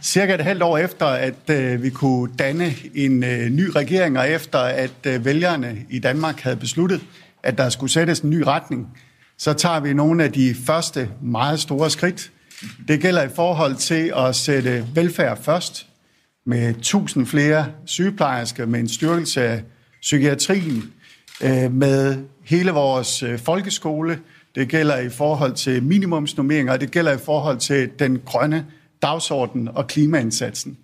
Cirka 0.03 0.33
et 0.33 0.41
halvt 0.41 0.63
år 0.63 0.77
efter, 0.77 1.05
at 1.05 1.49
øh, 1.49 1.83
vi 1.83 1.89
kunne 1.89 2.33
danne 2.39 2.73
en 2.95 3.23
øh, 3.23 3.49
ny 3.49 3.69
regering, 3.75 4.19
og 4.19 4.29
efter 4.29 4.59
at 4.59 5.05
øh, 5.07 5.25
vælgerne 5.25 5.77
i 5.89 5.99
Danmark 5.99 6.39
havde 6.39 6.55
besluttet, 6.55 7.01
at 7.43 7.57
der 7.57 7.69
skulle 7.69 7.91
sættes 7.91 8.19
en 8.19 8.29
ny 8.29 8.41
retning, 8.41 8.87
så 9.37 9.53
tager 9.53 9.79
vi 9.79 9.93
nogle 9.93 10.23
af 10.23 10.31
de 10.31 10.55
første 10.65 11.09
meget 11.21 11.59
store 11.59 11.89
skridt. 11.89 12.31
Det 12.87 13.01
gælder 13.01 13.23
i 13.23 13.29
forhold 13.35 13.75
til 13.75 14.13
at 14.17 14.35
sætte 14.35 14.85
velfærd 14.95 15.43
først, 15.43 15.87
med 16.45 16.69
1000 16.69 17.25
flere 17.25 17.65
sygeplejersker, 17.85 18.65
med 18.65 18.79
en 18.79 18.89
styrkelse 18.89 19.41
af 19.41 19.63
psykiatrien, 20.01 20.93
øh, 21.43 21.71
med 21.71 22.17
hele 22.43 22.71
vores 22.71 23.23
øh, 23.23 23.39
folkeskole. 23.39 24.19
Det 24.55 24.69
gælder 24.69 24.97
i 24.97 25.09
forhold 25.09 25.53
til 25.53 25.83
minimumsnormeringer, 25.83 26.73
og 26.73 26.81
det 26.81 26.91
gælder 26.91 27.13
i 27.13 27.17
forhold 27.17 27.57
til 27.57 27.89
den 27.99 28.21
grønne 28.25 28.65
dagsorden 29.01 29.67
og 29.67 29.87
klimaindsatsen. 29.87 30.77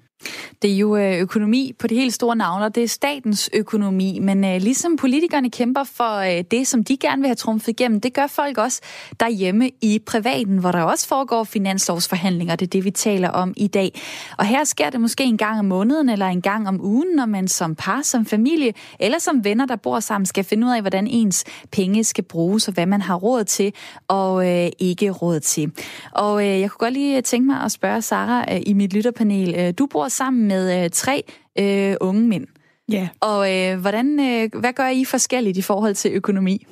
Det 0.61 0.73
er 0.73 0.77
jo 0.77 0.97
øh, 0.97 1.19
økonomi 1.19 1.73
på 1.79 1.87
det 1.87 1.97
helt 1.97 2.13
store 2.13 2.35
navn, 2.35 2.61
og 2.61 2.75
det 2.75 2.83
er 2.83 2.87
statens 2.87 3.49
økonomi. 3.53 4.19
Men 4.19 4.45
øh, 4.45 4.61
ligesom 4.61 4.97
politikerne 4.97 5.49
kæmper 5.49 5.83
for 5.83 6.37
øh, 6.37 6.43
det, 6.51 6.67
som 6.67 6.83
de 6.83 6.97
gerne 6.97 7.21
vil 7.21 7.27
have 7.27 7.35
trumfet 7.35 7.67
igennem, 7.67 8.01
det 8.01 8.13
gør 8.13 8.27
folk 8.27 8.57
også 8.57 8.81
derhjemme 9.19 9.71
i 9.81 9.99
privaten, 10.05 10.57
hvor 10.57 10.71
der 10.71 10.81
også 10.81 11.07
foregår 11.07 11.43
finanslovsforhandlinger. 11.43 12.55
Det 12.55 12.65
er 12.65 12.69
det, 12.69 12.85
vi 12.85 12.91
taler 12.91 13.29
om 13.29 13.53
i 13.57 13.67
dag. 13.67 14.01
Og 14.37 14.45
her 14.45 14.63
sker 14.63 14.89
det 14.89 15.01
måske 15.01 15.23
en 15.23 15.37
gang 15.37 15.59
om 15.59 15.65
måneden 15.65 16.09
eller 16.09 16.25
en 16.25 16.41
gang 16.41 16.67
om 16.67 16.81
ugen, 16.81 17.15
når 17.15 17.25
man 17.25 17.47
som 17.47 17.75
par, 17.75 18.01
som 18.01 18.25
familie 18.25 18.73
eller 18.99 19.19
som 19.19 19.43
venner, 19.43 19.65
der 19.65 19.75
bor 19.75 19.99
sammen, 19.99 20.25
skal 20.25 20.43
finde 20.43 20.67
ud 20.67 20.71
af, 20.71 20.81
hvordan 20.81 21.07
ens 21.07 21.43
penge 21.71 22.03
skal 22.03 22.23
bruges, 22.23 22.67
og 22.67 22.73
hvad 22.73 22.85
man 22.85 23.01
har 23.01 23.15
råd 23.15 23.43
til 23.43 23.73
og 24.07 24.47
øh, 24.49 24.69
ikke 24.79 25.09
råd 25.09 25.39
til. 25.39 25.71
Og 26.11 26.41
øh, 26.41 26.59
jeg 26.59 26.71
kunne 26.71 26.85
godt 26.85 26.93
lige 26.93 27.21
tænke 27.21 27.47
mig 27.47 27.61
at 27.61 27.71
spørge 27.71 28.01
Sara 28.01 28.53
øh, 28.53 28.61
i 28.65 28.73
mit 28.73 28.93
lytterpanel. 28.93 29.55
Øh, 29.57 29.73
du 29.77 29.85
bor 29.85 30.07
sammen 30.07 30.44
med 30.45 30.83
øh, 30.83 30.89
tre 30.89 31.23
øh, 31.59 31.95
unge 32.01 32.27
mænd. 32.27 32.47
Ja. 32.91 33.07
Og 33.19 33.55
øh, 33.55 33.79
hvordan, 33.79 34.19
øh, 34.19 34.59
hvad 34.59 34.73
gør 34.73 34.87
I 34.87 35.05
forskelligt 35.05 35.57
i 35.57 35.61
forhold 35.61 35.95
til 35.95 36.11
økonomi? 36.11 36.65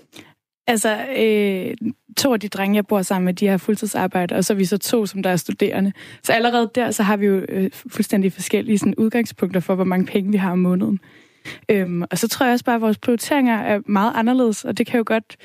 Altså, 0.68 1.06
øh, 1.18 1.90
to 2.18 2.34
af 2.34 2.40
de 2.40 2.48
drenge, 2.48 2.76
jeg 2.76 2.88
bor 2.88 3.02
sammen 3.02 3.26
med, 3.26 3.34
de 3.34 3.48
har 3.48 3.58
fuldtidsarbejde, 3.58 4.36
og 4.36 4.46
så 4.46 4.54
er 4.54 4.58
vi 4.58 4.66
så 4.66 4.78
to, 4.78 5.06
som 5.06 5.24
der 5.24 5.30
er 5.30 5.36
studerende. 5.36 5.92
Så 6.24 6.34
allerede 6.34 6.72
der, 6.76 6.92
så 6.92 7.04
har 7.04 7.18
vi 7.18 7.26
jo 7.26 7.46
øh, 7.50 7.70
fuldstændig 7.74 8.34
forskellige 8.34 8.78
sådan, 8.78 8.96
udgangspunkter 8.96 9.60
for, 9.60 9.76
hvor 9.76 9.84
mange 9.84 10.06
penge 10.06 10.32
vi 10.32 10.38
har 10.38 10.52
om 10.52 10.60
måneden. 10.60 11.00
Øhm, 11.70 12.04
og 12.12 12.18
så 12.18 12.28
tror 12.28 12.46
jeg 12.46 12.54
også 12.54 12.66
bare, 12.66 12.76
at 12.76 12.82
vores 12.82 12.98
prioriteringer 12.98 13.56
er 13.56 13.80
meget 13.86 14.12
anderledes, 14.16 14.66
og 14.66 14.78
det 14.78 14.88
kan 14.88 14.98
jo 14.98 15.04
godt 15.08 15.38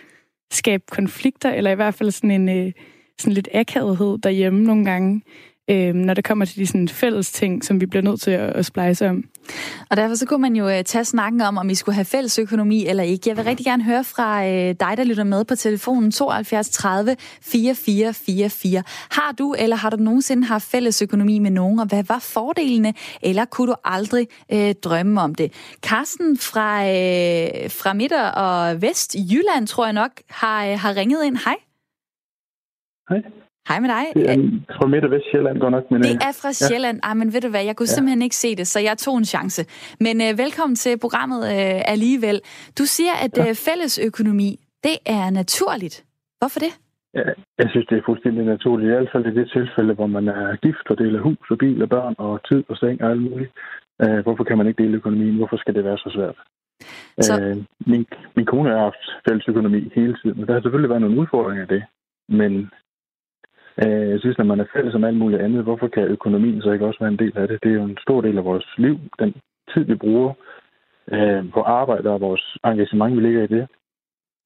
skabe 0.50 0.84
konflikter, 0.90 1.50
eller 1.50 1.70
i 1.70 1.74
hvert 1.74 1.94
fald 1.94 2.10
sådan 2.10 2.30
en 2.30 2.48
øh, 2.48 2.72
sådan 3.18 3.32
lidt 3.32 3.48
akavethed 3.54 4.18
derhjemme 4.18 4.62
nogle 4.62 4.84
gange 4.84 5.22
øh, 5.70 5.94
når 5.94 6.14
det 6.14 6.24
kommer 6.24 6.44
til 6.44 6.56
de 6.56 6.66
sådan, 6.66 6.88
fælles 6.88 7.32
ting, 7.32 7.64
som 7.64 7.80
vi 7.80 7.86
bliver 7.86 8.02
nødt 8.02 8.20
til 8.20 8.30
at, 8.30 8.50
at 8.50 8.66
splice 8.66 9.08
om. 9.08 9.24
Og 9.90 9.96
derfor 9.96 10.14
så 10.14 10.26
kunne 10.26 10.42
man 10.42 10.56
jo 10.56 10.66
uh, 10.66 10.82
tage 10.84 11.04
snakken 11.04 11.40
om, 11.40 11.58
om 11.58 11.68
vi 11.68 11.74
skulle 11.74 11.94
have 11.94 12.04
fælles 12.04 12.38
økonomi 12.38 12.86
eller 12.86 13.02
ikke. 13.02 13.28
Jeg 13.28 13.36
vil 13.36 13.44
rigtig 13.44 13.66
gerne 13.66 13.84
høre 13.84 14.04
fra 14.04 14.40
uh, 14.42 14.50
dig, 14.50 14.94
der 14.96 15.04
lytter 15.04 15.24
med 15.24 15.44
på 15.44 15.54
telefonen 15.54 16.10
72 16.10 16.68
30 16.70 17.16
4444. 17.42 18.82
Har 19.10 19.32
du 19.32 19.54
eller 19.58 19.76
har 19.76 19.90
du 19.90 19.96
nogensinde 19.96 20.46
haft 20.46 20.64
fælles 20.70 21.02
økonomi 21.02 21.38
med 21.38 21.50
nogen, 21.50 21.78
og 21.78 21.86
hvad 21.86 22.04
var 22.04 22.18
fordelene, 22.18 22.94
eller 23.22 23.44
kunne 23.44 23.70
du 23.72 23.76
aldrig 23.84 24.26
uh, 24.52 24.72
drømme 24.82 25.20
om 25.20 25.34
det? 25.34 25.52
Carsten 25.82 26.38
fra, 26.38 26.80
uh, 26.80 27.70
fra 27.70 27.92
Midt- 27.92 28.36
og 28.36 28.82
Vest 28.82 29.16
Jylland, 29.30 29.66
tror 29.66 29.84
jeg 29.84 29.92
nok, 29.92 30.10
har, 30.30 30.72
uh, 30.72 30.78
har 30.78 30.96
ringet 30.96 31.24
ind. 31.24 31.36
Hej. 31.36 31.56
Hej. 33.08 33.22
Hej 33.68 33.80
med 33.80 33.88
dig. 33.96 34.04
Det 34.14 34.30
er 34.30 34.36
fra 34.76 34.86
Midt- 34.86 35.04
og 35.04 35.10
Vestjylland 35.10 35.58
godt 35.58 35.72
nok. 35.76 35.90
Men, 35.90 36.02
det 36.02 36.14
er 36.28 36.34
fra 36.42 36.52
Sjælland. 36.52 36.98
Ja. 37.02 37.08
Ej, 37.08 37.14
men 37.14 37.32
ved 37.34 37.40
du 37.40 37.50
hvad, 37.54 37.64
jeg 37.70 37.76
kunne 37.76 37.92
ja. 37.92 37.96
simpelthen 37.96 38.22
ikke 38.22 38.36
se 38.36 38.50
det, 38.56 38.66
så 38.66 38.78
jeg 38.88 38.98
tog 38.98 39.16
en 39.18 39.24
chance. 39.24 39.60
Men 40.00 40.14
uh, 40.26 40.38
velkommen 40.44 40.76
til 40.76 40.98
programmet 41.04 41.40
uh, 41.54 41.92
alligevel. 41.94 42.36
Du 42.78 42.84
siger, 42.96 43.14
at 43.24 43.32
ja. 43.38 43.42
uh, 43.42 43.54
fælles 43.66 43.94
økonomi, 44.08 44.50
det 44.86 44.96
er 45.06 45.30
naturligt. 45.30 45.96
Hvorfor 46.40 46.60
det? 46.66 46.72
Ja, 47.18 47.24
jeg 47.60 47.68
synes, 47.70 47.86
det 47.90 47.96
er 47.98 48.02
fuldstændig 48.06 48.44
naturligt. 48.44 48.86
I 48.86 48.92
hvert 48.92 49.12
fald 49.12 49.26
i 49.26 49.34
det 49.40 49.46
tilfælde, 49.56 49.94
hvor 49.94 50.06
man 50.06 50.28
er 50.28 50.56
gift 50.64 50.86
og 50.90 50.98
deler 50.98 51.20
hus 51.20 51.46
og 51.50 51.58
bil 51.58 51.82
og 51.82 51.88
børn 51.88 52.14
og 52.18 52.32
tid 52.48 52.62
og 52.68 52.76
seng 52.76 53.02
og 53.02 53.10
alt 53.10 53.22
muligt. 53.22 53.52
Uh, 54.04 54.18
hvorfor 54.24 54.44
kan 54.44 54.58
man 54.58 54.66
ikke 54.66 54.82
dele 54.82 54.96
økonomien? 54.96 55.36
Hvorfor 55.36 55.56
skal 55.56 55.74
det 55.74 55.84
være 55.84 55.98
så 55.98 56.10
svært? 56.16 56.38
Så... 57.20 57.32
Uh, 57.34 57.56
min, 57.90 58.06
min 58.36 58.46
kone 58.46 58.70
har 58.70 58.78
haft 58.78 59.04
fælles 59.28 59.48
økonomi 59.48 59.92
hele 59.94 60.14
tiden, 60.22 60.40
og 60.40 60.46
der 60.46 60.52
har 60.54 60.60
selvfølgelig 60.60 60.90
været 60.90 61.02
nogle 61.02 61.20
udfordringer 61.20 61.62
af 61.62 61.68
det. 61.68 61.82
Men 62.28 62.52
Øh, 62.52 62.68
jeg 63.86 64.20
synes, 64.20 64.38
når 64.38 64.44
man 64.44 64.60
er 64.60 64.72
fælles 64.74 64.94
om 64.94 65.04
alt 65.04 65.16
muligt 65.16 65.42
andet, 65.42 65.62
hvorfor 65.62 65.88
kan 65.88 66.02
økonomien 66.02 66.62
så 66.62 66.70
ikke 66.70 66.86
også 66.86 67.00
være 67.00 67.12
en 67.12 67.18
del 67.18 67.38
af 67.38 67.48
det? 67.48 67.58
Det 67.62 67.70
er 67.70 67.74
jo 67.74 67.84
en 67.84 67.98
stor 68.00 68.20
del 68.20 68.38
af 68.38 68.44
vores 68.44 68.66
liv, 68.78 68.98
den 69.18 69.34
tid, 69.74 69.84
vi 69.84 69.94
bruger 69.94 70.32
øh, 71.12 71.52
på 71.52 71.60
arbejde 71.60 72.10
og 72.10 72.20
vores 72.20 72.56
engagement, 72.64 73.16
vi 73.16 73.20
ligger 73.20 73.42
i 73.42 73.46
det. 73.46 73.68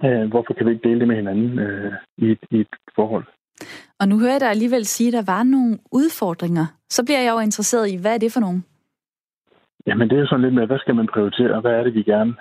Øh, 0.04 0.28
hvorfor 0.28 0.52
kan 0.54 0.66
vi 0.66 0.70
ikke 0.72 0.88
dele 0.88 1.00
det 1.00 1.08
med 1.08 1.16
hinanden 1.16 1.58
øh, 1.58 1.92
i, 2.18 2.30
et, 2.30 2.38
i 2.50 2.60
et 2.60 2.74
forhold? 2.94 3.24
Og 4.00 4.08
nu 4.08 4.18
hører 4.18 4.32
jeg 4.32 4.40
dig 4.40 4.50
alligevel 4.50 4.84
sige, 4.84 5.08
at 5.08 5.12
der 5.12 5.32
var 5.32 5.42
nogle 5.42 5.78
udfordringer. 5.92 6.66
Så 6.88 7.04
bliver 7.04 7.20
jeg 7.20 7.32
jo 7.32 7.38
interesseret 7.38 7.90
i, 7.90 7.96
hvad 8.00 8.14
er 8.14 8.18
det 8.18 8.32
for 8.32 8.40
nogle? 8.40 8.62
Jamen, 9.86 10.10
det 10.10 10.16
er 10.16 10.20
jo 10.20 10.26
sådan 10.26 10.42
lidt 10.42 10.54
med, 10.54 10.66
hvad 10.66 10.78
skal 10.78 10.94
man 10.94 11.06
prioritere, 11.06 11.54
og 11.54 11.60
hvad 11.60 11.72
er 11.72 11.82
det, 11.82 11.94
vi 11.94 12.02
gerne 12.02 12.34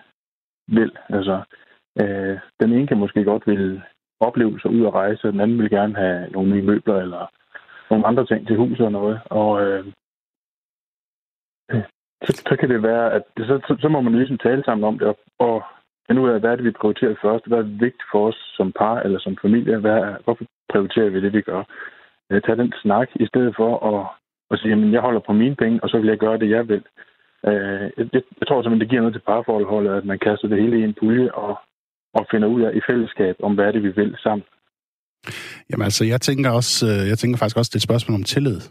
vil? 0.67 0.91
Altså, 1.09 1.41
øh, 2.01 2.37
den 2.59 2.73
ene 2.73 2.87
kan 2.87 2.97
måske 2.97 3.23
godt 3.23 3.47
vil 3.47 3.81
oplevelser 4.21 4.69
ud 4.69 4.85
at 4.85 4.93
rejse, 4.93 5.27
og 5.27 5.33
den 5.33 5.41
anden 5.41 5.59
vil 5.61 5.69
gerne 5.69 5.95
have 5.95 6.29
nogle 6.31 6.51
nye 6.51 6.61
møbler 6.61 6.97
eller 7.01 7.31
nogle 7.89 8.07
andre 8.07 8.25
ting 8.25 8.47
til 8.47 8.57
huset 8.57 8.85
og 8.85 8.91
noget. 8.91 9.19
Og 9.25 9.61
øh, 9.61 9.85
øh, 11.71 11.83
så, 12.25 12.43
så 12.49 12.55
kan 12.59 12.69
det 12.69 12.83
være, 12.83 13.13
at 13.13 13.23
det, 13.37 13.47
så, 13.47 13.59
så, 13.67 13.77
så 13.81 13.87
må 13.89 14.01
man 14.01 14.15
ligesom 14.15 14.37
tale 14.37 14.63
sammen 14.63 14.83
om 14.83 14.99
det, 14.99 15.07
og, 15.07 15.17
og 15.39 15.63
finde 16.07 16.21
ud 16.21 16.29
af, 16.29 16.39
hvad 16.39 16.51
er 16.51 16.55
det, 16.55 16.65
vi 16.65 16.79
prioriterer 16.81 17.15
først, 17.21 17.47
hvad 17.47 17.57
er 17.57 17.77
vigtigt 17.85 18.09
for 18.11 18.27
os 18.27 18.39
som 18.57 18.71
par 18.71 18.99
eller 18.99 19.19
som 19.19 19.37
familie, 19.41 19.77
hvad 19.77 19.91
er, 19.91 20.15
hvorfor 20.23 20.45
prioriterer 20.71 21.09
vi 21.09 21.21
det, 21.21 21.33
vi 21.33 21.41
gør. 21.41 21.63
Øh, 22.29 22.41
tag 22.41 22.57
den 22.57 22.73
snak, 22.81 23.09
i 23.15 23.25
stedet 23.25 23.53
for 23.55 23.71
at, 23.91 24.07
at 24.51 24.59
sige, 24.59 24.73
at 24.73 24.91
jeg 24.91 25.01
holder 25.01 25.19
på 25.19 25.33
mine 25.33 25.55
penge, 25.55 25.79
og 25.83 25.89
så 25.89 25.97
vil 25.97 26.07
jeg 26.07 26.17
gøre 26.17 26.39
det, 26.39 26.49
jeg 26.49 26.67
vil. 26.67 26.83
Øh, 27.47 27.87
jeg, 27.97 28.21
jeg 28.39 28.45
tror 28.47 28.61
simpelthen, 28.61 28.79
det 28.79 28.89
giver 28.89 29.01
noget 29.01 29.15
til 29.15 29.27
parforholdet, 29.27 29.91
at 29.97 30.05
man 30.05 30.19
kaster 30.19 30.47
det 30.47 30.61
hele 30.61 30.79
i 30.79 30.83
en 30.83 30.97
pulje, 30.99 31.31
og 31.31 31.55
og 32.13 32.27
finder 32.31 32.47
ud 32.47 32.61
af 32.61 32.71
i 32.75 32.81
fællesskab, 32.89 33.35
om 33.43 33.55
hvad 33.55 33.65
er 33.65 33.71
det, 33.71 33.83
vi 33.83 33.91
vil 33.95 34.15
sammen. 34.23 34.45
Jamen 35.69 35.83
altså, 35.83 36.05
jeg 36.05 36.21
tænker, 36.21 36.49
også, 36.49 36.87
øh, 36.87 37.07
jeg 37.09 37.17
tænker 37.17 37.37
faktisk 37.37 37.57
også, 37.57 37.69
det 37.69 37.75
er 37.75 37.83
et 37.83 37.89
spørgsmål 37.89 38.15
om 38.15 38.23
tillid. 38.23 38.61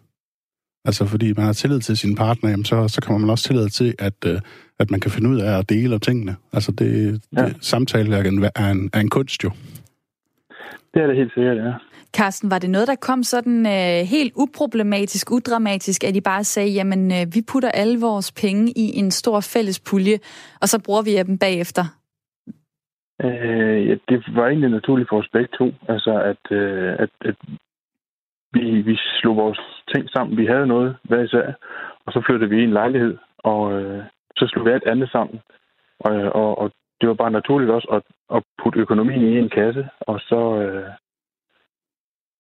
Altså, 0.85 1.07
fordi 1.07 1.33
man 1.37 1.45
har 1.45 1.53
tillid 1.53 1.81
til 1.81 1.97
sin 1.97 2.15
partner, 2.17 2.51
jamen, 2.51 2.65
så, 2.65 2.89
så 2.89 3.01
kommer 3.01 3.19
man 3.19 3.31
også 3.31 3.45
tillid 3.45 3.69
til, 3.69 3.95
at, 3.99 4.15
øh, 4.27 4.41
at 4.79 4.91
man 4.91 5.01
kan 5.01 5.11
finde 5.11 5.29
ud 5.31 5.41
af 5.41 5.59
at 5.59 5.69
dele 5.69 5.95
af 5.95 6.01
tingene. 6.01 6.37
Altså, 6.53 6.73
det, 6.73 7.21
ja. 7.37 7.45
det 7.45 7.57
samtale 7.61 8.17
er 8.17 8.23
en, 8.23 8.45
er, 8.57 8.71
en, 8.71 8.91
er 8.93 9.01
en 9.01 9.11
kunst 9.11 9.45
jo. 9.45 9.51
Det 10.95 11.03
er 11.03 11.07
det 11.07 11.17
helt 11.17 11.35
sikkert, 11.35 11.57
ja. 11.57 11.73
Carsten, 12.17 12.51
var 12.51 12.59
det 12.59 12.71
noget, 12.71 12.89
der 12.89 12.95
kom 12.95 13.23
sådan 13.23 13.67
øh, 13.67 14.07
helt 14.07 14.33
uproblematisk, 14.37 15.31
udramatisk, 15.31 16.05
at 16.05 16.17
I 16.17 16.21
bare 16.21 16.45
sagde, 16.45 16.69
jamen, 16.69 17.13
øh, 17.13 17.35
vi 17.35 17.43
putter 17.43 17.71
alle 17.71 18.01
vores 18.01 18.33
penge 18.33 18.73
i 18.77 18.99
en 18.99 19.11
stor 19.11 19.41
fælles 19.41 19.81
pulje, 19.81 20.19
og 20.61 20.69
så 20.69 20.79
bruger 20.79 21.03
vi 21.03 21.17
dem 21.17 21.39
bagefter? 21.39 22.00
Øh, 23.25 23.89
ja, 23.89 23.97
det 24.09 24.35
var 24.37 24.47
egentlig 24.47 24.71
naturligt 24.71 25.09
for 25.09 25.19
os 25.19 25.29
begge 25.33 25.57
to. 25.59 25.73
Altså, 25.89 26.13
at, 26.23 26.53
øh, 26.57 26.93
at, 26.99 27.11
at 27.21 27.37
vi, 28.53 28.81
vi 28.83 28.97
slog 29.21 29.37
vores 29.37 29.61
ting 29.93 30.11
sammen. 30.11 30.37
Vi 30.37 30.47
havde 30.47 30.67
noget 30.67 30.97
hver 31.03 31.23
især, 31.23 31.53
og 32.07 32.13
så 32.13 32.23
flyttede 32.27 32.51
vi 32.51 32.61
i 32.61 32.65
en 32.65 32.73
lejlighed, 32.73 33.19
og 33.39 33.73
øh, 33.73 34.05
så 34.37 34.47
slog 34.47 34.67
vi 34.67 34.71
alt 34.71 34.87
andet 34.87 35.11
sammen. 35.11 35.41
Og, 36.01 36.15
og, 36.15 36.59
og 36.59 36.73
det 37.01 37.09
var 37.09 37.15
bare 37.15 37.31
naturligt 37.31 37.71
også 37.71 37.89
at, 37.89 38.03
at 38.37 38.43
putte 38.63 38.81
økonomien 38.81 39.23
i 39.23 39.39
en 39.39 39.49
kasse, 39.49 39.89
og 40.01 40.21
så, 40.21 40.61
øh, 40.63 40.91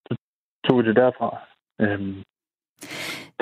så 0.06 0.16
tog 0.68 0.78
vi 0.78 0.88
det 0.88 0.96
derfra. 0.96 1.38
Øh, 1.80 2.16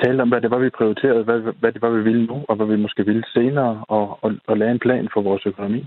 talte 0.03 0.21
om, 0.21 0.29
hvad 0.29 0.41
det 0.41 0.51
var, 0.51 0.59
vi 0.59 0.69
prioriterede, 0.69 1.23
hvad, 1.23 1.39
hvad 1.39 1.71
det 1.71 1.81
var, 1.81 1.89
vi 1.89 2.03
ville 2.03 2.25
nu, 2.25 2.45
og 2.49 2.55
hvad 2.55 2.65
vi 2.65 2.75
måske 2.75 3.05
ville 3.05 3.23
senere, 3.33 3.85
og, 3.87 4.23
og, 4.23 4.31
og 4.47 4.57
lave 4.57 4.71
en 4.71 4.79
plan 4.79 5.09
for 5.13 5.21
vores 5.21 5.45
økonomi. 5.45 5.85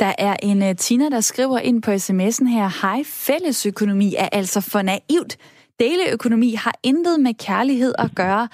Der 0.00 0.12
er 0.18 0.36
en 0.42 0.62
uh, 0.62 0.76
Tina, 0.76 1.08
der 1.08 1.20
skriver 1.20 1.58
ind 1.58 1.82
på 1.82 1.90
sms'en 1.90 2.48
her, 2.48 2.80
hej, 2.82 3.02
fællesøkonomi 3.06 4.14
er 4.18 4.28
altså 4.32 4.60
for 4.60 4.82
naivt. 4.82 5.36
Deleøkonomi 5.80 6.54
har 6.54 6.74
intet 6.82 7.20
med 7.20 7.34
kærlighed 7.34 7.94
at 7.98 8.10
gøre. 8.14 8.48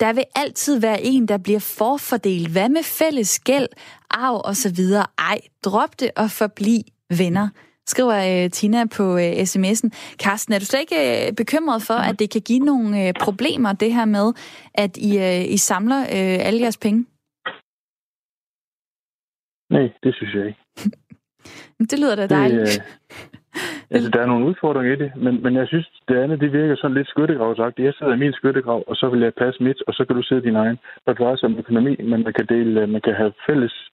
Der 0.00 0.12
vil 0.12 0.24
altid 0.34 0.78
være 0.78 1.02
en, 1.02 1.28
der 1.28 1.38
bliver 1.38 1.60
forfordelt. 1.60 2.48
Hvad 2.48 2.68
med 2.68 2.82
fælles 2.82 3.38
gæld, 3.38 3.68
arv 4.10 4.40
osv.? 4.44 4.78
Ej, 5.18 5.40
drop 5.64 6.00
det 6.00 6.10
og 6.16 6.30
forbliv 6.30 6.80
venner 7.10 7.48
skriver 7.86 8.44
uh, 8.44 8.50
Tina 8.50 8.84
på 8.84 9.14
uh, 9.14 9.20
sms'en. 9.20 9.88
Karsten, 10.18 10.54
er 10.54 10.58
du 10.58 10.64
slet 10.64 10.80
ikke 10.80 11.26
uh, 11.28 11.34
bekymret 11.34 11.82
for, 11.82 11.94
at 11.94 12.18
det 12.18 12.30
kan 12.30 12.40
give 12.40 12.58
nogle 12.58 13.06
uh, 13.06 13.12
problemer, 13.20 13.72
det 13.72 13.94
her 13.94 14.04
med, 14.04 14.32
at 14.74 14.96
I, 14.96 15.16
uh, 15.16 15.52
I 15.52 15.56
samler 15.56 16.00
uh, 16.00 16.46
alle 16.46 16.60
jeres 16.60 16.76
penge? 16.76 17.04
Nej, 19.70 19.90
det 20.02 20.14
synes 20.14 20.34
jeg 20.34 20.46
ikke. 20.46 20.60
det 21.90 21.98
lyder 21.98 22.16
da 22.16 22.26
dejligt. 22.26 22.60
Det, 22.60 22.80
øh, 22.80 23.90
altså, 23.94 24.10
der 24.10 24.20
er 24.22 24.26
nogle 24.26 24.46
udfordringer 24.46 24.92
i 24.92 24.96
det, 24.96 25.10
men, 25.16 25.42
men 25.42 25.54
jeg 25.56 25.66
synes, 25.68 25.86
det 26.08 26.16
andet, 26.16 26.40
det 26.40 26.52
virker 26.52 26.76
sådan 26.76 26.96
lidt 26.96 27.08
skyttegravsagtigt. 27.08 27.86
Jeg 27.86 27.94
sidder 27.94 28.14
i 28.14 28.18
min 28.18 28.32
skyttegrav, 28.32 28.84
og 28.86 28.96
så 28.96 29.08
vil 29.08 29.20
jeg 29.20 29.34
passe 29.34 29.62
mit, 29.62 29.82
og 29.86 29.94
så 29.94 30.04
kan 30.04 30.16
du 30.16 30.22
sidde 30.22 30.42
din 30.42 30.56
egen. 30.56 30.78
Der 31.06 31.12
drejer 31.12 31.36
sig 31.36 31.48
om 31.48 31.58
økonomi, 31.58 31.96
men 31.96 32.24
man 32.24 32.32
kan, 32.32 32.46
dele, 32.46 32.86
man 32.86 33.00
kan 33.00 33.14
have 33.14 33.32
fælles 33.46 33.90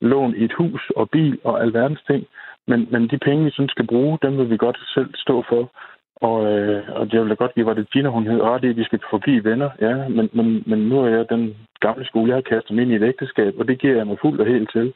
lån 0.00 0.34
i 0.34 0.44
et 0.44 0.52
hus 0.52 0.90
og 0.96 1.10
bil 1.10 1.38
og 1.44 1.62
alverdens 1.62 2.02
ting. 2.06 2.26
Men, 2.68 2.88
men 2.90 3.08
de 3.08 3.18
penge, 3.18 3.44
vi 3.44 3.50
sådan 3.50 3.68
skal 3.68 3.86
bruge, 3.86 4.18
dem 4.22 4.38
vil 4.38 4.50
vi 4.50 4.56
godt 4.56 4.78
selv 4.94 5.10
stå 5.14 5.44
for. 5.48 5.72
Og, 6.16 6.46
øh, 6.52 6.88
og 6.88 7.08
jeg 7.12 7.20
vil 7.20 7.30
da 7.30 7.34
godt 7.34 7.54
give, 7.54 7.64
hvad 7.64 7.74
det 7.74 7.90
Gina, 7.90 8.08
hun 8.08 8.26
hed, 8.26 8.40
i, 8.64 8.68
at 8.68 8.76
vi 8.76 8.84
skal 8.84 9.00
forblive 9.10 9.44
venner. 9.44 9.70
Ja, 9.80 10.08
men, 10.08 10.30
men, 10.32 10.62
men 10.66 10.78
nu 10.88 11.00
er 11.00 11.08
jeg 11.08 11.28
den 11.28 11.56
gamle 11.80 12.04
skole, 12.06 12.28
jeg 12.28 12.36
har 12.36 12.50
kastet 12.54 12.74
mig 12.74 12.82
ind 12.82 12.92
i 12.92 12.96
et 12.96 13.02
ægteskab, 13.02 13.54
og 13.58 13.68
det 13.68 13.80
giver 13.80 13.96
jeg 13.96 14.06
mig 14.06 14.18
fuldt 14.22 14.40
og 14.40 14.46
helt 14.46 14.70
til. 14.72 14.94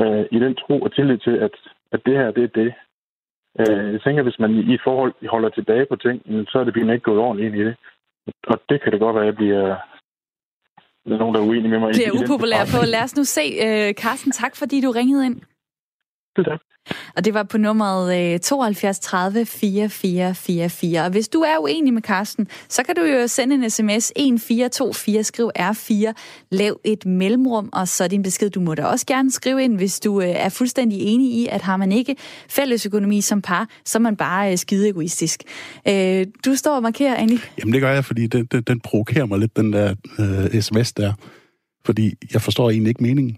Øh, 0.00 0.24
I 0.30 0.38
den 0.38 0.54
tro 0.54 0.80
og 0.80 0.94
tillid 0.94 1.18
til, 1.18 1.36
at, 1.46 1.54
at 1.92 2.00
det 2.06 2.14
her, 2.16 2.30
det 2.30 2.44
er 2.44 2.54
det. 2.62 2.72
Øh, 3.60 3.92
jeg 3.92 4.00
tænker, 4.02 4.22
hvis 4.22 4.38
man 4.38 4.50
i 4.50 4.74
et 4.74 4.80
forhold 4.84 5.12
holder 5.28 5.48
tilbage 5.48 5.86
på 5.86 5.96
ting, 5.96 6.22
så 6.48 6.58
er 6.58 6.64
det 6.64 6.72
bliver 6.72 6.92
ikke 6.92 7.10
gået 7.10 7.18
ordentligt 7.18 7.54
ind 7.54 7.62
i 7.62 7.64
det. 7.64 7.76
Og 8.46 8.60
det 8.68 8.82
kan 8.82 8.92
det 8.92 9.00
godt 9.00 9.14
være, 9.14 9.24
at 9.24 9.26
jeg 9.26 9.36
bliver 9.36 9.76
der 11.04 11.14
er 11.14 11.18
nogen, 11.18 11.34
der 11.34 11.40
er 11.40 11.46
uenige 11.46 11.70
med 11.70 11.78
mig. 11.78 11.94
Det 11.94 12.06
er 12.06 12.12
upopulær 12.22 12.62
på. 12.74 12.78
Lad 12.94 13.02
os 13.02 13.16
nu 13.16 13.24
se. 13.24 13.44
Uh, 13.66 13.90
Carsten, 14.02 14.32
tak 14.32 14.56
fordi 14.56 14.80
du 14.80 14.90
ringede 14.90 15.26
ind. 15.26 15.40
Det 16.36 16.44
tak. 16.44 16.60
Og 17.16 17.24
det 17.24 17.34
var 17.34 17.42
på 17.42 17.58
nummeret 17.58 18.42
72 18.42 18.98
30 18.98 19.46
4444. 19.46 21.04
Og 21.04 21.10
hvis 21.10 21.28
du 21.28 21.40
er 21.40 21.58
uenig 21.58 21.94
med 21.94 22.02
Carsten, 22.02 22.48
så 22.68 22.82
kan 22.82 22.94
du 22.94 23.02
jo 23.02 23.26
sende 23.26 23.54
en 23.54 23.70
sms 23.70 24.12
1424, 24.16 25.24
skriv 25.24 25.50
R4, 25.58 26.12
lav 26.50 26.80
et 26.84 27.06
mellemrum, 27.06 27.68
og 27.72 27.88
så 27.88 28.08
din 28.08 28.22
besked. 28.22 28.50
Du 28.50 28.60
må 28.60 28.74
da 28.74 28.84
også 28.84 29.06
gerne 29.06 29.30
skrive 29.30 29.64
ind, 29.64 29.76
hvis 29.76 30.00
du 30.00 30.20
øh, 30.20 30.28
er 30.28 30.48
fuldstændig 30.48 31.00
enig 31.00 31.32
i, 31.32 31.46
at 31.46 31.62
har 31.62 31.76
man 31.76 31.92
ikke 31.92 32.16
fælles 32.48 32.86
økonomi 32.86 33.20
som 33.20 33.42
par, 33.42 33.68
så 33.84 33.98
er 33.98 34.00
man 34.00 34.16
bare 34.16 34.52
øh, 34.52 34.58
skide 34.58 34.88
egoistisk. 34.88 35.42
Øh, 35.88 36.26
du 36.44 36.56
står 36.56 36.76
og 36.76 36.82
markerer, 36.82 37.14
Annie. 37.14 37.38
Jamen 37.58 37.72
det 37.72 37.80
gør 37.80 37.92
jeg, 37.92 38.04
fordi 38.04 38.26
den, 38.26 38.44
den, 38.44 38.62
den 38.62 38.80
provokerer 38.80 39.26
mig 39.26 39.38
lidt, 39.38 39.56
den 39.56 39.72
der 39.72 39.94
øh, 40.18 40.60
sms 40.62 40.92
der. 40.92 41.12
Fordi 41.84 42.14
jeg 42.32 42.42
forstår 42.42 42.70
egentlig 42.70 42.88
ikke 42.88 43.02
meningen. 43.02 43.36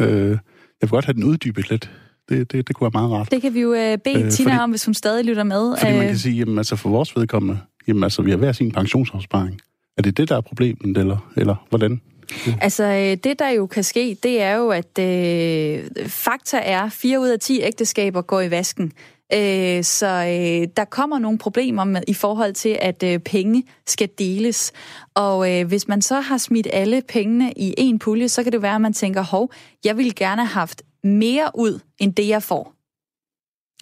Øh, 0.00 0.30
jeg 0.30 0.38
vil 0.80 0.88
godt 0.88 1.04
have 1.04 1.14
den 1.14 1.24
uddybet 1.24 1.70
lidt. 1.70 1.90
Det, 2.28 2.52
det, 2.52 2.68
det 2.68 2.76
kunne 2.76 2.84
være 2.84 3.02
meget 3.02 3.12
rart. 3.12 3.30
Det 3.30 3.42
kan 3.42 3.54
vi 3.54 3.60
jo 3.60 3.70
uh, 3.70 3.74
bede 3.76 4.22
øh, 4.22 4.30
Tina 4.30 4.50
fordi, 4.50 4.62
om, 4.62 4.70
hvis 4.70 4.84
hun 4.84 4.94
stadig 4.94 5.24
lytter 5.24 5.42
med. 5.42 5.76
Fordi 5.78 5.92
man 5.92 6.06
kan 6.06 6.18
sige, 6.18 6.36
jamen 6.36 6.58
altså 6.58 6.76
for 6.76 6.88
vores 6.88 7.16
vedkommende, 7.16 7.60
jamen 7.88 8.02
altså 8.04 8.22
vi 8.22 8.30
har 8.30 8.38
hver 8.38 8.52
sin 8.52 8.72
pensionsopsparing. 8.72 9.60
Er 9.96 10.02
det 10.02 10.16
det, 10.16 10.28
der 10.28 10.36
er 10.36 10.40
problemet, 10.40 10.96
eller, 10.96 11.32
eller 11.36 11.66
hvordan? 11.68 12.00
Ja. 12.46 12.54
Altså, 12.60 12.84
øh, 12.84 13.16
det 13.24 13.38
der 13.38 13.48
jo 13.48 13.66
kan 13.66 13.84
ske, 13.84 14.16
det 14.22 14.42
er 14.42 14.54
jo, 14.54 14.68
at 14.68 14.98
øh, 14.98 15.84
fakta 16.06 16.60
er, 16.64 16.82
at 16.82 16.92
4 16.92 17.20
ud 17.20 17.28
af 17.28 17.40
10 17.40 17.60
ægteskaber 17.62 18.22
går 18.22 18.40
i 18.40 18.50
vasken. 18.50 18.92
Øh, 19.34 19.84
så 19.84 20.06
øh, 20.06 20.68
der 20.76 20.84
kommer 20.90 21.18
nogle 21.18 21.38
problemer 21.38 21.84
med, 21.84 22.02
i 22.08 22.14
forhold 22.14 22.52
til, 22.52 22.78
at 22.80 23.02
øh, 23.02 23.18
penge 23.18 23.64
skal 23.86 24.08
deles. 24.18 24.72
Og 25.14 25.52
øh, 25.52 25.66
hvis 25.66 25.88
man 25.88 26.02
så 26.02 26.20
har 26.20 26.38
smidt 26.38 26.68
alle 26.72 27.02
pengene 27.08 27.52
i 27.56 27.74
en 27.78 27.98
pulje, 27.98 28.28
så 28.28 28.42
kan 28.42 28.52
det 28.52 28.62
være, 28.62 28.74
at 28.74 28.80
man 28.80 28.92
tænker, 28.92 29.22
hov, 29.22 29.52
jeg 29.84 29.96
ville 29.96 30.12
gerne 30.12 30.42
have 30.42 30.54
haft 30.54 30.82
mere 31.04 31.50
ud, 31.54 31.80
end 31.98 32.14
det 32.14 32.28
jeg 32.28 32.42
får. 32.42 32.74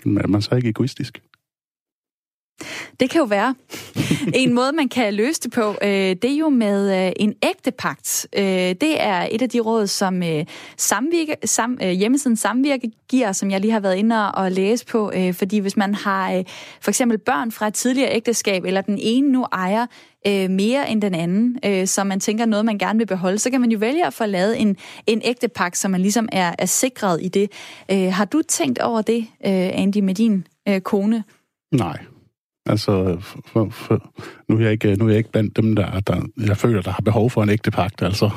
Men 0.05 0.19
er 0.19 0.27
man 0.27 0.43
så 0.43 0.55
ikke 0.55 0.69
egoistisk? 0.69 1.23
Det 3.01 3.11
kan 3.11 3.19
jo 3.19 3.25
være. 3.25 3.55
En 4.35 4.53
måde, 4.55 4.73
man 4.73 4.89
kan 4.89 5.15
løse 5.15 5.41
det 5.41 5.53
på, 5.53 5.75
øh, 5.83 5.89
det 5.91 6.25
er 6.25 6.37
jo 6.37 6.49
med 6.49 7.07
øh, 7.07 7.13
en 7.17 7.35
ægte 7.43 7.71
pagt. 7.71 8.27
Øh, 8.37 8.45
det 8.81 9.03
er 9.03 9.29
et 9.31 9.43
af 9.43 9.49
de 9.49 9.61
råd, 9.61 9.87
som 9.87 10.23
samvirke, 10.77 11.37
sam, 11.45 11.79
hjemmesiden 11.81 12.37
Samvirke 12.37 12.91
giver, 13.09 13.33
som 13.33 13.51
jeg 13.51 13.61
lige 13.61 13.73
har 13.73 13.81
været 13.81 13.97
inde 13.97 14.33
og 14.33 14.53
læse 14.53 14.87
på. 14.87 15.13
Fordi 15.33 15.59
hvis 15.59 15.77
man 15.77 15.95
har 15.95 16.45
for 16.81 16.91
eksempel 16.91 17.19
børn 17.19 17.53
fra 17.53 17.67
et 17.67 17.75
tidligere 17.75 18.15
ægteskab, 18.15 18.65
eller 18.65 18.81
den 18.81 18.99
ene 19.01 19.29
nu 19.29 19.47
ejer 19.53 19.87
Øh, 20.27 20.51
mere 20.51 20.91
end 20.91 21.03
den 21.03 21.15
anden, 21.15 21.59
øh, 21.65 21.87
så 21.87 22.05
man 22.05 22.21
tænker 22.21 22.47
noget, 22.47 22.65
man 22.65 22.79
gerne 22.79 22.99
vil 22.99 23.07
beholde, 23.07 23.39
så 23.39 23.51
kan 23.51 23.61
man 23.61 23.71
jo 23.71 23.79
vælge 23.79 24.07
at 24.07 24.15
få 24.15 24.27
lavet 24.27 24.61
en, 24.61 24.77
en 25.07 25.21
ægte 25.25 25.49
pakke, 25.49 25.79
så 25.79 25.89
man 25.89 26.01
ligesom 26.01 26.29
er, 26.33 26.55
er 26.59 26.67
sikret 26.67 27.19
i 27.23 27.29
det. 27.29 27.53
Øh, 27.91 28.13
har 28.13 28.25
du 28.25 28.43
tænkt 28.49 28.79
over 28.79 29.03
det, 29.03 29.27
Andy, 29.41 29.99
med 29.99 30.15
din 30.15 30.47
kone? 30.85 31.25
Nej, 31.73 31.99
Altså, 32.67 33.17
for, 33.21 33.69
for, 33.71 34.13
nu, 34.49 34.57
er 34.57 34.61
jeg 34.61 34.73
ikke, 34.73 34.97
nu 34.97 35.05
er 35.05 35.09
jeg 35.09 35.19
ikke 35.19 35.33
blandt 35.33 35.57
dem, 35.57 35.77
der, 35.77 36.01
der 36.01 36.23
jeg 36.47 36.57
føler, 36.57 36.83
der 36.83 36.91
har 36.91 37.03
behov 37.05 37.31
for 37.31 37.43
en 37.43 37.49
ægte 37.49 37.71
pagt, 37.71 38.03
altså. 38.03 38.31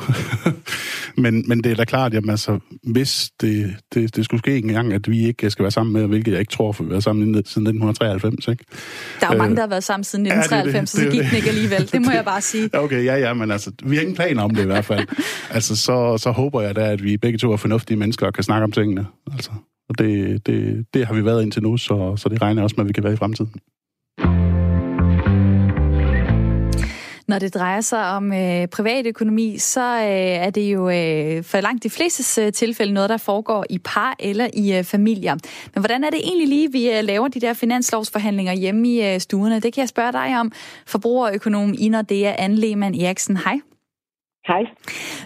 men, 1.18 1.44
men 1.48 1.64
det 1.64 1.72
er 1.72 1.76
da 1.76 1.86
klart, 1.86 2.14
at 2.14 2.30
altså, 2.30 2.60
hvis 2.84 3.30
det, 3.42 3.76
det, 3.94 4.16
det 4.16 4.26
skulle 4.26 4.40
ske 4.40 4.58
en 4.58 4.68
gang, 4.68 4.94
at 4.94 5.12
vi 5.12 5.28
ikke 5.28 5.50
skal 5.50 5.64
være 5.64 5.72
sammen 5.72 5.94
med, 5.94 6.08
hvilket 6.08 6.32
jeg 6.32 6.40
ikke 6.40 6.52
tror, 6.52 6.72
for 6.72 6.84
vi 6.84 6.88
har 6.88 6.94
været 6.94 7.04
sammen 7.04 7.24
siden 7.46 7.68
1993, 7.68 8.48
ikke? 8.48 8.66
Der 9.20 9.28
er 9.28 9.30
jo 9.30 9.34
øh, 9.34 9.40
mange, 9.40 9.56
der 9.56 9.62
har 9.62 9.68
været 9.68 9.84
sammen 9.84 10.04
siden 10.04 10.26
1993, 10.26 10.54
ja, 10.54 10.70
det, 10.70 10.74
det, 10.74 10.82
det, 10.82 10.90
så 10.90 11.02
det 11.02 11.12
gik 11.12 11.30
den 11.30 11.38
ikke 11.38 11.50
alligevel. 11.50 11.92
Det 11.92 12.02
må 12.02 12.12
jeg 12.12 12.26
bare 12.26 12.42
sige. 12.52 12.70
Okay, 12.74 13.06
ja, 13.06 13.16
ja, 13.16 13.34
men 13.34 13.52
altså, 13.52 13.72
vi 13.84 13.96
har 13.96 14.02
ingen 14.02 14.16
planer 14.16 14.44
om 14.44 14.56
det 14.56 14.64
i 14.64 14.66
hvert 14.66 14.86
fald. 14.86 15.08
altså, 15.56 15.76
så, 15.76 16.18
så 16.18 16.32
håber 16.32 16.62
jeg 16.62 16.76
da, 16.76 16.92
at 16.92 17.04
vi 17.04 17.18
begge 17.18 17.38
to 17.38 17.52
er 17.52 17.58
fornuftige 17.58 17.98
mennesker 17.98 18.26
og 18.26 18.34
kan 18.34 18.44
snakke 18.44 18.64
om 18.64 18.72
tingene. 18.72 19.06
Altså, 19.32 19.52
og 19.90 19.98
det, 19.98 20.46
det, 20.48 20.86
det 20.94 21.08
har 21.08 21.14
vi 21.14 21.26
været 21.26 21.44
indtil 21.44 21.64
nu, 21.64 21.78
så, 21.78 22.16
så 22.18 22.30
det 22.30 22.42
regner 22.42 22.62
jeg 22.62 22.64
også 22.64 22.76
med, 22.78 22.86
at 22.86 22.88
vi 22.88 22.94
kan 22.94 23.04
være 23.04 23.14
i 23.14 23.18
fremtiden. 23.18 23.54
Når 27.28 27.40
det 27.40 27.54
drejer 27.54 27.82
sig 27.82 28.10
om 28.10 28.34
øh, 28.34 28.68
privatøkonomi, 28.68 29.58
så 29.58 29.82
øh, 29.82 30.46
er 30.46 30.50
det 30.50 30.74
jo 30.74 30.90
øh, 30.90 31.44
for 31.44 31.62
langt 31.62 31.84
de 31.84 31.90
fleste 31.90 32.42
øh, 32.42 32.54
tilfælde 32.54 32.94
noget, 32.94 33.10
der 33.10 33.18
foregår 33.18 33.66
i 33.70 33.78
par 33.80 34.16
eller 34.20 34.48
i 34.54 34.78
øh, 34.78 34.84
familier. 34.84 35.36
Men 35.74 35.82
hvordan 35.82 36.04
er 36.04 36.10
det 36.10 36.20
egentlig 36.24 36.48
lige, 36.48 36.72
vi 36.72 36.92
øh, 36.92 37.04
laver 37.04 37.28
de 37.28 37.40
der 37.40 37.54
finanslovsforhandlinger 37.54 38.54
hjemme 38.54 38.88
i 38.88 39.14
øh, 39.14 39.20
stuerne? 39.20 39.60
Det 39.60 39.74
kan 39.74 39.82
jeg 39.82 39.90
spørge 39.90 40.12
dig 40.12 40.40
om, 40.40 40.52
forbrugerøkonom 40.88 41.74
Ina 41.78 42.02
Dea 42.02 42.36
Anne 42.38 42.56
Lehmann 42.56 43.02
Eriksen. 43.02 43.38
Hej. 43.38 43.60
Hej. 44.48 44.64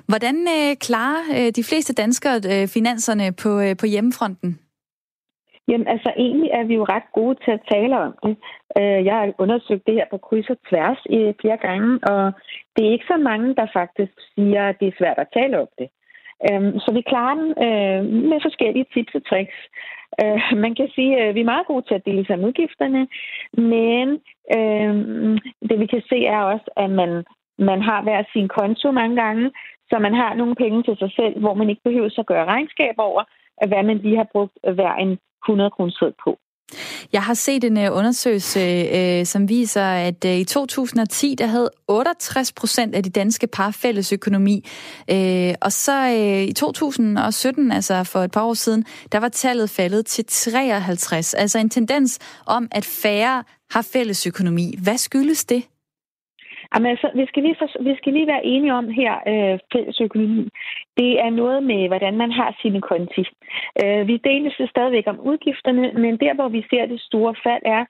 Hvordan 0.08 0.48
øh, 0.58 0.76
klarer 0.76 1.24
øh, 1.36 1.52
de 1.56 1.64
fleste 1.64 1.94
danskere 1.94 2.42
øh, 2.46 2.68
finanserne 2.68 3.32
på, 3.32 3.60
øh, 3.60 3.78
på 3.78 3.86
hjemmefronten? 3.86 4.60
Jamen 5.68 5.88
altså, 5.88 6.14
egentlig 6.18 6.50
er 6.54 6.64
vi 6.64 6.74
jo 6.76 6.84
ret 6.84 7.08
gode 7.14 7.36
til 7.44 7.52
at 7.52 7.66
tale 7.72 8.00
om 8.00 8.14
det. 8.24 8.36
Øh, 8.80 9.06
jeg 9.06 9.16
har 9.16 9.34
undersøgt 9.38 9.88
det 9.88 9.94
her 9.94 10.06
på 10.12 10.18
kryds 10.18 10.50
og 10.50 10.58
tværs 10.70 11.02
i 11.10 11.34
flere 11.42 11.58
gange, 11.58 12.00
og 12.12 12.32
det 12.76 12.86
er 12.86 12.92
ikke 12.92 13.12
så 13.14 13.18
mange, 13.18 13.56
der 13.56 13.68
faktisk 13.74 14.14
siger, 14.36 14.64
at 14.70 14.80
det 14.80 14.88
er 14.88 15.00
svært 15.00 15.18
at 15.18 15.34
tale 15.34 15.62
om 15.62 15.68
det. 15.80 15.90
Øhm, 16.48 16.80
så 16.80 16.90
vi 16.94 17.02
klarer 17.02 17.36
den 17.42 17.50
øh, 17.66 18.02
med 18.30 18.40
forskellige 18.42 18.86
tips 18.94 19.16
og 19.16 19.26
tricks. 19.30 19.60
Man 20.66 20.76
kan 20.76 20.90
sige, 20.96 21.18
at 21.18 21.36
vi 21.36 21.42
er 21.42 21.52
meget 21.54 21.68
gode 21.68 21.86
til 21.88 21.96
at 21.96 22.06
dele 22.06 22.26
sig 22.26 22.40
udgifterne, 22.40 23.08
men 23.74 24.08
øhm, 24.58 25.38
det 25.70 25.80
vi 25.80 25.86
kan 25.86 26.04
se 26.10 26.26
er 26.26 26.42
også, 26.42 26.70
at 26.78 26.90
man, 26.90 27.24
man 27.60 27.82
har 27.82 28.02
hver 28.04 28.24
sin 28.34 28.48
konto 28.48 28.92
mange 28.92 29.16
gange, 29.24 29.52
så 29.90 30.00
man 30.00 30.14
har 30.14 30.34
nogle 30.34 30.56
penge 30.56 30.84
til 30.84 30.98
sig 30.98 31.12
selv, 31.12 31.40
hvor 31.40 31.54
man 31.54 31.70
ikke 31.70 31.82
behøver 31.84 32.20
at 32.20 32.26
gøre 32.26 32.46
regnskab 32.46 32.96
over, 32.98 33.24
hvad 33.68 33.84
man 33.84 33.98
lige 33.98 34.18
har 34.18 34.30
brugt 34.34 34.58
hver 34.64 34.96
en 34.96 35.18
100 35.46 35.72
kroner 35.72 36.12
på. 36.24 36.40
Jeg 37.14 37.24
har 37.24 37.34
set 37.34 37.64
en 37.64 37.78
øh, 37.78 37.98
undersøgelse, 37.98 38.60
øh, 38.94 39.26
som 39.26 39.50
viser, 39.50 39.84
at 39.84 40.26
øh, 40.26 40.38
i 40.38 40.44
2010, 40.44 41.36
der 41.38 41.46
havde 41.46 41.70
68 41.88 42.54
procent 42.54 42.96
af 42.96 43.04
de 43.04 43.10
danske 43.10 43.48
par 43.48 43.72
fælles 43.72 44.14
økonomi. 44.14 44.66
Og 45.62 45.72
så 45.72 46.06
i 46.48 46.52
2017, 46.52 47.72
altså 47.72 48.04
for 48.04 48.20
et 48.20 48.32
par 48.32 48.44
år 48.44 48.54
siden, 48.54 48.86
der 49.12 49.20
var 49.20 49.30
tallet 49.30 49.70
faldet 49.70 50.06
til 50.06 50.26
53. 50.26 51.34
Altså 51.34 51.60
en 51.60 51.70
tendens 51.70 52.20
om, 52.46 52.68
at 52.72 52.86
færre 52.86 53.44
har 53.72 53.82
fælles 53.82 54.28
økonomi. 54.28 54.76
Hvad 54.84 54.98
skyldes 54.98 55.46
det? 55.46 55.64
Jamen, 56.76 56.90
altså, 56.92 57.08
vi, 57.16 57.26
skal 57.28 57.44
lige 57.44 57.56
for, 57.60 57.84
vi 57.84 57.96
skal 57.98 58.14
lige 58.14 58.28
være 58.28 58.46
enige 58.46 58.74
om 58.74 58.90
her, 58.90 59.14
øh, 59.32 59.60
fælles 59.74 60.02
økonomi. 60.02 60.50
Det 60.98 61.20
er 61.26 61.30
noget 61.30 61.64
med, 61.64 61.88
hvordan 61.88 62.18
man 62.18 62.32
har 62.32 62.58
sine 62.62 62.82
konti. 62.82 63.24
Øh, 63.84 64.08
vi 64.08 64.18
deles 64.18 64.70
stadigvæk 64.70 65.08
om 65.08 65.20
udgifterne, 65.20 65.92
men 66.04 66.18
der, 66.18 66.34
hvor 66.34 66.50
vi 66.50 66.66
ser 66.70 66.86
det 66.86 67.02
store 67.02 67.36
fald, 67.44 67.64
er, 67.66 67.86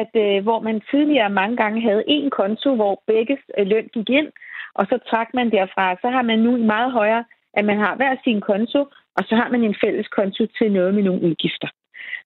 at 0.00 0.12
øh, 0.24 0.42
hvor 0.42 0.60
man 0.60 0.82
tidligere 0.90 1.30
mange 1.30 1.56
gange 1.56 1.80
havde 1.80 2.04
en 2.06 2.30
konto, 2.30 2.74
hvor 2.74 3.02
begge 3.06 3.38
øh, 3.58 3.66
løn 3.66 3.88
gik 3.94 4.10
ind, 4.10 4.30
og 4.74 4.86
så 4.86 4.98
trak 5.10 5.28
man 5.34 5.50
derfra, 5.50 5.96
så 6.02 6.08
har 6.08 6.22
man 6.22 6.38
nu 6.38 6.56
meget 6.56 6.92
højere, 6.92 7.24
at 7.54 7.64
man 7.64 7.78
har 7.78 7.96
hver 7.96 8.16
sin 8.24 8.40
konto, 8.40 8.80
og 9.16 9.22
så 9.28 9.34
har 9.36 9.48
man 9.48 9.64
en 9.64 9.76
fælles 9.82 10.08
konto 10.08 10.46
til 10.58 10.72
noget 10.72 10.94
med 10.94 11.02
nogle 11.02 11.22
udgifter. 11.22 11.68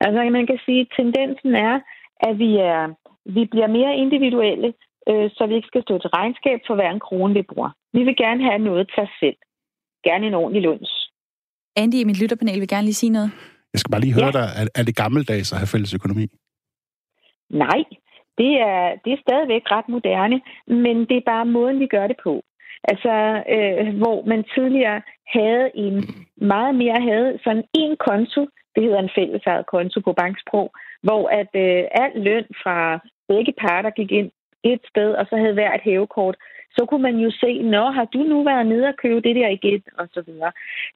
Altså 0.01 0.31
man 0.31 0.47
kan 0.47 0.59
sige, 0.67 0.81
at 0.81 0.93
tendensen 0.97 1.55
er, 1.55 1.81
at 2.21 2.39
vi, 2.39 2.57
er, 2.57 2.95
vi 3.25 3.45
bliver 3.45 3.67
mere 3.67 3.97
individuelle, 3.97 4.75
øh, 5.11 5.31
så 5.37 5.47
vi 5.47 5.55
ikke 5.55 5.71
skal 5.73 5.83
stå 5.83 5.99
til 5.99 6.11
regnskab 6.11 6.59
for 6.67 6.75
hver 6.75 6.91
en 6.91 7.01
krone, 7.01 7.35
vi 7.35 7.43
bruger. 7.43 7.71
Vi 7.93 8.03
vil 8.05 8.17
gerne 8.17 8.43
have 8.49 8.59
noget 8.59 8.91
til 8.95 9.03
os 9.03 9.15
selv. 9.21 9.39
Gerne 10.05 10.27
en 10.27 10.35
ordentlig 10.35 10.63
luns. 10.63 10.91
Andy 11.77 11.95
i 11.95 12.05
mit 12.05 12.21
lytterpanel 12.23 12.61
vil 12.61 12.69
gerne 12.69 12.89
lige 12.89 13.01
sige 13.03 13.13
noget. 13.13 13.31
Jeg 13.73 13.81
skal 13.81 13.91
bare 13.91 14.01
lige 14.01 14.15
høre 14.15 14.33
ja. 14.35 14.39
dig. 14.41 14.47
Er, 14.61 14.67
er 14.75 14.85
det 14.89 14.97
gammeldags 14.97 15.53
at 15.53 15.59
have 15.59 15.73
fælles 15.75 15.95
økonomi? 15.95 16.27
Nej, 17.51 17.81
det 18.39 18.53
er, 18.71 18.83
det 19.05 19.13
er 19.13 19.25
stadigvæk 19.27 19.63
ret 19.75 19.89
moderne, 19.89 20.41
men 20.67 20.97
det 21.09 21.17
er 21.17 21.31
bare 21.33 21.47
måden, 21.47 21.81
vi 21.81 21.87
gør 21.87 22.07
det 22.07 22.17
på. 22.25 22.43
Altså, 22.91 23.15
øh, 23.55 23.97
hvor 24.01 24.19
man 24.25 24.45
tidligere 24.55 25.03
havde 25.37 25.71
en 25.75 25.97
meget 26.37 26.75
mere 26.75 27.01
havde 27.11 27.39
sådan 27.45 27.65
en 27.75 27.97
konto, 28.09 28.41
det 28.75 28.83
hedder 28.83 28.99
en 29.03 29.15
fællesejet 29.17 29.67
konto 29.67 30.01
på 30.01 30.13
banksprog, 30.13 30.73
hvor 31.03 31.29
at 31.29 31.53
øh, 31.65 31.85
al 32.03 32.13
løn 32.27 32.47
fra 32.63 32.79
begge 33.29 33.53
parter 33.63 33.91
gik 33.91 34.11
ind 34.13 34.31
et 34.65 34.81
sted, 34.91 35.11
og 35.21 35.27
så 35.31 35.37
havde 35.37 35.53
hver 35.53 35.75
et 35.75 35.81
hævekort, 35.85 36.37
så 36.77 36.87
kunne 36.89 37.03
man 37.03 37.17
jo 37.17 37.31
se, 37.31 37.63
når 37.63 37.91
har 37.91 38.05
du 38.05 38.19
nu 38.19 38.45
været 38.45 38.67
nede 38.67 38.87
og 38.87 38.97
købe 39.03 39.21
det 39.21 39.37
der 39.37 39.49
igen, 39.49 39.83
og 39.99 40.09
så 40.15 40.23
videre. 40.27 40.53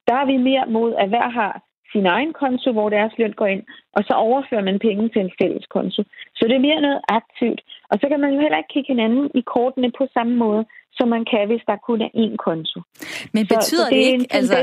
Der 0.07 0.15
er 0.21 0.25
vi 0.25 0.37
mere 0.37 0.65
mod, 0.67 0.95
at 0.95 1.09
hver 1.09 1.29
har 1.29 1.61
sin 1.91 2.05
egen 2.05 2.33
konto, 2.33 2.71
hvor 2.71 2.89
deres 2.89 3.13
løn 3.17 3.33
går 3.33 3.45
ind, 3.45 3.63
og 3.95 4.03
så 4.07 4.13
overfører 4.13 4.63
man 4.69 4.79
penge 4.79 5.09
til 5.09 5.21
en 5.21 5.31
fælles 5.41 5.65
konto. 5.75 6.03
Så 6.35 6.43
det 6.47 6.55
er 6.55 6.67
mere 6.67 6.81
noget 6.81 7.01
aktivt. 7.07 7.61
Og 7.91 7.95
så 8.01 8.05
kan 8.09 8.19
man 8.19 8.33
jo 8.33 8.39
heller 8.39 8.57
ikke 8.57 8.73
kigge 8.73 8.93
hinanden 8.93 9.31
i 9.39 9.41
kortene 9.53 9.91
på 9.97 10.07
samme 10.13 10.35
måde, 10.35 10.65
som 10.97 11.07
man 11.15 11.25
kan, 11.31 11.47
hvis 11.47 11.63
der 11.67 11.85
kun 11.87 12.01
er 12.01 12.11
én 12.23 12.35
konto. 12.47 12.79
Men 13.35 13.43
betyder 13.53 13.85
så, 13.85 13.89
så 13.89 13.95
det, 13.95 14.05
det 14.05 14.11
ikke, 14.13 14.25
altså, 14.39 14.57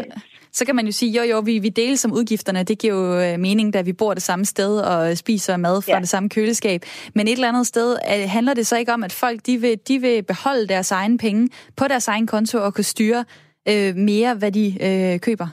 så 0.59 0.67
kan 0.67 0.77
man 0.77 0.87
jo 0.87 0.93
sige, 0.93 1.13
jo 1.19 1.23
jo, 1.33 1.39
vi, 1.49 1.55
vi 1.67 1.69
deler 1.69 1.97
som 1.97 2.13
udgifterne, 2.19 2.63
det 2.71 2.77
giver 2.83 2.95
jo 2.95 3.07
øh, 3.25 3.35
mening, 3.47 3.75
da 3.75 3.81
vi 3.83 3.93
bor 3.93 4.13
det 4.15 4.23
samme 4.23 4.45
sted 4.45 4.73
og 4.93 5.17
spiser 5.23 5.57
mad 5.57 5.77
fra 5.83 5.97
ja. 5.97 6.01
det 6.05 6.09
samme 6.15 6.29
køleskab. 6.37 6.81
Men 7.17 7.25
et 7.27 7.33
eller 7.33 7.53
andet 7.53 7.67
sted 7.67 7.89
øh, 8.13 8.25
handler 8.37 8.55
det 8.55 8.67
så 8.67 8.77
ikke 8.79 8.93
om, 8.97 9.03
at 9.09 9.15
folk 9.25 9.39
de 9.49 9.55
vil, 9.65 9.77
de 9.89 9.97
vil 10.05 10.17
beholde 10.33 10.67
deres 10.75 10.91
egen 11.01 11.19
penge 11.19 11.43
på 11.79 11.85
deres 11.93 12.09
egen 12.09 12.27
konto 12.27 12.57
og 12.67 12.75
kunne 12.75 12.93
styre 12.95 13.25
øh, 13.71 13.91
mere, 14.11 14.31
hvad 14.41 14.53
de 14.59 14.67
øh, 14.87 15.21
køber? 15.27 15.49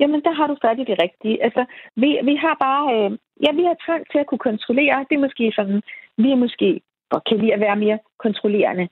Jamen, 0.00 0.20
der 0.26 0.32
har 0.38 0.46
du 0.46 0.56
fat 0.64 0.78
i 0.82 0.88
det 0.90 0.98
rigtige. 1.04 1.36
Altså, 1.46 1.62
vi, 2.02 2.10
vi 2.28 2.34
har 2.44 2.54
bare... 2.66 2.84
Øh, 2.94 3.10
ja, 3.44 3.50
vi 3.58 3.64
har 3.68 3.76
trang 3.86 4.02
til 4.12 4.18
at 4.22 4.28
kunne 4.28 4.44
kontrollere. 4.50 5.06
Det 5.08 5.14
er 5.16 5.26
måske 5.26 5.44
sådan... 5.58 5.80
Vi 6.22 6.28
er 6.34 6.40
måske... 6.44 6.80
Og 7.14 7.20
kan 7.28 7.38
lide 7.38 7.54
at 7.54 7.60
være 7.60 7.76
mere 7.84 7.98
kontrollerende. 8.24 8.86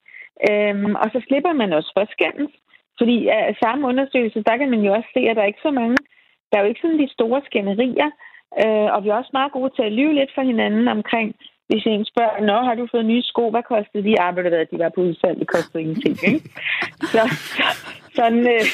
Øhm, 0.48 0.94
og 1.02 1.06
så 1.12 1.18
slipper 1.26 1.52
man 1.52 1.72
også 1.72 1.90
for 1.96 2.06
skændes. 2.14 2.52
Fordi 2.98 3.16
af 3.28 3.56
samme 3.64 3.88
undersøgelse, 3.88 4.42
der 4.48 4.56
kan 4.56 4.70
man 4.70 4.80
jo 4.86 4.92
også 4.92 5.08
se, 5.14 5.20
at 5.20 5.36
der 5.36 5.42
er 5.42 5.52
ikke 5.52 5.66
så 5.68 5.70
mange, 5.70 5.96
der 6.50 6.58
er 6.58 6.62
jo 6.62 6.68
ikke 6.68 6.80
sådan 6.80 6.98
de 6.98 7.16
store 7.16 7.40
skænderier, 7.48 8.10
øh, 8.62 8.88
og 8.94 9.04
vi 9.04 9.08
er 9.08 9.14
også 9.14 9.30
meget 9.32 9.52
gode 9.52 9.70
til 9.76 9.82
at 9.82 9.92
lyve 9.92 10.14
lidt 10.14 10.32
for 10.34 10.42
hinanden 10.42 10.88
omkring, 10.88 11.34
hvis 11.68 11.86
en 11.86 12.04
spørger, 12.04 12.40
nå, 12.50 12.56
har 12.66 12.74
du 12.74 12.88
fået 12.90 13.06
nye 13.06 13.22
sko, 13.22 13.50
hvad 13.50 13.62
kostede 13.62 14.04
de? 14.04 14.20
Ah, 14.20 14.36
ved 14.36 14.66
de 14.70 14.78
var 14.78 14.92
på 14.94 15.00
udsalg, 15.00 15.38
det 15.40 15.48
kostede 15.48 15.82
ingenting, 15.82 16.16
ikke? 16.32 16.48
Så, 17.12 17.22
så 17.56 17.64
sådan, 18.18 18.42
øh, 18.54 18.64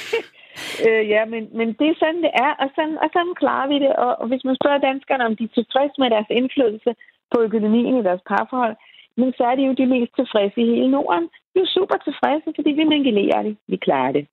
øh, 0.87 1.03
ja, 1.15 1.23
men, 1.33 1.43
men 1.59 1.69
det 1.79 1.87
er 1.89 2.01
sådan, 2.03 2.23
det 2.27 2.33
er, 2.47 2.53
og 2.63 2.69
sådan, 2.77 2.99
og 3.05 3.09
sådan 3.13 3.35
klarer 3.43 3.69
vi 3.73 3.79
det. 3.85 3.93
Og, 4.05 4.13
og 4.21 4.27
hvis 4.29 4.45
man 4.45 4.57
spørger 4.57 4.87
danskerne, 4.89 5.27
om 5.27 5.37
de 5.37 5.45
er 5.45 5.57
tilfredse 5.59 5.97
med 5.99 6.11
deres 6.11 6.31
indflydelse 6.31 6.91
på 7.33 7.37
økonomien 7.49 7.97
i 7.97 8.07
deres 8.09 8.23
parforhold, 8.31 8.77
men 9.17 9.33
så 9.37 9.43
er 9.51 9.55
de 9.57 9.63
jo 9.69 9.73
de 9.73 9.87
mest 9.87 10.13
tilfredse 10.17 10.61
i 10.61 10.71
hele 10.75 10.91
Norden. 10.91 11.29
Vi 11.55 11.61
er 11.61 11.67
super 11.67 11.97
tilfredse, 11.97 12.53
fordi 12.57 12.71
vi 12.71 12.85
mingelerer 12.85 13.43
det. 13.43 13.57
Vi 13.69 13.77
klarer 13.77 14.13
det. 14.13 14.27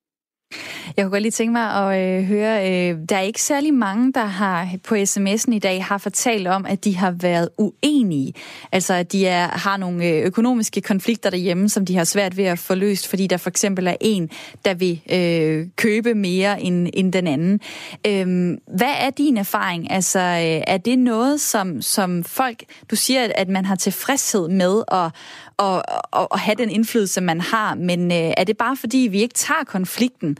Jeg 0.98 1.04
kunne 1.04 1.10
godt 1.10 1.22
lige 1.22 1.32
tænke 1.32 1.52
mig 1.52 1.92
at 1.92 2.18
øh, 2.20 2.24
høre, 2.24 2.70
øh, 2.70 2.98
der 3.08 3.16
er 3.16 3.20
ikke 3.20 3.42
særlig 3.42 3.74
mange, 3.74 4.12
der 4.12 4.24
har 4.24 4.68
på 4.84 4.94
sms'en 4.94 5.54
i 5.54 5.58
dag 5.58 5.84
har 5.84 5.98
fortalt 5.98 6.46
om, 6.46 6.66
at 6.66 6.84
de 6.84 6.96
har 6.96 7.10
været 7.10 7.48
uenige. 7.58 8.34
Altså, 8.72 8.94
at 8.94 9.12
de 9.12 9.26
er, 9.26 9.48
har 9.48 9.76
nogle 9.76 10.06
øh, 10.06 10.24
økonomiske 10.24 10.80
konflikter 10.80 11.30
derhjemme, 11.30 11.68
som 11.68 11.86
de 11.86 11.96
har 11.96 12.04
svært 12.04 12.36
ved 12.36 12.44
at 12.44 12.58
få 12.58 12.74
løst, 12.74 13.08
fordi 13.08 13.26
der 13.26 13.36
for 13.36 13.50
eksempel 13.50 13.86
er 13.86 13.96
en, 14.00 14.30
der 14.64 14.74
vil 14.74 15.00
øh, 15.12 15.66
købe 15.76 16.14
mere 16.14 16.62
end, 16.62 16.88
end 16.94 17.12
den 17.12 17.26
anden. 17.26 17.60
Øh, 18.06 18.58
hvad 18.76 18.94
er 18.98 19.10
din 19.10 19.36
erfaring? 19.36 19.90
Altså, 19.90 20.18
øh, 20.18 20.62
er 20.66 20.78
det 20.78 20.98
noget, 20.98 21.40
som, 21.40 21.82
som 21.82 22.24
folk... 22.24 22.64
Du 22.90 22.96
siger, 22.96 23.28
at 23.34 23.48
man 23.48 23.64
har 23.64 23.76
tilfredshed 23.76 24.48
med 24.48 24.82
at, 24.92 25.10
at, 25.58 25.82
at, 26.12 26.26
at 26.32 26.40
have 26.40 26.54
den 26.54 26.70
indflydelse, 26.70 27.20
man 27.20 27.40
har, 27.40 27.74
men 27.74 28.12
øh, 28.12 28.32
er 28.36 28.44
det 28.44 28.56
bare 28.56 28.76
fordi, 28.76 28.98
vi 28.98 29.22
ikke 29.22 29.34
tager 29.34 29.64
konflikten? 29.64 30.38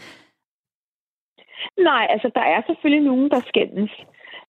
Nej, 1.77 2.07
altså 2.11 2.31
der 2.35 2.41
er 2.41 2.61
selvfølgelig 2.66 3.05
nogen, 3.05 3.31
der 3.31 3.41
skændes. 3.49 3.91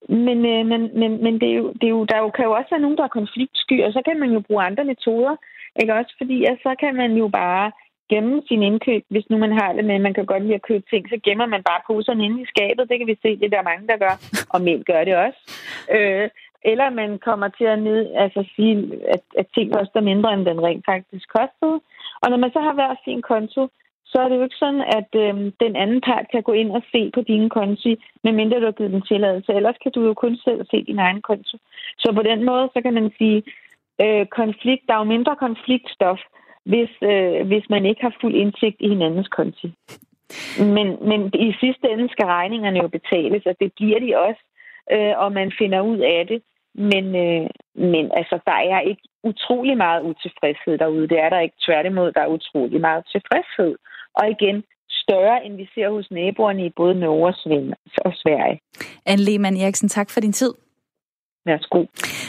Men, 0.10 0.38
øh, 0.46 0.66
men, 0.72 0.82
men, 1.00 1.24
men 1.24 1.34
det 1.42 1.50
er 1.50 1.58
jo, 1.62 1.68
det 1.74 1.84
er 1.84 1.96
jo, 1.98 2.04
der 2.06 2.18
jo, 2.18 2.30
kan 2.30 2.46
jo 2.46 2.52
også 2.52 2.70
være 2.72 2.86
nogen, 2.86 2.98
der 2.98 3.04
er 3.04 3.18
konfliktsky, 3.20 3.84
og 3.86 3.94
så 3.94 4.02
kan 4.06 4.20
man 4.20 4.32
jo 4.32 4.40
bruge 4.40 4.64
andre 4.64 4.84
metoder. 4.84 5.36
Ikke 5.82 5.94
også? 5.94 6.14
Fordi 6.18 6.46
at 6.46 6.58
så 6.64 6.76
kan 6.80 6.96
man 6.96 7.12
jo 7.14 7.28
bare 7.28 7.72
gemme 8.10 8.42
sin 8.48 8.64
indkøb, 8.64 9.04
hvis 9.10 9.30
nu 9.30 9.38
man 9.38 9.52
har 9.52 9.74
det 9.74 9.86
med, 9.86 10.00
man 10.00 10.14
kan 10.14 10.26
godt 10.26 10.44
lide 10.44 10.56
at 10.56 10.68
købe 10.70 10.86
ting, 10.90 11.10
så 11.10 11.20
gemmer 11.24 11.46
man 11.46 11.64
bare 11.64 11.82
poserne 11.88 12.26
inde 12.26 12.42
i 12.42 12.52
skabet. 12.54 12.90
Det 12.90 12.98
kan 12.98 13.08
vi 13.08 13.18
se, 13.22 13.38
det 13.40 13.46
er 13.46 13.56
der 13.58 13.70
mange, 13.72 13.88
der 13.88 13.98
gør, 13.98 14.16
og 14.50 14.62
mænd 14.62 14.84
gør 14.84 15.04
det 15.04 15.16
også. 15.16 15.40
Øh, 15.96 16.30
eller 16.72 16.90
man 16.90 17.20
kommer 17.20 17.48
til 17.48 17.64
at 17.64 17.80
ned, 17.80 18.00
altså 18.16 18.42
sige, 18.56 18.76
at, 19.14 19.24
at 19.38 19.46
ting 19.56 19.74
koster 19.74 20.02
mindre, 20.02 20.34
end 20.34 20.46
den 20.46 20.64
rent 20.64 20.86
faktisk 20.86 21.28
kostede. 21.38 21.78
Og 22.22 22.30
når 22.30 22.38
man 22.38 22.52
så 22.52 22.60
har 22.60 22.74
hver 22.74 22.96
sin 23.06 23.22
konto, 23.22 23.70
så 24.12 24.18
er 24.22 24.28
det 24.30 24.38
jo 24.38 24.44
ikke 24.44 24.64
sådan, 24.64 24.84
at 25.00 25.12
øh, 25.24 25.34
den 25.64 25.76
anden 25.76 26.02
part 26.02 26.26
kan 26.32 26.44
gå 26.44 26.52
ind 26.52 26.72
og 26.72 26.84
se 26.92 27.12
på 27.14 27.22
dine 27.22 27.50
konti, 27.50 27.92
medmindre 28.24 28.60
du 28.60 28.66
har 28.66 28.72
givet 28.72 28.92
den 28.92 29.02
tilladelse. 29.02 29.54
Ellers 29.54 29.78
kan 29.84 29.92
du 29.92 30.02
jo 30.06 30.14
kun 30.14 30.38
selv 30.38 30.62
se 30.72 30.84
din 30.84 31.00
egen 31.00 31.22
konto. 31.22 31.58
Så 32.00 32.12
på 32.16 32.24
den 32.24 32.46
måde, 32.46 32.70
så 32.74 32.82
kan 32.82 32.94
man 32.94 33.12
sige, 33.18 33.44
øh, 34.04 34.26
konflikt, 34.26 34.84
der 34.88 34.94
er 34.94 34.98
jo 34.98 35.14
mindre 35.16 35.36
konfliktstof, 35.36 36.20
hvis, 36.66 36.92
øh, 37.02 37.48
hvis 37.48 37.66
man 37.70 37.86
ikke 37.86 38.02
har 38.02 38.16
fuld 38.22 38.36
indsigt 38.36 38.78
i 38.80 38.90
hinandens 38.90 39.28
konti. 39.28 39.74
Men, 40.76 40.88
men 41.10 41.22
i 41.34 41.54
sidste 41.60 41.90
ende 41.92 42.10
skal 42.12 42.26
regningerne 42.26 42.80
jo 42.80 42.88
betales, 42.88 43.46
og 43.46 43.56
det 43.60 43.74
bliver 43.74 44.00
de 44.00 44.18
også, 44.28 44.44
øh, 44.92 45.14
og 45.18 45.32
man 45.32 45.52
finder 45.60 45.82
ud 45.82 45.98
af 45.98 46.28
det. 46.28 46.42
Men, 46.74 47.06
øh, 47.26 47.50
men 47.76 48.12
altså, 48.20 48.40
der 48.46 48.58
er 48.74 48.80
ikke 48.80 49.02
utrolig 49.24 49.78
meget 49.78 50.02
utilfredshed 50.04 50.78
derude. 50.78 51.08
Det 51.08 51.20
er 51.20 51.30
der 51.30 51.40
ikke. 51.40 51.56
Tværtimod, 51.66 52.12
der 52.12 52.22
er 52.22 52.36
utrolig 52.38 52.82
meget 52.82 53.04
tilfredshed. 53.12 53.76
Og 54.16 54.30
igen, 54.30 54.64
større, 54.90 55.46
end 55.46 55.56
vi 55.56 55.66
ser 55.74 55.90
hos 55.90 56.12
naboerne 56.12 56.66
i 56.66 56.72
både 56.76 56.96
Norge 57.00 57.28
og 58.06 58.14
Sverige. 58.14 58.60
Anne 59.06 59.24
Lehmann 59.24 59.58
Eriksen, 59.58 59.90
tak 59.90 60.10
for 60.10 60.20
din 60.20 60.34
tid. 60.34 60.54
Værsgo. 61.46 61.86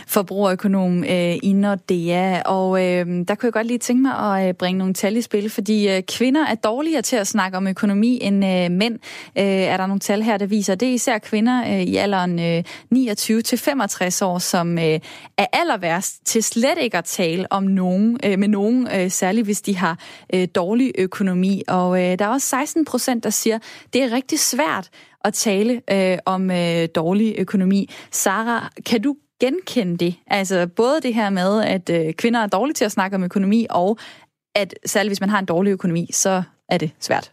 Forbrugerøkonom 0.07 1.05
øh, 1.05 1.35
i 1.43 1.65
Dea, 1.89 2.43
Og 2.43 2.87
øh, 2.87 3.07
der 3.29 3.35
kunne 3.35 3.47
jeg 3.47 3.53
godt 3.53 3.67
lige 3.67 3.79
tænke 3.79 4.03
mig 4.03 4.19
at 4.19 4.49
øh, 4.49 4.55
bringe 4.55 4.79
nogle 4.79 4.95
tal 4.95 5.17
i 5.17 5.21
spil, 5.21 5.51
fordi 5.51 5.89
øh, 5.89 6.03
kvinder 6.03 6.47
er 6.47 6.55
dårligere 6.55 7.03
til 7.03 7.17
at 7.17 7.27
snakke 7.27 7.57
om 7.57 7.67
økonomi 7.67 8.19
end 8.23 8.45
øh, 8.45 8.71
mænd. 8.71 8.99
Øh, 9.39 9.45
er 9.45 9.77
der 9.77 9.87
nogle 9.87 10.01
tal 10.01 10.23
her, 10.23 10.37
der 10.37 10.47
viser, 10.47 10.75
det 10.75 10.89
er 10.89 10.93
især 10.93 11.19
kvinder 11.19 11.63
øh, 11.63 11.83
i 11.83 11.97
alderen 11.97 12.39
øh, 12.39 12.65
29 12.91 13.43
til 13.43 13.59
65 13.59 14.23
år, 14.23 14.39
som 14.39 14.79
øh, 14.79 15.01
er 15.37 15.47
aller 15.53 15.77
værst 15.77 16.27
til 16.27 16.43
slet 16.43 16.79
ikke 16.81 16.99
at 16.99 17.05
tale 17.05 17.53
om 17.53 17.63
nogen, 17.63 18.21
øh, 18.25 18.39
med 18.39 18.49
nogen, 18.49 18.89
øh, 18.95 19.11
særligt 19.11 19.47
hvis 19.47 19.63
de 19.63 19.77
har 19.77 19.99
øh, 20.35 20.49
dårlig 20.55 20.93
økonomi. 20.99 21.63
Og 21.69 22.03
øh, 22.03 22.19
der 22.19 22.25
er 22.25 22.29
også 22.29 22.49
16 22.49 22.85
procent, 22.85 23.25
der 23.25 23.31
siger, 23.31 23.59
det 23.93 24.03
er 24.03 24.13
rigtig 24.13 24.41
svært 24.41 24.91
at 25.25 25.35
tale 25.35 25.83
øh, 25.91 26.19
om 26.25 26.51
øh, 26.51 26.89
dårlig 26.95 27.35
økonomi. 27.39 27.91
Sara, 28.11 28.73
kan 28.87 29.03
du 29.03 29.17
genkende 29.41 29.97
det? 29.97 30.15
Altså 30.27 30.67
både 30.67 31.01
det 31.03 31.15
her 31.15 31.31
med, 31.31 31.65
at 31.65 31.91
øh, 31.91 32.15
kvinder 32.15 32.41
er 32.41 32.47
dårlige 32.47 32.75
til 32.75 32.85
at 32.85 32.93
snakke 32.93 33.17
om 33.17 33.25
økonomi, 33.25 33.67
og 33.71 33.99
at 34.55 34.75
særligt 34.87 35.11
hvis 35.11 35.21
man 35.21 35.31
har 35.31 35.39
en 35.39 35.45
dårlig 35.45 35.71
økonomi, 35.71 36.09
så 36.13 36.43
er 36.69 36.79
det 36.79 36.91
svært. 37.01 37.33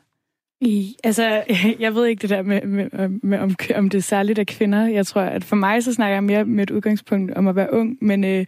I, 0.62 0.96
altså, 1.04 1.44
jeg 1.80 1.96
ved 1.96 2.06
ikke 2.06 2.22
det 2.22 2.30
der 2.30 2.42
med, 2.42 2.62
med, 2.62 3.10
med 3.24 3.40
om, 3.40 3.56
om 3.76 3.90
det 3.90 3.98
er 3.98 4.02
særligt 4.02 4.40
af 4.40 4.48
kvinder. 4.48 4.88
Jeg 4.88 5.08
tror, 5.08 5.22
at 5.22 5.44
for 5.44 5.56
mig 5.56 5.84
så 5.84 5.94
snakker 5.94 6.16
jeg 6.16 6.24
mere 6.24 6.46
med 6.46 6.64
et 6.64 6.72
udgangspunkt 6.72 7.34
om 7.34 7.48
at 7.48 7.56
være 7.56 7.74
ung, 7.74 7.98
men 8.02 8.24
øh, 8.24 8.46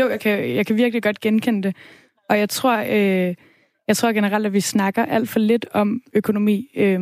jo, 0.00 0.08
jeg 0.08 0.20
kan, 0.20 0.54
jeg 0.54 0.66
kan 0.66 0.76
virkelig 0.76 1.02
godt 1.02 1.20
genkende 1.20 1.62
det. 1.62 1.76
Og 2.28 2.38
jeg 2.38 2.48
tror, 2.48 2.84
øh, 2.90 3.34
jeg 3.88 3.96
tror 3.96 4.12
generelt, 4.12 4.46
at 4.46 4.52
vi 4.52 4.60
snakker 4.60 5.04
alt 5.04 5.28
for 5.28 5.38
lidt 5.38 5.66
om 5.72 6.02
økonomi. 6.12 6.70
Øh, 6.76 7.00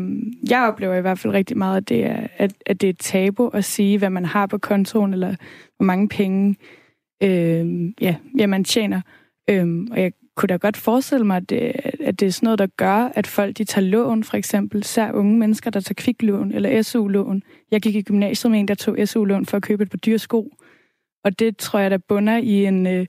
jeg 0.50 0.68
oplever 0.68 0.94
i 0.94 1.00
hvert 1.00 1.18
fald 1.18 1.32
rigtig 1.32 1.58
meget, 1.58 1.76
at 1.76 1.88
det, 1.88 2.06
er, 2.06 2.26
at, 2.36 2.52
at 2.66 2.80
det 2.80 2.86
er 2.86 2.90
et 2.90 2.98
tabu 2.98 3.48
at 3.48 3.64
sige, 3.64 3.98
hvad 3.98 4.10
man 4.10 4.24
har 4.24 4.46
på 4.46 4.58
kontoen, 4.58 5.12
eller 5.12 5.34
hvor 5.76 5.84
mange 5.84 6.08
penge 6.08 6.56
øh, 7.22 7.92
ja, 8.00 8.16
ja, 8.38 8.46
man 8.46 8.64
tjener. 8.64 9.00
Øh, 9.50 9.86
og 9.90 10.00
jeg 10.00 10.12
kunne 10.36 10.46
da 10.46 10.56
godt 10.56 10.76
forestille 10.76 11.26
mig, 11.26 11.36
at 11.36 11.50
det, 11.50 11.72
at 12.00 12.20
det 12.20 12.26
er 12.26 12.32
sådan 12.32 12.46
noget, 12.46 12.58
der 12.58 12.66
gør, 12.66 13.10
at 13.14 13.26
folk 13.26 13.58
de 13.58 13.64
tager 13.64 13.86
lån, 13.86 14.24
for 14.24 14.36
eksempel. 14.36 14.80
Især 14.80 15.12
unge 15.12 15.38
mennesker, 15.38 15.70
der 15.70 15.80
tager 15.80 15.94
kviklån 15.94 16.52
eller 16.52 16.82
SU-lån. 16.82 17.42
Jeg 17.70 17.80
gik 17.80 17.94
i 17.94 18.02
gymnasiet 18.02 18.50
med 18.50 18.60
en, 18.60 18.68
der 18.68 18.74
tog 18.74 18.96
SU-lån 19.04 19.46
for 19.46 19.56
at 19.56 19.62
købe 19.62 19.82
et 19.82 19.90
par 19.90 19.98
dyre 19.98 20.18
sko. 20.18 20.52
Og 21.24 21.38
det 21.38 21.56
tror 21.56 21.78
jeg, 21.78 21.90
der 21.90 21.98
bunder 21.98 22.36
i 22.36 22.64
en, 22.64 22.86
øh, 22.86 23.06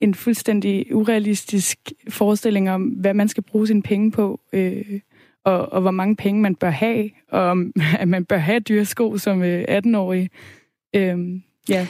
en 0.00 0.14
fuldstændig 0.14 0.94
urealistisk 0.94 1.78
forestilling 2.08 2.70
om, 2.70 2.82
hvad 2.82 3.14
man 3.14 3.28
skal 3.28 3.42
bruge 3.42 3.66
sine 3.66 3.82
penge 3.82 4.10
på, 4.10 4.40
øh, 4.52 5.00
og, 5.44 5.72
og 5.72 5.80
hvor 5.80 5.90
mange 5.90 6.16
penge 6.16 6.40
man 6.40 6.54
bør 6.54 6.70
have, 6.70 7.10
og 7.28 7.40
om, 7.40 7.72
at 8.00 8.08
man 8.08 8.24
bør 8.24 8.36
have 8.36 8.60
dyre 8.60 8.84
sko 8.84 9.18
som 9.18 9.42
øh, 9.42 9.64
18-årig. 9.68 10.30
Øh, 10.94 11.18
ja. 11.68 11.86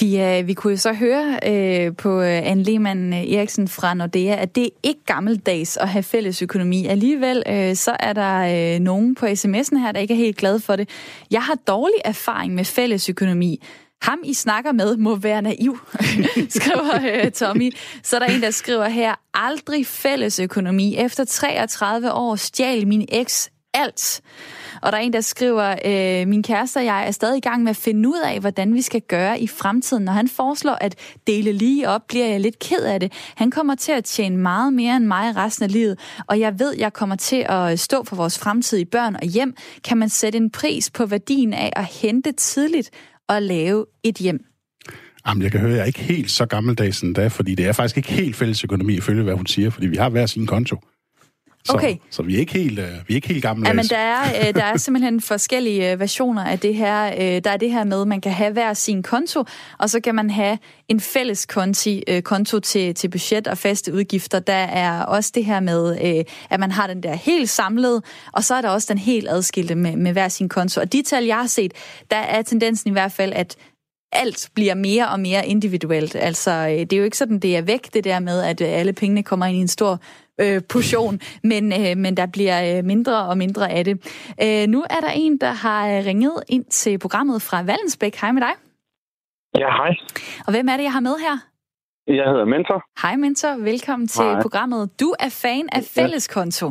Vi, 0.00 0.20
øh, 0.20 0.46
vi 0.46 0.54
kunne 0.54 0.70
jo 0.70 0.76
så 0.76 0.92
høre 0.92 1.38
øh, 1.46 1.96
på 1.96 2.20
øh, 2.20 2.50
Anne 2.50 2.62
Lehmann 2.62 3.12
øh, 3.12 3.18
Eriksen 3.18 3.68
fra 3.68 3.94
Nordea, 3.94 4.42
at 4.42 4.54
det 4.54 4.64
er 4.64 4.68
ikke 4.82 5.04
gammeldags 5.06 5.76
at 5.76 5.88
have 5.88 6.02
fælles 6.02 6.42
økonomi. 6.42 6.86
Alligevel 6.86 7.42
øh, 7.46 7.74
så 7.74 7.96
er 8.00 8.12
der 8.12 8.74
øh, 8.74 8.80
nogen 8.80 9.14
på 9.14 9.26
sms'en 9.26 9.78
her, 9.78 9.92
der 9.92 10.00
ikke 10.00 10.14
er 10.14 10.18
helt 10.18 10.36
glade 10.36 10.60
for 10.60 10.76
det. 10.76 10.88
Jeg 11.30 11.42
har 11.42 11.54
dårlig 11.54 11.96
erfaring 12.04 12.54
med 12.54 12.64
fælles 12.64 13.08
økonomi. 13.08 13.60
Ham, 14.02 14.18
I 14.24 14.34
snakker 14.34 14.72
med, 14.72 14.96
må 14.96 15.16
være 15.16 15.42
naiv, 15.42 15.78
skriver 16.58 17.24
øh, 17.24 17.30
Tommy. 17.30 17.72
Så 18.02 18.16
er 18.16 18.20
der 18.20 18.26
en, 18.26 18.42
der 18.42 18.50
skriver 18.50 18.88
her, 18.88 19.14
aldrig 19.34 19.86
fælles 19.86 20.40
økonomi. 20.40 20.96
Efter 20.96 21.24
33 21.24 22.12
år 22.12 22.36
stjal 22.36 22.88
min 22.88 23.08
eks 23.12 23.50
alt. 23.74 24.20
Og 24.82 24.92
der 24.92 24.98
er 24.98 25.02
en, 25.02 25.12
der 25.12 25.20
skriver, 25.20 25.76
øh, 25.84 26.28
min 26.28 26.42
kæreste 26.42 26.76
og 26.76 26.84
jeg 26.84 27.06
er 27.06 27.10
stadig 27.10 27.36
i 27.36 27.40
gang 27.40 27.62
med 27.62 27.70
at 27.70 27.76
finde 27.76 28.08
ud 28.08 28.20
af, 28.24 28.40
hvordan 28.40 28.74
vi 28.74 28.82
skal 28.82 29.00
gøre 29.00 29.40
i 29.40 29.46
fremtiden. 29.46 30.04
Når 30.04 30.12
han 30.12 30.28
foreslår 30.28 30.78
at 30.80 30.94
dele 31.26 31.52
lige 31.52 31.88
op, 31.88 32.00
bliver 32.08 32.26
jeg 32.26 32.40
lidt 32.40 32.58
ked 32.58 32.84
af 32.84 33.00
det. 33.00 33.12
Han 33.34 33.50
kommer 33.50 33.74
til 33.74 33.92
at 33.92 34.04
tjene 34.04 34.36
meget 34.36 34.72
mere 34.72 34.96
end 34.96 35.04
mig 35.04 35.36
resten 35.36 35.64
af 35.64 35.72
livet, 35.72 35.98
og 36.26 36.40
jeg 36.40 36.58
ved, 36.58 36.74
jeg 36.78 36.92
kommer 36.92 37.16
til 37.16 37.46
at 37.48 37.80
stå 37.80 38.04
for 38.04 38.16
vores 38.16 38.38
fremtidige 38.38 38.86
børn 38.86 39.16
og 39.16 39.28
hjem. 39.28 39.56
Kan 39.84 39.98
man 39.98 40.08
sætte 40.08 40.38
en 40.38 40.50
pris 40.50 40.90
på 40.90 41.06
værdien 41.06 41.52
af 41.52 41.72
at 41.76 41.84
hente 41.84 42.32
tidligt 42.32 42.90
at 43.28 43.42
lave 43.42 43.86
et 44.04 44.16
hjem? 44.16 44.44
Jamen, 45.26 45.42
jeg 45.42 45.50
kan 45.50 45.60
høre, 45.60 45.70
at 45.70 45.76
jeg 45.76 45.82
er 45.82 45.86
ikke 45.86 46.00
helt 46.00 46.30
så 46.30 46.46
gammeldags 46.46 47.00
endda, 47.00 47.26
fordi 47.26 47.54
det 47.54 47.66
er 47.66 47.72
faktisk 47.72 47.96
ikke 47.96 48.12
helt 48.12 48.36
fælles 48.36 48.64
økonomi, 48.64 48.94
ifølge 48.94 49.22
hvad 49.22 49.34
hun 49.34 49.46
siger, 49.46 49.70
fordi 49.70 49.86
vi 49.86 49.96
har 49.96 50.08
hver 50.08 50.26
sin 50.26 50.46
konto. 50.46 50.76
Så, 51.64 51.72
okay. 51.72 51.96
så 52.10 52.22
vi 52.22 52.34
er 52.34 52.38
ikke 52.38 52.52
helt, 52.52 52.78
uh, 52.78 52.84
vi 52.84 53.14
er 53.14 53.14
ikke 53.14 53.28
helt 53.28 53.42
gamle. 53.42 53.68
Ja, 53.68 53.72
men 53.72 53.84
der 53.84 53.96
er, 53.96 54.48
uh, 54.48 54.54
der 54.54 54.64
er 54.64 54.76
simpelthen 54.84 55.20
forskellige 55.20 55.92
uh, 55.92 56.00
versioner 56.00 56.44
af 56.44 56.58
det 56.58 56.74
her. 56.74 57.12
Uh, 57.12 57.42
der 57.44 57.50
er 57.50 57.56
det 57.56 57.70
her 57.70 57.84
med, 57.84 58.00
at 58.00 58.08
man 58.08 58.20
kan 58.20 58.32
have 58.32 58.52
hver 58.52 58.74
sin 58.74 59.02
konto, 59.02 59.44
og 59.78 59.90
så 59.90 60.00
kan 60.00 60.14
man 60.14 60.30
have 60.30 60.58
en 60.88 61.00
fælles 61.00 61.46
konti, 61.46 62.02
uh, 62.10 62.20
konto 62.20 62.58
til, 62.58 62.94
til 62.94 63.08
budget 63.08 63.48
og 63.48 63.58
faste 63.58 63.94
udgifter. 63.94 64.38
Der 64.38 64.52
er 64.52 65.02
også 65.02 65.32
det 65.34 65.44
her 65.44 65.60
med, 65.60 65.90
uh, 65.90 66.24
at 66.50 66.60
man 66.60 66.70
har 66.70 66.86
den 66.86 67.02
der 67.02 67.14
helt 67.14 67.50
samlet, 67.50 68.04
og 68.32 68.44
så 68.44 68.54
er 68.54 68.60
der 68.60 68.68
også 68.68 68.86
den 68.90 68.98
helt 68.98 69.28
adskilte 69.28 69.74
med, 69.74 69.96
med 69.96 70.12
hver 70.12 70.28
sin 70.28 70.48
konto. 70.48 70.80
Og 70.80 70.92
de 70.92 71.02
tal, 71.02 71.24
jeg 71.24 71.36
har 71.36 71.46
set, 71.46 71.72
der 72.10 72.16
er 72.16 72.42
tendensen 72.42 72.90
i 72.90 72.92
hvert 72.92 73.12
fald, 73.12 73.32
at 73.32 73.56
alt 74.12 74.50
bliver 74.54 74.74
mere 74.74 75.08
og 75.08 75.20
mere 75.20 75.46
individuelt. 75.46 76.14
Altså, 76.16 76.66
det 76.66 76.92
er 76.92 76.96
jo 76.96 77.04
ikke 77.04 77.16
sådan, 77.16 77.38
det 77.38 77.56
er 77.56 77.62
væk, 77.62 77.94
det 77.94 78.04
der 78.04 78.20
med, 78.20 78.42
at 78.42 78.60
alle 78.60 78.92
pengene 78.92 79.22
kommer 79.22 79.46
ind 79.46 79.56
i 79.56 79.60
en 79.60 79.68
stor 79.68 79.98
øh, 80.40 80.60
portion, 80.72 81.20
men, 81.44 81.72
øh, 81.72 81.96
men 81.96 82.16
der 82.16 82.26
bliver 82.32 82.78
øh, 82.78 82.84
mindre 82.84 83.26
og 83.30 83.38
mindre 83.38 83.70
af 83.70 83.84
det. 83.84 83.94
Øh, 84.44 84.68
nu 84.68 84.80
er 84.90 85.00
der 85.06 85.12
en, 85.14 85.38
der 85.38 85.52
har 85.64 85.82
øh, 85.88 86.06
ringet 86.06 86.42
ind 86.48 86.64
til 86.64 86.98
programmet 86.98 87.42
fra 87.42 87.62
Vallensbæk. 87.62 88.14
Hej 88.20 88.32
med 88.32 88.42
dig. 88.42 88.54
Ja, 89.58 89.70
hej. 89.80 89.92
Og 90.46 90.50
hvem 90.54 90.68
er 90.68 90.76
det, 90.76 90.84
jeg 90.84 90.92
har 90.92 91.00
med 91.00 91.16
her? 91.26 91.36
Jeg 92.06 92.26
hedder 92.30 92.44
Mentor. 92.44 92.78
Hej 93.02 93.16
Mentor, 93.16 93.64
velkommen 93.64 94.08
til 94.08 94.24
hej. 94.24 94.42
programmet. 94.42 95.00
Du 95.00 95.08
er 95.20 95.30
fan 95.42 95.68
af 95.72 95.82
fælleskonto. 95.96 96.66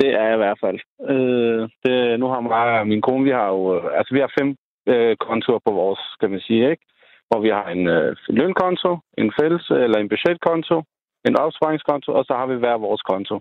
Det 0.00 0.08
er 0.20 0.24
jeg 0.28 0.34
i 0.34 0.42
hvert 0.44 0.58
fald. 0.64 0.78
Øh, 1.12 1.60
det, 1.84 2.20
nu 2.20 2.26
har 2.32 2.40
mig 2.40 2.80
og 2.80 2.86
min 2.86 3.02
kone, 3.02 3.24
vi 3.24 3.30
har 3.30 3.48
jo, 3.54 3.60
øh, 3.76 3.98
altså 3.98 4.14
vi 4.14 4.20
har 4.20 4.32
fem 4.38 4.48
øh, 4.92 5.16
kontorer 5.16 5.62
på 5.66 5.72
vores, 5.80 6.00
skal 6.16 6.30
man 6.30 6.40
sige, 6.40 6.70
ikke? 6.70 6.84
Hvor 7.28 7.40
vi 7.40 7.48
har 7.48 7.66
en 7.76 7.86
øh, 7.88 8.16
lønkonto, 8.28 8.98
en 9.18 9.32
fælles 9.40 9.70
eller 9.70 9.98
en 9.98 10.08
budgetkonto, 10.08 10.76
en 11.28 11.38
opsparingskonto, 11.38 12.12
og 12.12 12.24
så 12.24 12.32
har 12.34 12.46
vi 12.46 12.56
hver 12.56 12.76
vores 12.86 13.02
konto. 13.02 13.40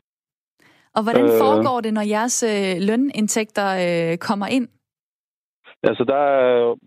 Og 0.95 1.01
hvordan 1.03 1.25
øh, 1.25 1.39
foregår 1.43 1.81
det, 1.81 1.93
når 1.93 2.05
jeres 2.15 2.37
øh, 2.53 2.73
lønindtægter 2.87 3.67
øh, 3.85 4.17
kommer 4.17 4.47
ind? 4.57 4.67
Altså, 5.89 6.03
der 6.03 6.23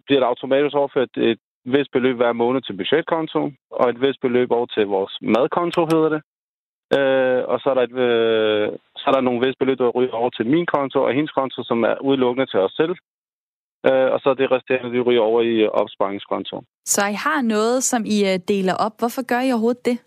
bliver 0.06 0.20
der 0.20 0.26
automatisk 0.26 0.76
overført 0.76 1.16
et 1.16 1.40
vist 1.64 1.92
beløb 1.92 2.16
hver 2.16 2.32
måned 2.32 2.60
til 2.62 2.76
budgetkonto, 2.76 3.40
og 3.70 3.90
et 3.90 4.00
vist 4.00 4.20
beløb 4.20 4.50
over 4.50 4.66
til 4.66 4.86
vores 4.86 5.14
madkonto, 5.22 5.80
hedder 5.92 6.10
det. 6.14 6.22
Øh, 6.98 7.42
og 7.52 7.56
så 7.60 7.66
er, 7.70 7.74
der 7.74 7.84
et, 7.88 7.96
øh, 8.08 8.68
så 8.96 9.04
er 9.10 9.14
der 9.14 9.20
nogle 9.20 9.46
vist 9.46 9.58
beløb, 9.58 9.78
der 9.78 9.96
ryger 9.98 10.16
over 10.20 10.30
til 10.30 10.46
min 10.46 10.66
konto 10.66 10.98
og 11.02 11.12
hendes 11.12 11.32
konto, 11.38 11.64
som 11.64 11.82
er 11.82 11.96
udelukkende 12.08 12.46
til 12.50 12.60
os 12.60 12.72
selv. 12.72 12.94
Øh, 13.86 14.08
og 14.14 14.18
så 14.20 14.34
det 14.34 14.50
resterende, 14.50 14.90
vi 14.90 15.00
ryger 15.00 15.20
over 15.20 15.40
i 15.42 15.66
opsparingskonto. 15.66 16.62
Så 16.84 17.00
I 17.06 17.16
har 17.26 17.42
noget, 17.42 17.84
som 17.84 18.04
I 18.04 18.18
øh, 18.30 18.38
deler 18.48 18.74
op. 18.86 18.94
Hvorfor 18.98 19.22
gør 19.30 19.40
I 19.40 19.52
overhovedet 19.52 19.84
det? 19.84 19.98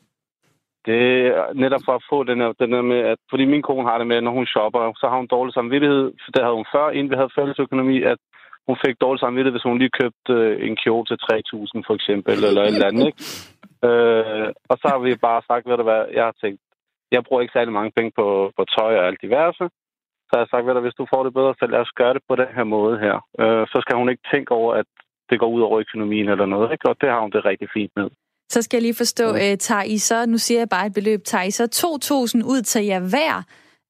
Det 0.85 1.01
er 1.39 1.53
netop 1.63 1.83
for 1.85 1.95
at 1.95 2.07
få 2.11 2.23
den 2.23 2.39
her, 2.41 2.51
den 2.63 2.73
her 2.73 2.81
med, 2.81 2.99
at 3.11 3.19
fordi 3.29 3.45
min 3.45 3.61
kone 3.61 3.89
har 3.89 3.97
det 3.97 4.07
med, 4.07 4.21
når 4.21 4.31
hun 4.31 4.47
shopper, 4.53 4.93
så 5.01 5.05
har 5.09 5.17
hun 5.17 5.27
dårlig 5.35 5.53
samvittighed. 5.53 6.05
Det 6.33 6.41
havde 6.43 6.59
hun 6.59 6.71
før, 6.75 6.89
inden 6.89 7.11
vi 7.11 7.15
havde 7.15 7.35
fælles 7.37 7.59
økonomi, 7.59 7.97
at 8.11 8.19
hun 8.67 8.77
fik 8.85 8.95
dårlig 9.01 9.19
samvittighed, 9.19 9.55
hvis 9.55 9.69
hun 9.69 9.77
lige 9.77 9.97
købte 10.01 10.31
øh, 10.33 10.67
en 10.67 10.75
kjole 10.83 11.05
til 11.05 11.17
3.000 11.23 11.87
for 11.87 11.93
eksempel, 11.99 12.37
eller 12.47 12.61
et 12.61 12.67
eller 12.67 12.91
andet, 12.91 13.07
ikke? 13.11 13.21
Øh, 13.87 14.49
og 14.69 14.75
så 14.81 14.85
har 14.91 14.99
vi 14.99 15.15
bare 15.27 15.41
sagt, 15.49 15.69
ved 15.69 15.77
du 15.77 15.83
hvad, 15.83 16.03
jeg 16.17 16.25
har 16.29 16.35
tænkt, 16.43 16.61
jeg 17.11 17.23
bruger 17.23 17.41
ikke 17.41 17.57
særlig 17.57 17.73
mange 17.73 17.91
penge 17.97 18.11
på, 18.19 18.25
på 18.57 18.63
tøj 18.75 18.93
og 18.99 19.07
alt 19.07 19.21
diverse. 19.21 19.65
Så 20.31 20.37
jeg 20.37 20.45
har 20.45 20.51
sagt, 20.51 20.65
ved 20.65 20.81
hvis 20.81 20.99
du 21.01 21.05
får 21.13 21.23
det 21.23 21.33
bedre, 21.33 21.53
så 21.59 21.65
lad 21.73 21.79
os 21.85 21.93
gøre 22.01 22.13
det 22.13 22.23
på 22.29 22.35
den 22.41 22.49
her 22.57 22.63
måde 22.63 22.95
her. 23.05 23.15
Øh, 23.41 23.63
så 23.71 23.77
skal 23.83 23.95
hun 24.01 24.09
ikke 24.09 24.23
tænke 24.33 24.51
over, 24.51 24.71
at 24.81 24.89
det 25.29 25.39
går 25.39 25.49
ud 25.55 25.61
over 25.61 25.79
økonomien 25.79 26.27
eller 26.29 26.45
noget, 26.45 26.71
ikke? 26.71 26.89
Og 26.89 26.95
det 27.01 27.09
har 27.09 27.21
hun 27.21 27.31
det 27.31 27.45
rigtig 27.45 27.67
fint 27.73 27.91
med. 27.95 28.07
Så 28.53 28.61
skal 28.61 28.77
jeg 28.77 28.81
lige 28.81 29.01
forstå, 29.03 29.27
ja. 29.35 29.51
øh, 29.51 29.57
tager 29.57 29.83
I 29.83 29.97
så, 29.97 30.25
nu 30.25 30.37
siger 30.37 30.59
jeg 30.59 30.69
bare 30.69 30.85
et 30.85 30.93
beløb, 30.93 31.23
tager 31.23 31.43
I 31.43 31.51
så 31.51 31.63
2.000 31.63 32.51
ud 32.53 32.61
til 32.61 32.85
jer 32.85 32.99
hver, 32.99 33.35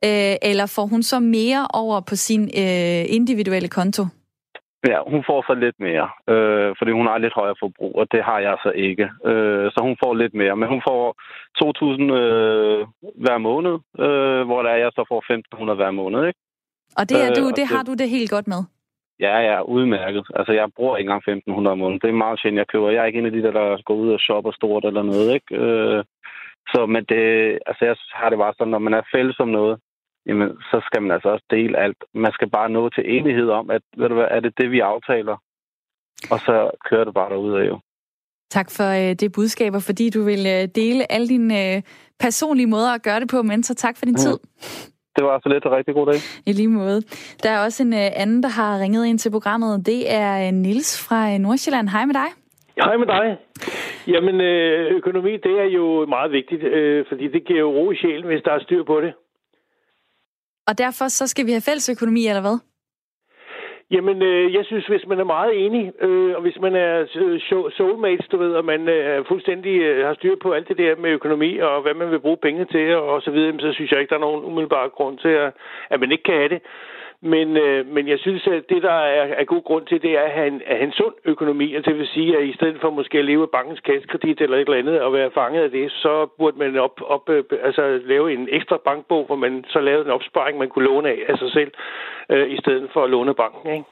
øh, 0.08 0.50
eller 0.50 0.66
får 0.76 0.86
hun 0.86 1.04
så 1.04 1.20
mere 1.20 1.68
over 1.74 2.00
på 2.10 2.16
sin 2.16 2.44
øh, 2.44 3.04
individuelle 3.18 3.70
konto? 3.70 4.04
Ja, 4.88 5.00
hun 5.08 5.24
får 5.30 5.40
så 5.48 5.54
lidt 5.54 5.80
mere, 5.80 6.10
øh, 6.34 6.76
fordi 6.78 6.92
hun 6.92 7.08
har 7.08 7.18
lidt 7.18 7.34
højere 7.34 7.56
forbrug, 7.60 7.94
og 8.00 8.12
det 8.12 8.24
har 8.24 8.40
jeg 8.40 8.56
så 8.64 8.72
ikke. 8.76 9.10
Øh, 9.26 9.72
så 9.74 9.80
hun 9.88 9.98
får 10.04 10.14
lidt 10.14 10.34
mere, 10.34 10.56
men 10.56 10.68
hun 10.70 10.82
får 10.88 11.04
2.000 11.60 12.14
øh, 12.22 12.88
hver 13.24 13.38
måned, 13.38 13.76
øh, 14.06 14.42
hvor 14.48 14.62
der 14.62 14.70
er, 14.70 14.80
jeg 14.86 14.92
så 14.96 15.04
får 15.08 15.20
1.500 15.72 15.74
hver 15.74 15.92
måned, 15.92 16.28
ikke? 16.28 16.40
Og 17.00 17.10
det, 17.10 17.18
er 17.26 17.34
du, 17.40 17.46
øh, 17.48 17.54
det 17.60 17.66
har 17.74 17.84
du 17.84 17.94
det 17.94 18.10
helt 18.10 18.32
godt 18.32 18.48
med? 18.48 18.62
Ja, 19.20 19.38
ja, 19.50 19.62
udmærket. 19.62 20.26
Altså, 20.36 20.54
jeg 20.54 20.74
bruger 20.76 20.98
ikke 20.98 21.12
engang 21.12 21.44
1.500 21.50 21.72
om 21.72 21.78
måneden. 21.78 22.02
Det 22.04 22.10
er 22.10 22.24
meget 22.26 22.40
sjældent, 22.40 22.58
jeg 22.58 22.68
køber. 22.68 22.90
Jeg 22.90 23.02
er 23.02 23.06
ikke 23.06 23.20
en 23.20 23.26
af 23.26 23.32
de 23.32 23.44
der, 23.44 23.52
der 23.52 23.82
går 23.82 23.96
ud 23.96 24.10
og 24.14 24.20
shopper 24.20 24.52
stort 24.52 24.86
eller 24.86 25.04
noget, 25.04 25.34
ikke? 25.34 25.56
Øh, 25.56 26.04
så, 26.72 26.86
men 26.86 27.04
det, 27.12 27.24
altså, 27.70 27.86
jeg 27.86 27.96
har 28.14 28.30
det 28.30 28.38
bare 28.38 28.54
sådan, 28.58 28.72
når 28.72 28.80
man 28.88 28.94
er 28.94 29.10
fælles 29.16 29.40
om 29.40 29.48
noget, 29.48 29.80
jamen, 30.26 30.50
så 30.72 30.82
skal 30.86 31.02
man 31.02 31.12
altså 31.12 31.30
også 31.30 31.46
dele 31.50 31.78
alt. 31.78 31.98
Man 32.14 32.32
skal 32.32 32.50
bare 32.50 32.70
nå 32.70 32.90
til 32.90 33.04
enighed 33.16 33.50
om, 33.50 33.70
at, 33.70 33.82
ved 33.98 34.10
du 34.10 34.16
hvad, 34.16 34.28
er 34.32 34.40
det 34.40 34.54
det, 34.58 34.72
vi 34.72 34.80
aftaler? 34.80 35.38
Og 36.32 36.40
så 36.40 36.72
kører 36.90 37.04
det 37.04 37.14
bare 37.14 37.30
derud 37.30 37.54
af 37.54 37.68
jo. 37.68 37.80
Tak 38.58 38.68
for 38.78 38.88
øh, 39.02 39.16
det 39.22 39.32
budskaber, 39.36 39.80
fordi 39.80 40.10
du 40.10 40.24
vil 40.24 40.44
øh, 40.56 40.68
dele 40.76 41.12
alle 41.12 41.28
dine 41.28 41.76
øh, 41.76 41.82
personlige 42.20 42.68
måder 42.68 42.92
at 42.94 43.04
gøre 43.04 43.20
det 43.20 43.30
på, 43.30 43.42
men 43.42 43.64
så 43.64 43.76
tak 43.76 43.98
for 43.98 44.06
din 44.06 44.18
mm. 44.20 44.24
tid. 44.26 44.38
Det 45.16 45.24
var 45.24 45.40
så 45.44 45.50
lidt 45.50 45.66
en 45.66 45.72
rigtig 45.72 45.94
god 45.94 46.06
dag. 46.06 46.20
I 46.46 46.52
lige 46.52 46.68
måde. 46.68 47.02
Der 47.44 47.50
er 47.50 47.64
også 47.66 47.84
en 47.84 47.94
uh, 47.94 48.22
anden, 48.24 48.44
der 48.44 48.50
har 48.50 48.80
ringet 48.80 49.06
ind 49.06 49.20
til 49.20 49.32
programmet. 49.32 49.86
Det 49.86 50.12
er 50.14 50.48
uh, 50.48 50.54
Nils 50.54 51.08
fra 51.08 51.34
uh, 51.34 51.40
Nordsjælland. 51.40 51.90
Hej 51.90 52.06
med 52.06 52.14
dig. 52.14 52.30
Hej 52.78 52.98
med 52.98 53.08
dig. 53.08 53.38
Jamen, 54.08 54.42
økonomi, 54.98 55.32
det 55.32 55.60
er 55.60 55.70
jo 55.80 56.06
meget 56.06 56.32
vigtigt, 56.32 56.62
fordi 57.10 57.28
det 57.28 57.46
giver 57.48 57.60
jo 57.60 57.72
ro 57.72 57.92
i 57.92 57.96
sjælen, 57.96 58.28
hvis 58.28 58.44
der 58.46 58.52
er 58.52 58.60
styr 58.60 58.84
på 58.84 59.02
det. 59.02 59.14
Og 60.72 60.78
derfor 60.78 61.08
så 61.08 61.28
skal 61.28 61.46
vi 61.46 61.52
have 61.52 61.68
fælles 61.70 61.90
økonomi, 61.90 62.28
eller 62.28 62.42
hvad? 62.42 62.58
Jamen, 63.96 64.22
øh, 64.22 64.54
jeg 64.54 64.66
synes, 64.66 64.86
hvis 64.88 65.06
man 65.08 65.20
er 65.20 65.34
meget 65.36 65.66
enig, 65.66 65.84
øh, 66.02 66.36
og 66.36 66.42
hvis 66.42 66.58
man 66.66 66.76
er 66.76 66.94
øh, 67.16 67.40
soulmates, 67.78 68.28
du 68.32 68.38
ved, 68.38 68.52
og 68.60 68.66
man 68.66 68.82
øh, 68.90 69.26
fuldstændig 69.28 69.76
øh, 69.82 70.06
har 70.08 70.14
styr 70.14 70.36
på 70.42 70.52
alt 70.52 70.68
det 70.68 70.78
der 70.78 70.96
med 70.96 71.10
økonomi, 71.10 71.58
og 71.58 71.82
hvad 71.82 71.94
man 71.94 72.12
vil 72.12 72.20
bruge 72.26 72.44
penge 72.46 72.66
til, 72.66 72.96
og, 72.96 73.04
og 73.14 73.22
så 73.22 73.32
videre, 73.32 73.60
så 73.60 73.74
synes 73.74 73.92
jeg 73.92 74.00
ikke, 74.00 74.10
der 74.10 74.16
er 74.16 74.28
nogen 74.28 74.46
umiddelbar 74.46 74.88
grund 74.88 75.18
til, 75.18 75.34
at, 75.46 75.52
at 75.90 76.00
man 76.00 76.12
ikke 76.12 76.24
kan 76.24 76.34
have 76.42 76.54
det. 76.56 76.62
Men, 77.24 77.58
øh, 77.58 77.86
men 77.86 78.08
jeg 78.08 78.20
synes, 78.20 78.48
at 78.48 78.70
det, 78.70 78.84
der 78.84 78.92
er, 78.92 79.26
er 79.40 79.44
god 79.44 79.64
grund 79.64 79.86
til, 79.86 80.02
det 80.02 80.12
er 80.12 80.22
at 80.22 80.32
have 80.32 80.48
en, 80.48 80.62
at 80.66 80.76
have 80.76 80.88
en 80.88 80.92
sund 80.92 81.14
økonomi. 81.26 81.76
Altså 81.76 81.92
det 81.92 82.00
vil 82.00 82.08
sige, 82.08 82.38
at 82.38 82.44
i 82.44 82.54
stedet 82.54 82.82
for 82.82 82.90
måske 82.90 83.18
at 83.18 83.26
leve 83.26 83.42
af 83.42 83.50
bankens 83.50 83.80
kassekredit 83.80 84.42
eller 84.42 84.58
et 84.58 84.62
eller 84.62 84.78
andet, 84.78 85.02
og 85.02 85.14
være 85.14 85.32
fanget 85.32 85.62
af 85.64 85.72
det, 85.72 85.92
så 85.92 86.26
burde 86.38 86.58
man 86.58 86.78
op, 86.78 87.02
op, 87.06 87.30
øh, 87.30 87.44
altså 87.64 88.00
lave 88.06 88.34
en 88.34 88.48
ekstra 88.52 88.78
bankbog, 88.86 89.26
hvor 89.26 89.36
man 89.36 89.66
så 89.68 89.80
lavede 89.80 90.06
en 90.06 90.12
opsparing, 90.12 90.58
man 90.58 90.70
kunne 90.70 90.86
låne 90.86 91.10
af, 91.10 91.20
af 91.28 91.38
sig 91.38 91.52
selv, 91.52 91.72
øh, 92.32 92.50
i 92.50 92.58
stedet 92.60 92.90
for 92.94 93.04
at 93.04 93.10
låne 93.10 93.34
banken. 93.34 93.72
Ikke? 93.72 93.86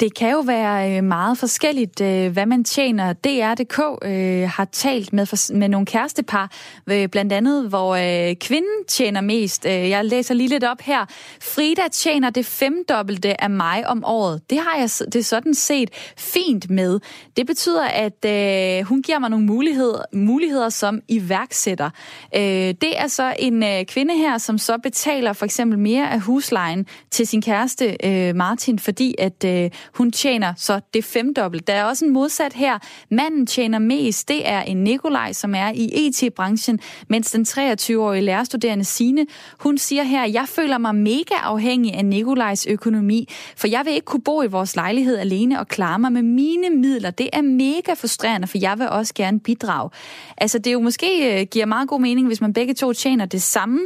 Det 0.00 0.14
kan 0.14 0.30
jo 0.30 0.40
være 0.46 0.96
øh, 0.96 1.04
meget 1.04 1.38
forskelligt, 1.38 2.00
øh, 2.00 2.32
hvad 2.32 2.46
man 2.46 2.64
tjener. 2.64 3.12
DR.dk 3.12 3.78
øh, 4.04 4.48
har 4.56 4.64
talt 4.64 5.12
med, 5.12 5.54
med 5.54 5.68
nogle 5.68 5.86
kærestepar, 5.86 6.50
øh, 6.90 7.08
blandt 7.08 7.32
andet, 7.32 7.68
hvor 7.68 7.96
kvinden 8.40 8.84
tjener 8.88 9.20
mest. 9.20 9.64
Jeg 9.66 10.04
læser 10.04 10.34
lige 10.34 10.48
lidt 10.48 10.64
op 10.64 10.80
her. 10.80 11.06
Frida 11.42 11.82
tjener 11.92 12.30
det 12.30 12.46
femdobbelte 12.46 13.42
af 13.42 13.50
mig 13.50 13.88
om 13.88 14.04
året. 14.04 14.40
Det 14.50 14.58
har 14.58 14.76
jeg 14.78 14.88
det 15.12 15.26
sådan 15.26 15.54
set 15.54 15.90
fint 16.18 16.70
med. 16.70 17.00
Det 17.36 17.46
betyder, 17.46 17.84
at 17.84 18.24
øh, 18.26 18.86
hun 18.86 19.02
giver 19.02 19.18
mig 19.18 19.30
nogle 19.30 19.46
muligheder, 19.46 20.02
muligheder 20.12 20.68
som 20.68 21.00
iværksætter. 21.08 21.90
Øh, 22.36 22.40
det 22.82 22.98
er 22.98 23.06
så 23.06 23.34
en 23.38 23.62
øh, 23.62 23.84
kvinde 23.84 24.16
her, 24.16 24.38
som 24.38 24.58
så 24.58 24.78
betaler 24.82 25.32
for 25.32 25.44
eksempel 25.44 25.78
mere 25.78 26.10
af 26.10 26.20
huslejen 26.20 26.86
til 27.10 27.26
sin 27.26 27.42
kæreste 27.42 27.77
øh, 28.04 28.36
Martin, 28.36 28.78
fordi 28.78 29.14
at 29.18 29.44
øh, 29.44 29.70
hun 29.94 30.12
tjener 30.12 30.52
så 30.56 30.80
det 30.94 31.04
femdobbelt. 31.04 31.66
Der 31.66 31.72
er 31.72 31.84
også 31.84 32.04
en 32.04 32.12
modsat 32.12 32.52
her. 32.52 32.78
Manden 33.10 33.46
tjener 33.46 33.78
mest. 33.78 34.28
Det 34.28 34.48
er 34.48 34.62
en 34.62 34.84
Nikolaj, 34.84 35.32
som 35.32 35.54
er 35.54 35.72
i 35.74 35.84
e 35.84 36.08
IT-branchen, 36.08 36.80
mens 37.08 37.30
den 37.30 37.46
23-årige 37.48 38.22
lærerstuderende 38.22 38.84
Sine, 38.84 39.26
hun 39.58 39.78
siger 39.78 40.02
her, 40.02 40.24
jeg 40.26 40.44
føler 40.48 40.78
mig 40.78 40.94
mega 40.94 41.34
afhængig 41.42 41.94
af 41.94 42.04
Nikolajs 42.04 42.66
økonomi, 42.66 43.28
for 43.56 43.68
jeg 43.68 43.82
vil 43.84 43.92
ikke 43.92 44.04
kunne 44.04 44.22
bo 44.22 44.42
i 44.42 44.46
vores 44.46 44.76
lejlighed 44.76 45.18
alene 45.18 45.60
og 45.60 45.68
klare 45.68 45.98
mig 45.98 46.12
med 46.12 46.22
mine 46.22 46.70
midler. 46.70 47.10
Det 47.10 47.28
er 47.32 47.42
mega 47.42 47.92
frustrerende, 47.92 48.46
for 48.46 48.58
jeg 48.58 48.78
vil 48.78 48.88
også 48.88 49.14
gerne 49.14 49.40
bidrage. 49.40 49.90
Altså, 50.36 50.58
det 50.58 50.66
er 50.66 50.72
jo 50.72 50.80
måske 50.80 51.40
øh, 51.40 51.46
giver 51.46 51.66
meget 51.66 51.88
god 51.88 52.00
mening, 52.00 52.26
hvis 52.26 52.40
man 52.40 52.52
begge 52.52 52.74
to 52.74 52.92
tjener 52.92 53.26
det 53.26 53.42
samme, 53.42 53.80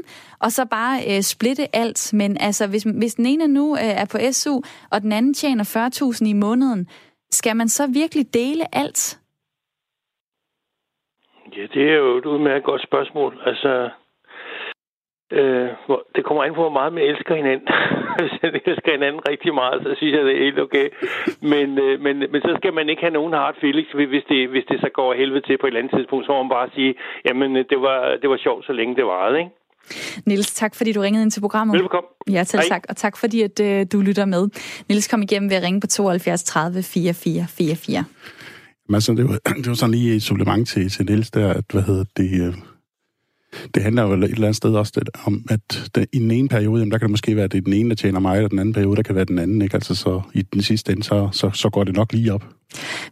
og 0.45 0.51
så 0.53 0.63
bare 0.71 0.97
øh, 1.11 1.21
splitte 1.33 1.77
alt. 1.77 2.13
Men 2.15 2.37
altså, 2.41 2.65
hvis, 2.71 2.83
hvis 2.83 3.15
den 3.15 3.27
ene 3.27 3.49
nu 3.49 3.75
øh, 3.75 3.95
er 4.03 4.09
på 4.13 4.19
SU, 4.33 4.55
og 4.93 5.01
den 5.01 5.13
anden 5.13 5.35
tjener 5.35 5.65
40.000 6.25 6.29
i 6.29 6.33
måneden, 6.33 6.89
skal 7.31 7.57
man 7.57 7.69
så 7.69 7.85
virkelig 7.95 8.35
dele 8.35 8.65
alt? 8.75 9.19
Ja, 11.57 11.63
det 11.75 11.83
er 11.91 11.97
jo 11.97 12.17
et 12.17 12.27
udmærket 12.27 12.65
godt 12.65 12.83
spørgsmål. 12.83 13.43
Altså, 13.47 13.91
øh, 15.31 15.69
det 16.15 16.25
kommer 16.25 16.45
an 16.45 16.55
på, 16.55 16.61
hvor 16.61 16.79
meget 16.79 16.93
man 16.93 17.05
elsker 17.05 17.35
hinanden. 17.35 17.69
Hvis 18.21 18.43
man 18.43 18.61
elsker 18.67 18.93
hinanden 18.93 19.29
rigtig 19.29 19.55
meget, 19.55 19.83
så 19.83 19.95
synes 19.97 20.15
jeg, 20.15 20.25
det 20.25 20.35
er 20.35 20.45
helt 20.45 20.61
okay. 20.61 20.87
Men, 21.53 21.79
øh, 21.79 22.01
men, 22.01 22.19
men 22.33 22.41
så 22.43 22.55
skal 22.59 22.75
man 22.75 22.89
ikke 22.89 23.03
have 23.03 23.19
nogen 23.19 23.33
hard 23.33 23.57
feelings, 23.61 23.93
hvis 23.93 24.25
det, 24.29 24.49
hvis 24.49 24.65
det 24.71 24.81
så 24.81 24.89
går 24.89 25.15
helvede 25.15 25.47
til 25.47 25.59
på 25.59 25.67
et 25.67 25.71
eller 25.71 25.81
andet 25.81 25.95
tidspunkt. 25.97 26.27
Så 26.27 26.33
må 26.33 26.43
man 26.43 26.57
bare 26.59 26.71
sige, 26.75 26.95
jamen 27.25 27.57
øh, 27.57 27.65
det 27.71 27.81
var, 27.83 28.17
det 28.23 28.31
var 28.31 28.37
sjovt, 28.37 28.67
så 28.67 28.73
længe 28.73 28.97
det 28.97 29.07
varede, 29.07 29.39
ikke? 29.39 29.51
Nils, 30.27 30.55
tak 30.55 30.75
fordi 30.75 30.93
du 30.93 31.01
ringede 31.01 31.23
ind 31.23 31.31
til 31.31 31.41
programmet. 31.41 31.79
Velkommen. 31.81 32.09
Ja, 32.31 32.45
til 32.45 32.61
tak. 32.69 32.85
Og 32.89 32.97
tak 32.97 33.17
fordi, 33.17 33.43
at 33.43 33.61
uh, 33.61 33.87
du 33.93 34.01
lytter 34.01 34.25
med. 34.25 34.49
Nils 34.89 35.09
kom 35.09 35.23
igennem 35.23 35.51
ved 35.51 35.57
at 35.57 35.63
ringe 35.63 35.81
på 35.81 35.87
72 35.87 36.43
30 36.43 36.83
44 36.83 37.47
44. 37.49 38.05
Men 38.89 38.95
altså, 38.95 39.13
det 39.13 39.29
var, 39.29 39.39
det 39.63 39.67
var 39.67 39.75
sådan 39.75 39.91
lige 39.91 40.17
et 40.17 40.23
supplement 40.23 40.69
til, 40.69 40.91
til 40.91 41.07
Nils 41.07 41.31
der, 41.31 41.49
at 41.53 41.65
hvad 41.73 41.83
hedder 41.83 42.05
det, 42.17 42.47
øh, 42.47 42.55
det 43.75 43.83
handler 43.83 44.03
jo 44.03 44.13
et 44.13 44.25
eller 44.25 44.47
andet 44.47 44.57
sted 44.57 44.75
også 44.75 44.93
det, 44.97 45.09
om, 45.25 45.45
at 45.51 45.91
det, 45.95 46.07
i 46.13 46.19
den 46.19 46.31
ene 46.31 46.49
periode, 46.49 46.81
jamen, 46.81 46.93
der 46.93 46.99
kan 46.99 47.07
det 47.07 47.11
måske 47.11 47.37
være, 47.37 47.45
at 47.45 47.53
det 47.53 47.59
er 47.59 47.63
den 47.63 47.73
ene, 47.73 47.89
der 47.89 47.95
tjener 47.95 48.21
mig, 48.21 48.45
og 48.45 48.51
den 48.51 48.59
anden 48.59 48.75
periode, 48.75 48.97
der 48.97 49.03
kan 49.03 49.15
være 49.15 49.25
den 49.25 49.39
anden. 49.39 49.63
Ikke? 49.63 49.75
Altså, 49.75 49.95
så 49.95 50.21
i 50.35 50.43
den 50.43 50.63
sidste 50.63 50.93
ende, 50.93 51.03
så, 51.03 51.29
så, 51.33 51.51
så 51.55 51.71
går 51.71 51.85
det 51.85 51.97
nok 51.97 52.13
lige 52.13 52.33
op. 52.33 52.45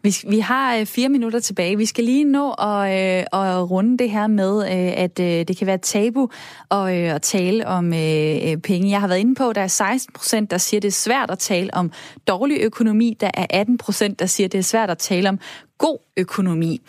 Vi, 0.03 0.16
vi 0.28 0.38
har 0.38 0.76
øh, 0.76 0.86
fire 0.86 1.09
minutter 1.09 1.41
tilbage. 1.41 1.76
Vi 1.76 1.86
skal 1.86 2.05
lige 2.05 2.24
nå 2.24 2.53
at, 2.53 2.91
øh, 2.91 3.26
at 3.32 3.70
runde 3.70 3.99
det 3.99 4.11
her 4.11 4.26
med, 4.26 4.62
øh, 4.62 5.03
at 5.03 5.20
øh, 5.20 5.49
det 5.49 5.57
kan 5.57 5.66
være 5.66 5.78
tabu 5.78 6.28
at, 6.70 6.78
øh, 6.78 7.14
at 7.14 7.22
tale 7.22 7.66
om 7.66 7.95
øh, 7.95 8.51
øh 8.51 8.57
penge. 8.57 8.91
Jeg 8.91 9.01
har 9.01 9.09
været 9.09 9.18
inde 9.18 9.34
på, 9.34 9.49
at 9.49 9.57
der 9.57 9.62
er 9.62 9.66
16 9.66 10.12
procent, 10.12 10.51
der 10.51 10.59
siger, 10.59 10.78
at 10.78 10.82
det 10.82 10.88
er 10.88 10.93
svært 10.93 11.30
at 11.30 11.38
tale 11.38 11.74
om 11.74 11.93
dårlig 12.28 12.59
økonomi. 12.61 13.16
Der 13.20 13.30
er 13.34 13.47
18 13.51 13.78
procent, 13.78 14.18
der 14.18 14.26
siger, 14.26 14.45
at 14.49 14.53
det 14.53 14.59
er 14.59 14.62
svært 14.62 14.91
at 14.91 14.99
tale 14.99 15.28
om 15.28 15.38
god 15.78 15.99
økonomi. 16.16 16.80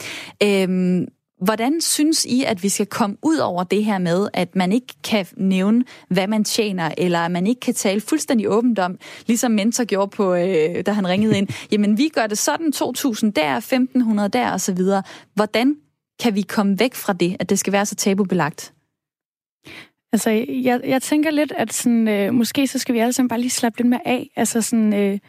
Øh, 0.43 1.01
Hvordan 1.41 1.81
synes 1.81 2.25
I, 2.25 2.43
at 2.43 2.63
vi 2.63 2.69
skal 2.69 2.85
komme 2.85 3.17
ud 3.21 3.37
over 3.37 3.63
det 3.63 3.85
her 3.85 3.97
med, 3.97 4.27
at 4.33 4.55
man 4.55 4.71
ikke 4.71 4.93
kan 5.03 5.25
nævne, 5.37 5.83
hvad 6.09 6.27
man 6.27 6.43
tjener, 6.43 6.91
eller 6.97 7.19
at 7.19 7.31
man 7.31 7.47
ikke 7.47 7.59
kan 7.59 7.73
tale 7.73 8.01
fuldstændig 8.01 8.49
åbent 8.49 8.79
om, 8.79 8.99
ligesom 9.27 9.51
Mentor 9.51 9.83
gjorde, 9.83 10.09
på, 10.09 10.33
øh, 10.33 10.85
da 10.85 10.91
han 10.91 11.07
ringede 11.07 11.37
ind, 11.37 11.47
jamen 11.71 11.97
vi 11.97 12.09
gør 12.09 12.27
det 12.27 12.37
sådan, 12.37 12.73
2.000 12.75 13.31
der, 13.31 13.59
1.500 14.23 14.27
der 14.27 14.53
osv. 14.53 14.79
Hvordan 15.33 15.75
kan 16.19 16.35
vi 16.35 16.41
komme 16.41 16.79
væk 16.79 16.95
fra 16.95 17.13
det, 17.13 17.37
at 17.39 17.49
det 17.49 17.59
skal 17.59 17.73
være 17.73 17.85
så 17.85 17.95
tabubelagt? 17.95 18.73
Altså, 20.13 20.29
jeg, 20.49 20.81
jeg 20.83 21.01
tænker 21.01 21.31
lidt, 21.31 21.51
at 21.51 21.73
sådan, 21.73 22.07
øh, 22.07 22.33
måske 22.33 22.67
så 22.67 22.79
skal 22.79 22.95
vi 22.95 22.99
alle 22.99 23.13
sammen 23.13 23.29
bare 23.29 23.39
lige 23.39 23.49
slappe 23.49 23.79
lidt 23.79 23.89
mere 23.89 24.07
af. 24.07 24.29
Altså 24.35 24.61
sådan, 24.61 24.93
øh, 24.93 25.19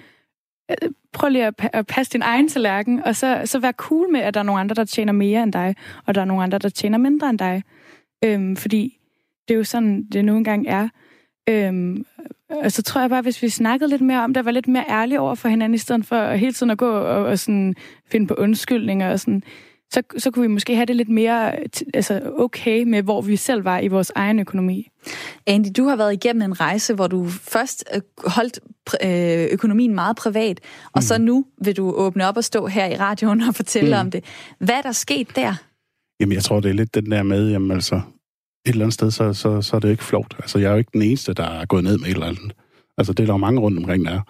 Øh, 0.70 0.90
prøv 1.12 1.30
lige 1.30 1.46
at, 1.46 1.54
at 1.72 1.86
passe 1.86 2.12
din 2.12 2.22
egen 2.22 2.48
tallerken, 2.48 3.02
og 3.04 3.16
så, 3.16 3.42
så 3.44 3.58
vær 3.58 3.72
cool 3.72 4.12
med, 4.12 4.20
at 4.20 4.34
der 4.34 4.40
er 4.40 4.44
nogle 4.44 4.60
andre, 4.60 4.74
der 4.74 4.84
tjener 4.84 5.12
mere 5.12 5.42
end 5.42 5.52
dig, 5.52 5.74
og 6.06 6.14
der 6.14 6.20
er 6.20 6.24
nogle 6.24 6.42
andre, 6.42 6.58
der 6.58 6.68
tjener 6.68 6.98
mindre 6.98 7.30
end 7.30 7.38
dig. 7.38 7.62
Øhm, 8.24 8.56
fordi 8.56 8.98
det 9.48 9.54
er 9.54 9.58
jo 9.58 9.64
sådan, 9.64 10.04
det 10.04 10.24
nogle 10.24 10.44
gange 10.44 10.68
er. 10.68 10.88
Øhm, 11.48 12.04
og 12.50 12.72
så 12.72 12.82
tror 12.82 13.00
jeg 13.00 13.10
bare, 13.10 13.22
hvis 13.22 13.42
vi 13.42 13.48
snakkede 13.48 13.90
lidt 13.90 14.02
mere 14.02 14.24
om 14.24 14.34
det, 14.34 14.44
var 14.44 14.50
lidt 14.50 14.68
mere 14.68 14.84
ærlige 14.88 15.20
over 15.20 15.34
for 15.34 15.48
hinanden, 15.48 15.74
i 15.74 15.78
stedet 15.78 16.06
for 16.06 16.32
hele 16.32 16.52
tiden 16.52 16.70
at 16.70 16.78
gå 16.78 16.90
og, 16.90 17.24
og 17.24 17.38
sådan 17.38 17.74
finde 18.10 18.26
på 18.26 18.34
undskyldninger 18.34 19.10
og 19.10 19.20
sådan, 19.20 19.42
så, 19.93 20.03
så 20.18 20.30
kunne 20.30 20.43
vi 20.43 20.49
måske 20.49 20.74
have 20.74 20.86
det 20.86 20.97
lidt 20.97 21.09
mere 21.09 21.57
altså 21.95 22.32
okay 22.38 22.82
med, 22.82 23.03
hvor 23.03 23.20
vi 23.20 23.36
selv 23.36 23.64
var 23.64 23.78
i 23.80 23.88
vores 23.88 24.12
egen 24.14 24.38
økonomi. 24.38 24.88
Andy, 25.47 25.68
du 25.76 25.84
har 25.84 25.97
været 25.97 26.12
igennem 26.12 26.43
en 26.43 26.61
rejse, 26.61 26.95
hvor 26.95 27.07
du 27.07 27.28
først 27.28 27.84
øh, 27.95 28.01
holdt 28.26 28.61
øh, 29.05 29.53
økonomien 29.53 29.95
meget 29.95 30.16
privat, 30.16 30.61
og 30.84 30.90
mm. 30.95 31.03
så 31.03 31.18
nu 31.18 31.45
vil 31.64 31.76
du 31.76 31.93
åbne 31.93 32.26
op 32.26 32.36
og 32.36 32.45
stå 32.45 32.66
her 32.66 32.86
i 32.86 32.97
radioen 32.97 33.40
og 33.40 33.55
fortælle 33.55 33.97
mm. 33.97 34.01
om 34.01 34.11
det. 34.11 34.24
Hvad 34.59 34.74
er 34.74 34.82
der 34.82 34.93
sket 34.93 35.36
der? 35.36 35.55
Jamen, 36.20 36.32
jeg 36.32 36.43
tror, 36.43 36.61
det 36.61 36.68
er 36.68 36.74
lidt 36.74 36.95
den 36.95 37.11
der 37.11 37.22
med, 37.22 37.51
jamen 37.51 37.70
altså, 37.70 37.95
et 37.95 38.03
eller 38.66 38.84
andet 38.84 38.95
sted, 38.95 39.11
så, 39.11 39.32
så, 39.32 39.62
så 39.62 39.76
er 39.76 39.80
det 39.80 39.90
ikke 39.90 40.05
flot. 40.05 40.34
Altså, 40.38 40.59
jeg 40.59 40.66
er 40.66 40.72
jo 40.72 40.78
ikke 40.78 40.90
den 40.93 41.03
eneste, 41.03 41.34
der 41.34 41.45
er 41.45 41.64
gået 41.64 41.84
ned 41.84 41.99
med 41.99 42.07
et 42.07 42.12
eller 42.12 42.26
andet. 42.26 42.53
Altså, 42.99 43.12
det 43.12 43.22
er 43.22 43.26
der 43.26 43.32
jo 43.32 43.38
mange 43.38 43.61
rundt 43.61 43.78
omkring, 43.78 44.05
der 44.05 44.12
er. 44.12 44.20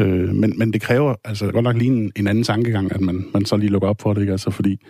Øh, 0.00 0.34
men, 0.34 0.58
men 0.58 0.72
det 0.72 0.80
kræver 0.80 1.14
altså 1.24 1.50
godt 1.50 1.64
nok 1.64 1.76
lige 1.76 1.90
en, 1.90 2.12
en 2.16 2.26
anden 2.26 2.44
tankegang, 2.44 2.92
at 2.92 3.00
man, 3.00 3.24
man 3.34 3.44
så 3.44 3.56
lige 3.56 3.70
lukker 3.70 3.88
op 3.88 4.02
for 4.02 4.14
det, 4.14 4.20
ikke? 4.20 4.32
Altså, 4.32 4.50
fordi 4.50 4.80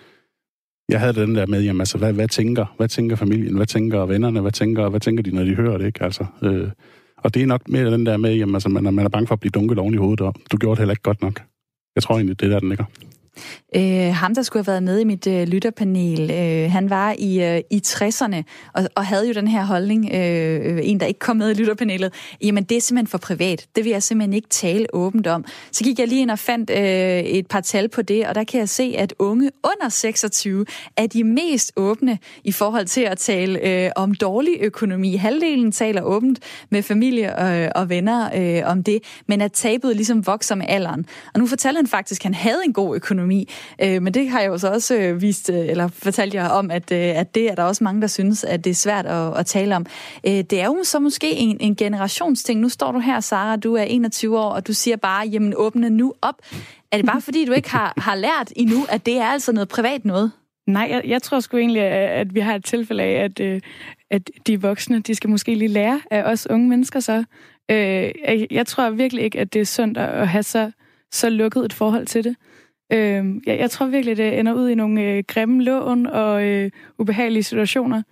jeg 0.93 1.01
havde 1.01 1.13
den 1.13 1.35
der 1.35 1.47
med, 1.47 1.63
jamen 1.63 1.81
altså, 1.81 1.99
hvad, 1.99 2.13
hvad 2.13 2.29
tænker, 2.29 2.75
hvad 2.77 2.89
tænker 2.89 3.17
familien, 3.17 3.57
hvad 3.57 3.67
tænker 3.67 4.07
vennerne, 4.07 4.41
hvad 4.41 4.53
tænker, 4.53 4.89
hvad 4.89 5.01
tænker 5.01 5.23
de, 5.23 5.35
når 5.35 5.45
de 5.45 5.55
hører 5.55 5.79
det, 5.79 5.87
ikke? 5.87 6.05
Altså, 6.05 6.27
øh, 6.43 6.71
og 7.17 7.35
det 7.35 7.43
er 7.43 7.47
nok 7.47 7.69
mere 7.69 7.93
den 7.93 8.07
der 8.07 8.17
med, 8.17 8.35
jamen 8.35 8.55
altså, 8.55 8.69
man 8.69 8.87
er, 8.87 8.91
man 8.91 9.05
er 9.05 9.09
bange 9.09 9.27
for 9.27 9.35
at 9.35 9.41
blive 9.41 9.51
dunket 9.51 9.79
oven 9.79 9.95
i 9.95 9.97
hovedet, 9.97 10.21
og 10.21 10.35
du 10.53 10.57
gjorde 10.57 10.77
det 10.77 10.79
heller 10.79 10.93
ikke 10.93 11.03
godt 11.03 11.23
nok. 11.23 11.43
Jeg 11.95 12.03
tror 12.03 12.15
egentlig, 12.15 12.41
det 12.41 12.47
er 12.47 12.51
der, 12.51 12.61
den 12.61 12.69
ligger. 12.69 12.85
Øh, 13.77 14.15
ham, 14.15 14.35
der 14.35 14.43
skulle 14.43 14.65
have 14.65 14.73
været 14.73 14.83
med 14.83 15.01
i 15.01 15.05
mit 15.05 15.27
øh, 15.27 15.49
lytterpanel, 15.49 16.31
øh, 16.31 16.71
han 16.71 16.91
var 16.91 17.15
i, 17.19 17.43
øh, 17.43 17.61
i 17.71 17.83
60'erne 17.87 18.43
og, 18.75 18.89
og 18.95 19.07
havde 19.07 19.27
jo 19.29 19.33
den 19.33 19.49
her 19.49 19.65
holdning, 19.65 20.15
øh, 20.15 20.81
en, 20.83 21.01
der 21.01 21.07
ikke 21.07 21.21
kom 21.21 21.37
med 21.37 21.51
i 21.51 21.55
lytterpanelet, 21.55 22.15
jamen 22.43 22.65
det 22.65 22.77
er 22.77 22.81
simpelthen 22.81 23.07
for 23.07 23.19
privat. 23.19 23.67
Det 23.77 23.85
vil 23.85 23.91
jeg 23.91 24.03
simpelthen 24.03 24.33
ikke 24.33 24.49
tale 24.49 24.87
åbent 24.93 25.27
om. 25.27 25.45
Så 25.73 25.85
gik 25.85 25.99
jeg 25.99 26.09
lige 26.09 26.21
ind 26.21 26.31
og 26.31 26.39
fandt 26.39 26.71
øh, 26.71 26.77
et 27.21 27.47
par 27.47 27.61
tal 27.61 27.89
på 27.89 28.03
det, 28.03 28.27
og 28.27 28.35
der 28.35 28.45
kan 28.45 28.61
jeg 28.61 28.69
se, 28.69 28.95
at 28.99 29.15
unge 29.19 29.51
under 29.65 29.89
26 29.89 30.67
er 30.97 31.07
de 31.07 31.25
mest 31.25 31.73
åbne 31.77 32.19
i 32.45 32.53
forhold 32.53 32.87
til 32.87 33.01
at 33.01 33.19
tale 33.19 33.69
øh, 33.69 33.91
om 33.97 34.15
dårlig 34.15 34.57
økonomi. 34.61 35.17
Halvdelen 35.17 35.73
taler 35.73 36.03
åbent 36.03 36.39
med 36.71 36.83
familie 36.83 37.37
og, 37.37 37.59
øh, 37.59 37.71
og 37.75 37.89
venner 37.89 38.31
øh, 38.37 38.71
om 38.71 38.83
det, 38.83 39.03
men 39.27 39.41
at 39.41 39.53
tabet 39.53 39.97
ligesom 39.97 40.27
vokser 40.27 40.55
med 40.55 40.67
alderen. 40.69 41.07
Og 41.35 41.41
nu 41.41 41.47
fortæller 41.47 41.79
han 41.79 41.87
faktisk, 41.87 42.21
at 42.21 42.25
han 42.25 42.35
havde 42.35 42.61
en 42.67 42.73
god 42.73 42.97
økonomi 42.97 43.22
økonomi. 43.23 43.49
Øh, 43.83 44.03
men 44.03 44.15
det 44.15 44.29
har 44.29 44.41
jeg 44.41 44.49
jo 44.49 44.59
så 44.59 44.69
også 44.69 44.95
øh, 44.95 45.23
vist, 45.23 45.51
øh, 45.51 45.69
eller 45.69 45.89
fortalt 45.89 46.35
jer 46.35 46.49
om, 46.49 46.71
at, 46.71 46.93
øh, 46.93 46.99
at 46.99 47.35
det 47.35 47.51
er 47.51 47.55
der 47.55 47.63
også 47.63 47.85
mange, 47.85 48.01
der 48.01 48.07
synes, 48.07 48.45
at 48.45 48.65
det 48.65 48.71
er 48.71 48.75
svært 48.75 49.07
at, 49.07 49.39
at 49.39 49.47
tale 49.47 49.77
om. 49.77 49.87
Øh, 50.27 50.33
det 50.33 50.61
er 50.61 50.67
jo 50.67 50.79
så 50.85 51.01
måske 51.01 51.33
en, 51.33 51.57
en 51.61 51.77
generationsting. 51.77 52.61
Nu 52.61 52.69
står 52.69 52.93
du 52.93 52.99
her, 52.99 53.21
Sara, 53.21 53.57
du 53.57 53.75
er 53.75 53.83
21 53.83 54.39
år, 54.39 54.51
og 54.51 54.67
du 54.67 54.73
siger 54.73 54.97
bare, 54.97 55.27
jamen 55.27 55.55
åbne 55.57 55.91
nu 55.91 56.15
op. 56.23 56.35
Er 56.93 56.97
det 56.97 57.07
bare 57.07 57.21
fordi, 57.21 57.45
du 57.45 57.53
ikke 57.53 57.71
har, 57.71 57.95
har 57.97 58.15
lært 58.15 58.53
endnu, 58.57 58.85
at 58.89 59.07
det 59.07 59.19
er 59.19 59.27
altså 59.27 59.53
noget 59.53 59.69
privat 59.69 60.05
noget? 60.05 60.33
Nej, 60.67 60.89
jeg, 60.91 61.03
jeg 61.05 61.23
tror 61.23 61.41
sgu 61.41 61.57
egentlig, 61.57 61.83
at 61.83 62.35
vi 62.35 62.41
har 62.41 62.55
et 62.55 62.65
tilfælde 62.65 63.03
af, 63.03 63.25
at, 63.25 63.41
øh, 63.41 63.61
at 64.11 64.31
de 64.47 64.61
voksne, 64.61 65.01
de 65.01 65.15
skal 65.15 65.31
måske 65.31 65.55
lige 65.55 65.69
lære 65.69 66.01
af 66.11 66.23
os 66.23 66.47
unge 66.51 66.69
mennesker 66.69 67.01
så, 67.01 67.25
Øh, 67.71 68.13
jeg 68.51 68.67
tror 68.67 68.91
virkelig 68.91 69.25
ikke, 69.25 69.41
at 69.41 69.53
det 69.53 69.61
er 69.61 69.65
sundt 69.65 69.99
at 69.99 70.29
have 70.29 70.43
så, 70.43 70.71
så 71.13 71.31
lukket 71.31 71.65
et 71.65 71.73
forhold 71.73 72.07
til 72.07 72.25
det. 72.25 72.37
Øh, 72.93 73.25
jeg, 73.47 73.59
jeg 73.59 73.71
tror 73.71 73.87
virkelig, 73.87 74.17
det 74.17 74.39
ender 74.39 74.53
ud 74.53 74.69
i 74.69 74.75
nogle 74.75 75.03
øh, 75.03 75.25
grimme 75.29 75.63
lån 75.63 76.07
og 76.07 76.45
øh, 76.45 76.71
ubehagelige 76.99 77.43
situationer. 77.43 78.03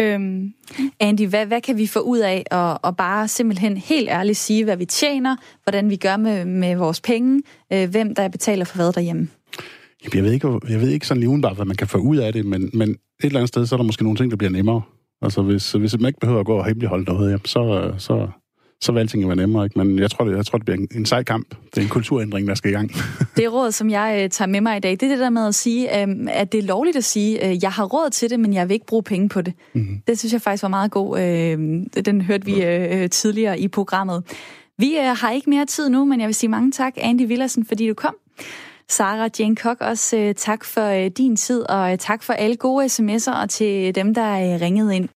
Øhm. 0.00 0.52
Andy, 1.00 1.26
hvad, 1.26 1.46
hvad 1.46 1.60
kan 1.60 1.78
vi 1.78 1.86
få 1.86 2.00
ud 2.00 2.18
af 2.18 2.44
at, 2.50 2.78
at 2.84 2.96
bare 2.96 3.28
simpelthen 3.28 3.76
helt 3.76 4.08
ærligt 4.08 4.38
sige, 4.38 4.64
hvad 4.64 4.76
vi 4.76 4.84
tjener, 4.84 5.36
hvordan 5.64 5.90
vi 5.90 5.96
gør 5.96 6.16
med, 6.16 6.44
med 6.44 6.76
vores 6.76 7.00
penge, 7.00 7.42
øh, 7.72 7.90
hvem 7.90 8.14
der 8.14 8.28
betaler 8.28 8.64
for 8.64 8.76
hvad 8.76 8.92
derhjemme? 8.92 9.28
Jamen, 10.04 10.16
jeg 10.16 10.24
ved 10.24 10.32
ikke, 10.32 10.58
jeg 10.68 10.80
ved 10.80 10.88
ikke 10.88 11.06
sådan 11.06 11.20
lige 11.20 11.30
udenbart, 11.30 11.56
hvad 11.56 11.66
man 11.66 11.76
kan 11.76 11.86
få 11.86 11.98
ud 11.98 12.16
af 12.16 12.32
det, 12.32 12.46
men, 12.46 12.70
men 12.74 12.90
et 12.90 12.98
eller 13.22 13.40
andet 13.40 13.48
sted, 13.48 13.66
så 13.66 13.74
er 13.74 13.76
der 13.76 13.84
måske 13.84 14.02
nogle 14.02 14.16
ting, 14.16 14.30
der 14.30 14.36
bliver 14.36 14.50
nemmere. 14.50 14.82
Altså, 15.22 15.42
hvis, 15.42 15.72
hvis 15.72 15.98
man 15.98 16.06
ikke 16.06 16.20
behøver 16.20 16.40
at 16.40 16.46
gå 16.46 16.56
og 16.56 16.66
hemmeligholde 16.66 17.04
noget, 17.04 17.30
jamen, 17.30 17.44
så, 17.44 17.94
så, 17.98 18.28
så 18.80 18.92
vil 18.92 19.00
alting 19.00 19.26
være 19.26 19.36
nemmere. 19.36 19.64
Ikke? 19.64 19.78
Men 19.78 19.98
jeg 19.98 20.10
tror, 20.10 20.24
det, 20.24 20.36
jeg 20.36 20.46
tror, 20.46 20.58
det 20.58 20.64
bliver 20.64 20.78
en, 20.78 20.88
en 20.94 21.06
sej 21.06 21.22
kamp. 21.22 21.54
Det 21.74 21.78
er 21.78 21.82
en 21.82 21.88
kulturændring, 21.88 22.48
der 22.48 22.54
skal 22.54 22.70
i 22.70 22.74
gang. 22.74 22.90
det 23.36 23.52
råd, 23.52 23.72
som 23.72 23.90
jeg 23.90 24.20
uh, 24.24 24.30
tager 24.30 24.48
med 24.48 24.60
mig 24.60 24.76
i 24.76 24.80
dag, 24.80 24.90
det 24.90 25.02
er 25.02 25.08
det 25.08 25.18
der 25.18 25.30
med 25.30 25.46
at 25.46 25.54
sige, 25.54 26.04
um, 26.04 26.28
at 26.30 26.52
det 26.52 26.58
er 26.58 26.62
lovligt 26.62 26.96
at 26.96 27.04
sige, 27.04 27.40
uh, 27.44 27.62
jeg 27.62 27.72
har 27.72 27.84
råd 27.84 28.10
til 28.10 28.30
det, 28.30 28.40
men 28.40 28.52
jeg 28.52 28.68
vil 28.68 28.74
ikke 28.74 28.86
bruge 28.86 29.02
penge 29.02 29.28
på 29.28 29.42
det. 29.42 29.52
Mm-hmm. 29.72 30.02
Det 30.08 30.18
synes 30.18 30.32
jeg 30.32 30.42
faktisk 30.42 30.62
var 30.62 30.68
meget 30.68 30.90
god. 30.90 31.10
Uh, 31.10 32.02
den 32.04 32.20
hørte 32.20 32.44
vi 32.44 32.52
uh, 32.52 33.10
tidligere 33.10 33.60
i 33.60 33.68
programmet. 33.68 34.22
Vi 34.78 34.96
uh, 34.98 35.04
har 35.04 35.30
ikke 35.30 35.50
mere 35.50 35.66
tid 35.66 35.88
nu, 35.88 36.04
men 36.04 36.20
jeg 36.20 36.26
vil 36.26 36.34
sige 36.34 36.50
mange 36.50 36.72
tak, 36.72 36.92
Andy 36.96 37.26
Villersen, 37.26 37.66
fordi 37.66 37.88
du 37.88 37.94
kom. 37.94 38.14
Sara 38.88 39.28
Jane 39.38 39.56
Kok, 39.56 39.80
også 39.80 40.16
uh, 40.16 40.34
tak 40.36 40.64
for 40.64 41.04
uh, 41.04 41.06
din 41.06 41.36
tid, 41.36 41.60
og 41.62 41.92
uh, 41.92 41.98
tak 41.98 42.22
for 42.22 42.32
alle 42.32 42.56
gode 42.56 42.86
sms'er, 42.86 43.42
og 43.42 43.50
til 43.50 43.94
dem, 43.94 44.14
der 44.14 44.54
uh, 44.54 44.60
ringede 44.60 44.96
ind. 44.96 45.08